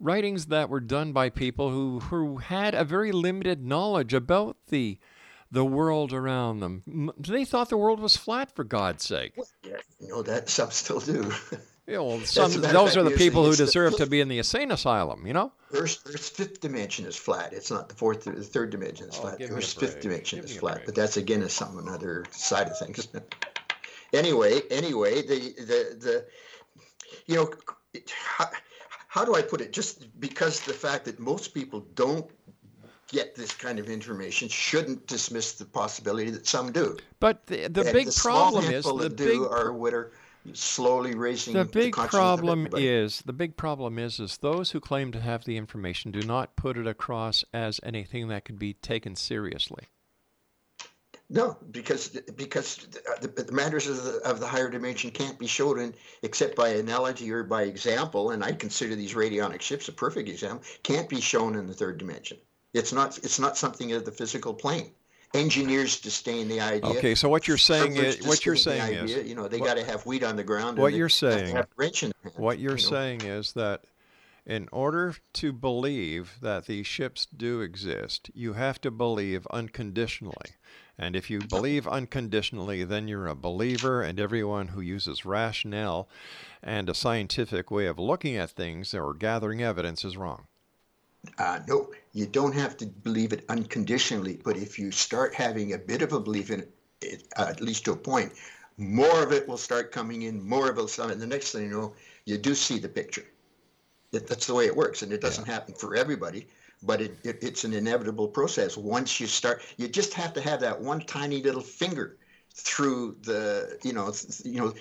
writings 0.00 0.46
that 0.46 0.68
were 0.68 0.80
done 0.80 1.12
by 1.12 1.30
people 1.30 1.70
who 1.70 1.98
who 1.98 2.38
had 2.38 2.74
a 2.74 2.84
very 2.84 3.10
limited 3.10 3.64
knowledge 3.64 4.14
about 4.14 4.56
the 4.68 4.98
the 5.54 5.64
world 5.64 6.12
around 6.12 6.60
them. 6.60 7.12
They 7.16 7.44
thought 7.44 7.70
the 7.70 7.76
world 7.76 8.00
was 8.00 8.16
flat, 8.16 8.54
for 8.54 8.64
God's 8.64 9.04
sake. 9.04 9.34
Yeah, 9.62 9.76
you 10.00 10.08
know 10.08 10.22
that 10.22 10.50
some 10.50 10.70
still 10.70 11.00
do. 11.00 11.32
Yeah, 11.86 11.98
well, 11.98 12.18
some, 12.20 12.50
a 12.50 12.58
matter 12.60 12.66
of 12.66 12.72
those 12.72 12.96
are 12.96 13.02
the 13.02 13.10
people 13.10 13.44
who 13.44 13.50
it's 13.50 13.58
the 13.58 13.66
deserve 13.66 13.98
to 13.98 14.06
be 14.06 14.22
in 14.22 14.28
the 14.28 14.38
insane 14.38 14.70
asylum. 14.70 15.26
You 15.26 15.34
know. 15.34 15.52
Earth's, 15.70 16.00
Earth's 16.06 16.30
fifth 16.30 16.62
dimension 16.62 17.04
is 17.04 17.14
flat. 17.14 17.52
It's 17.52 17.70
not 17.70 17.90
the 17.90 17.94
fourth, 17.94 18.24
the 18.24 18.32
third 18.42 18.70
dimension 18.70 19.06
is 19.10 19.18
oh, 19.18 19.20
flat. 19.20 19.36
Oh, 19.38 19.44
a 19.44 19.48
Earth's 19.58 19.74
fifth 19.74 20.00
dimension 20.00 20.38
Give 20.38 20.48
is 20.48 20.56
flat, 20.56 20.76
break. 20.76 20.86
but 20.86 20.94
that's 20.94 21.18
again 21.18 21.42
is 21.42 21.52
some 21.52 21.76
another 21.76 22.24
side 22.30 22.68
of 22.68 22.78
things. 22.78 23.06
anyway, 24.14 24.62
anyway, 24.70 25.20
the 25.20 25.52
the 25.58 25.96
the, 26.00 26.26
you 27.26 27.36
know, 27.36 27.52
it- 27.92 28.10
how, 28.10 28.46
how 29.08 29.26
do 29.26 29.34
I 29.34 29.42
put 29.42 29.60
it? 29.60 29.70
Just 29.70 30.18
because 30.18 30.60
the 30.60 30.72
fact 30.72 31.04
that 31.04 31.20
most 31.20 31.52
people 31.52 31.80
don't 31.94 32.30
get 33.08 33.34
this 33.34 33.52
kind 33.52 33.78
of 33.78 33.88
information 33.88 34.48
shouldn't 34.48 35.06
dismiss 35.06 35.52
the 35.52 35.64
possibility 35.64 36.30
that 36.30 36.46
some 36.46 36.72
do. 36.72 36.96
But 37.20 37.46
the, 37.46 37.68
the 37.68 37.84
big 37.84 38.06
the 38.06 38.20
problem 38.20 38.64
is 38.64 38.84
the 38.84 38.94
that 38.94 39.16
big 39.16 39.40
are 39.40 39.72
what 39.72 39.94
are 39.94 40.12
slowly 40.52 41.14
raising 41.14 41.54
the 41.54 41.64
big 41.64 41.98
of 41.98 42.08
problem 42.10 42.68
is 42.74 43.22
the 43.22 43.32
big 43.32 43.56
problem 43.56 43.98
is 43.98 44.20
is 44.20 44.36
those 44.38 44.72
who 44.72 44.80
claim 44.80 45.10
to 45.10 45.20
have 45.20 45.44
the 45.44 45.56
information 45.56 46.10
do 46.10 46.20
not 46.20 46.54
put 46.54 46.76
it 46.76 46.86
across 46.86 47.44
as 47.54 47.80
anything 47.82 48.28
that 48.28 48.44
could 48.44 48.58
be 48.58 48.74
taken 48.74 49.16
seriously. 49.16 49.88
No, 51.30 51.56
because 51.70 52.08
because 52.36 52.76
the, 53.22 53.28
the 53.28 53.52
matters 53.52 53.86
of 53.86 54.04
the, 54.04 54.20
of 54.24 54.40
the 54.40 54.46
higher 54.46 54.68
dimension 54.68 55.10
can't 55.10 55.38
be 55.38 55.46
shown 55.46 55.80
in, 55.80 55.94
except 56.22 56.54
by 56.54 56.68
analogy 56.68 57.32
or 57.32 57.42
by 57.42 57.62
example, 57.62 58.30
and 58.30 58.44
I 58.44 58.52
consider 58.52 58.94
these 58.94 59.14
radionnic 59.14 59.62
ships 59.62 59.88
a 59.88 59.92
perfect 59.92 60.28
example. 60.28 60.62
Can't 60.82 61.08
be 61.08 61.22
shown 61.22 61.56
in 61.56 61.66
the 61.66 61.72
third 61.72 61.96
dimension. 61.96 62.36
It's 62.74 62.92
not 62.92 63.18
it's 63.18 63.38
not 63.38 63.56
something 63.56 63.92
of 63.92 64.04
the 64.04 64.12
physical 64.12 64.52
plane. 64.52 64.90
Engineers 65.32 66.00
disdain 66.00 66.48
the 66.48 66.60
idea. 66.60 66.90
Okay, 66.90 67.14
so 67.14 67.28
what 67.28 67.48
you're 67.48 67.56
saying 67.56 67.94
Farmers 67.94 68.16
is 68.16 68.26
what 68.26 68.44
you're 68.44 68.56
saying 68.56 68.82
idea, 68.82 69.18
is 69.18 69.28
you 69.28 69.34
know 69.34 69.48
they 69.48 69.58
got 69.58 69.76
to 69.76 69.84
have 69.84 70.04
wheat 70.04 70.22
on 70.22 70.36
the 70.36 70.44
ground. 70.44 70.78
what 70.78 70.92
you're 70.92 71.08
saying 71.08 71.56
have 71.56 71.68
wrench 71.76 72.02
in 72.02 72.12
hand, 72.22 72.34
what 72.36 72.58
you're 72.58 72.76
you 72.76 72.84
know. 72.84 72.90
saying 72.90 73.22
is 73.22 73.52
that 73.52 73.84
in 74.46 74.68
order 74.72 75.16
to 75.32 75.52
believe 75.52 76.34
that 76.42 76.66
these 76.66 76.86
ships 76.86 77.26
do 77.26 77.60
exist 77.62 78.30
you 78.34 78.52
have 78.52 78.80
to 78.80 78.90
believe 78.90 79.46
unconditionally 79.50 80.50
and 80.98 81.16
if 81.16 81.30
you 81.30 81.40
believe 81.40 81.88
unconditionally 81.88 82.84
then 82.84 83.08
you're 83.08 83.26
a 83.26 83.34
believer 83.34 84.02
and 84.02 84.20
everyone 84.20 84.68
who 84.68 84.82
uses 84.82 85.24
rationale 85.24 86.08
and 86.62 86.90
a 86.90 86.94
scientific 86.94 87.70
way 87.70 87.86
of 87.86 87.98
looking 87.98 88.36
at 88.36 88.50
things 88.50 88.92
or 88.92 89.14
gathering 89.14 89.62
evidence 89.62 90.04
is 90.04 90.16
wrong 90.16 90.46
Uh, 91.38 91.60
no, 91.66 91.90
you 92.12 92.26
don't 92.26 92.54
have 92.54 92.76
to 92.78 92.86
believe 92.86 93.32
it 93.32 93.44
unconditionally, 93.48 94.40
but 94.44 94.56
if 94.56 94.78
you 94.78 94.90
start 94.90 95.34
having 95.34 95.72
a 95.72 95.78
bit 95.78 96.02
of 96.02 96.12
a 96.12 96.20
belief 96.20 96.50
in 96.50 96.66
it, 97.00 97.24
uh, 97.36 97.46
at 97.48 97.60
least 97.60 97.84
to 97.84 97.92
a 97.92 97.96
point, 97.96 98.32
more 98.76 99.22
of 99.22 99.32
it 99.32 99.46
will 99.48 99.56
start 99.58 99.92
coming 99.92 100.22
in, 100.22 100.46
more 100.46 100.70
of 100.70 100.76
it 100.76 100.80
will 100.80 100.88
start, 100.88 101.12
and 101.12 101.20
the 101.20 101.26
next 101.26 101.52
thing 101.52 101.64
you 101.64 101.70
know, 101.70 101.94
you 102.24 102.38
do 102.38 102.54
see 102.54 102.78
the 102.78 102.88
picture. 102.88 103.24
That, 104.12 104.26
that's 104.26 104.46
the 104.46 104.54
way 104.54 104.66
it 104.66 104.76
works, 104.76 105.02
and 105.02 105.12
it 105.12 105.20
doesn't 105.20 105.46
happen 105.46 105.74
for 105.74 105.96
everybody, 105.96 106.46
but 106.82 107.00
it, 107.00 107.16
it, 107.24 107.38
it's 107.42 107.64
an 107.64 107.72
inevitable 107.72 108.28
process. 108.28 108.76
Once 108.76 109.18
you 109.18 109.26
start, 109.26 109.62
you 109.76 109.88
just 109.88 110.14
have 110.14 110.32
to 110.34 110.40
have 110.40 110.60
that 110.60 110.80
one 110.80 111.00
tiny 111.00 111.42
little 111.42 111.62
finger 111.62 112.16
through 112.54 113.16
the, 113.22 113.78
you 113.82 113.92
know, 113.92 114.10
th- 114.12 114.42
you 114.44 114.60
know, 114.60 114.72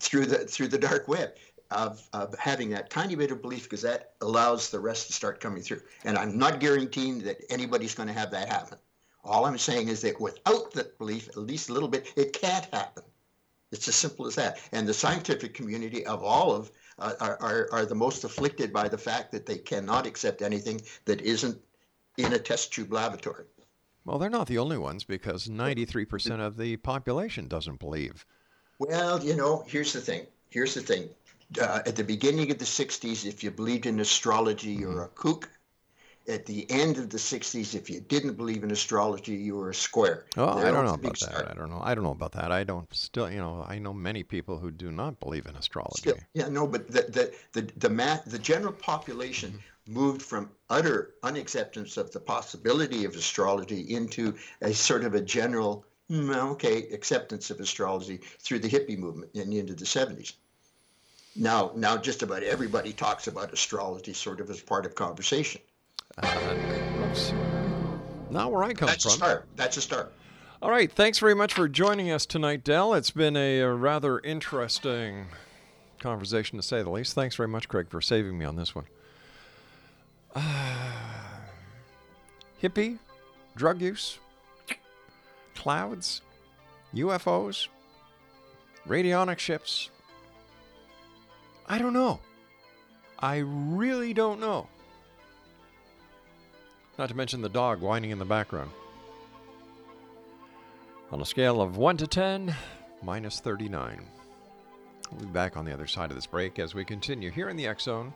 through 0.00 0.24
the 0.24 0.38
through 0.38 0.68
the 0.68 0.78
dark 0.78 1.06
web 1.06 1.34
of, 1.72 2.06
of 2.12 2.34
having 2.38 2.70
that 2.70 2.90
tiny 2.90 3.14
bit 3.14 3.30
of 3.30 3.42
belief 3.42 3.64
because 3.64 3.82
that 3.82 4.12
allows 4.20 4.70
the 4.70 4.80
rest 4.80 5.06
to 5.08 5.12
start 5.12 5.40
coming 5.40 5.62
through. 5.62 5.82
And 6.04 6.16
I'm 6.16 6.38
not 6.38 6.60
guaranteeing 6.60 7.20
that 7.20 7.38
anybody's 7.50 7.94
going 7.94 8.08
to 8.08 8.14
have 8.14 8.30
that 8.30 8.48
happen. 8.48 8.78
All 9.24 9.44
I'm 9.44 9.58
saying 9.58 9.88
is 9.88 10.00
that 10.02 10.20
without 10.20 10.72
that 10.72 10.98
belief, 10.98 11.28
at 11.28 11.36
least 11.36 11.70
a 11.70 11.72
little 11.72 11.88
bit, 11.88 12.12
it 12.16 12.32
can't 12.32 12.64
happen. 12.66 13.04
It's 13.70 13.88
as 13.88 13.94
simple 13.94 14.26
as 14.26 14.34
that. 14.34 14.60
And 14.72 14.86
the 14.86 14.94
scientific 14.94 15.54
community 15.54 16.04
of 16.04 16.22
all 16.22 16.52
of 16.52 16.70
uh, 16.98 17.14
are, 17.20 17.38
are, 17.40 17.68
are 17.72 17.86
the 17.86 17.94
most 17.94 18.24
afflicted 18.24 18.72
by 18.72 18.88
the 18.88 18.98
fact 18.98 19.32
that 19.32 19.46
they 19.46 19.58
cannot 19.58 20.06
accept 20.06 20.42
anything 20.42 20.80
that 21.06 21.20
isn't 21.22 21.58
in 22.18 22.32
a 22.34 22.38
test 22.38 22.72
tube 22.72 22.92
laboratory. 22.92 23.46
well 24.04 24.18
they're 24.18 24.28
not 24.28 24.46
the 24.46 24.58
only 24.58 24.76
ones 24.76 25.04
because 25.04 25.48
93% 25.48 26.40
of 26.40 26.58
the 26.58 26.76
population 26.76 27.48
doesn't 27.48 27.80
believe 27.80 28.26
Well, 28.78 29.24
you 29.24 29.34
know, 29.34 29.64
here's 29.66 29.92
the 29.94 30.00
thing. 30.00 30.26
Here's 30.50 30.74
the 30.74 30.82
thing. 30.82 31.08
Uh, 31.60 31.82
at 31.86 31.96
the 31.96 32.04
beginning 32.04 32.50
of 32.50 32.58
the 32.58 32.64
60s, 32.64 33.26
if 33.26 33.42
you 33.42 33.50
believed 33.50 33.86
in 33.86 34.00
astrology, 34.00 34.70
you 34.70 34.88
were 34.88 35.04
a 35.04 35.08
kook. 35.08 35.50
At 36.28 36.46
the 36.46 36.70
end 36.70 36.98
of 36.98 37.10
the 37.10 37.18
60s, 37.18 37.74
if 37.74 37.90
you 37.90 38.00
didn't 38.00 38.34
believe 38.34 38.62
in 38.62 38.70
astrology, 38.70 39.34
you 39.34 39.56
were 39.56 39.70
a 39.70 39.74
square. 39.74 40.24
Oh, 40.36 40.58
I 40.58 40.70
don't 40.70 40.86
know 40.86 40.94
about 40.94 41.18
that. 41.18 41.30
start. 41.30 41.48
I 41.50 41.54
don't 41.54 41.68
know. 41.68 41.80
I 41.82 41.94
don't 41.94 42.04
know 42.04 42.12
about 42.12 42.32
that. 42.32 42.52
I 42.52 42.64
don't 42.64 42.92
still, 42.94 43.30
you 43.30 43.38
know, 43.38 43.64
I 43.68 43.78
know 43.78 43.92
many 43.92 44.22
people 44.22 44.58
who 44.58 44.70
do 44.70 44.92
not 44.92 45.18
believe 45.20 45.46
in 45.46 45.56
astrology. 45.56 45.98
Still, 45.98 46.18
yeah, 46.32 46.48
no, 46.48 46.66
but 46.66 46.90
the 46.90 47.02
the 47.02 47.34
the 47.52 47.72
the, 47.76 47.90
math, 47.90 48.24
the 48.24 48.38
general 48.38 48.72
population 48.72 49.50
Mm-hmm. 49.50 49.94
moved 49.94 50.22
from 50.22 50.50
utter 50.70 51.14
unacceptance 51.22 51.96
of 51.96 52.12
the 52.12 52.20
possibility 52.20 53.04
of 53.04 53.14
astrology 53.16 53.80
into 53.80 54.36
a 54.60 54.72
sort 54.72 55.04
of 55.04 55.14
a 55.14 55.20
general, 55.20 55.84
"Hmm, 56.08 56.30
okay, 56.30 56.88
acceptance 56.90 57.50
of 57.50 57.60
astrology 57.60 58.18
through 58.38 58.60
the 58.60 58.68
hippie 58.70 58.96
movement 58.96 59.34
and 59.34 59.52
into 59.52 59.74
the 59.74 59.84
70s. 59.86 60.34
Now, 61.34 61.72
now 61.74 61.96
just 61.96 62.22
about 62.22 62.42
everybody 62.42 62.92
talks 62.92 63.26
about 63.26 63.52
astrology 63.52 64.12
sort 64.12 64.40
of 64.40 64.50
as 64.50 64.60
part 64.60 64.84
of 64.86 64.94
conversation. 64.94 65.60
Oops. 66.22 67.32
Not 68.30 68.52
where 68.52 68.64
I 68.64 68.74
come 68.74 68.86
That's 68.86 69.04
a 69.06 69.08
from. 69.08 69.16
start. 69.16 69.48
That's 69.56 69.76
a 69.76 69.80
start. 69.82 70.12
All 70.60 70.70
right. 70.70 70.92
Thanks 70.92 71.18
very 71.18 71.34
much 71.34 71.54
for 71.54 71.68
joining 71.68 72.10
us 72.10 72.26
tonight, 72.26 72.64
Dell. 72.64 72.94
It's 72.94 73.10
been 73.10 73.36
a, 73.36 73.62
uh 73.62 73.66
rather 73.68 74.18
interesting 74.20 75.26
conversation, 75.98 76.58
to 76.58 76.62
say 76.62 76.82
the 76.82 76.90
least. 76.90 77.14
Thanks 77.14 77.36
very 77.36 77.48
much, 77.48 77.68
Craig, 77.68 77.88
for 77.88 78.00
saving 78.00 78.36
me 78.38 78.44
on 78.44 78.56
this 78.56 78.74
one. 78.74 78.84
hippie, 82.62 82.98
drug 83.56 83.80
use, 83.80 84.18
clouds, 85.54 86.22
UFOs, 86.94 87.68
radionnic 88.86 89.38
ships. 89.38 89.90
I 91.72 91.78
don't 91.78 91.94
know. 91.94 92.20
I 93.18 93.38
really 93.38 94.12
don't 94.12 94.40
know. 94.40 94.66
Not 96.98 97.08
to 97.08 97.16
mention 97.16 97.40
the 97.40 97.48
dog 97.48 97.80
whining 97.80 98.10
in 98.10 98.18
the 98.18 98.26
background. 98.26 98.70
On 101.10 101.22
a 101.22 101.24
scale 101.24 101.62
of 101.62 101.78
1 101.78 101.96
to 101.96 102.06
10, 102.06 102.54
minus 103.02 103.40
39. 103.40 104.04
We'll 105.10 105.20
be 105.20 105.26
back 105.32 105.56
on 105.56 105.64
the 105.64 105.72
other 105.72 105.86
side 105.86 106.10
of 106.10 106.14
this 106.14 106.26
break 106.26 106.58
as 106.58 106.74
we 106.74 106.84
continue 106.84 107.30
here 107.30 107.48
in 107.48 107.56
the 107.56 107.68
X 107.68 107.84
Zone 107.84 108.12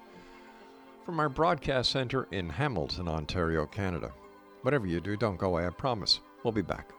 from 1.06 1.18
our 1.18 1.30
broadcast 1.30 1.90
center 1.90 2.28
in 2.32 2.50
Hamilton, 2.50 3.08
Ontario, 3.08 3.64
Canada. 3.64 4.12
Whatever 4.60 4.86
you 4.86 5.00
do, 5.00 5.16
don't 5.16 5.38
go 5.38 5.46
away, 5.46 5.66
I 5.66 5.70
promise. 5.70 6.20
We'll 6.44 6.52
be 6.52 6.60
back. 6.60 6.90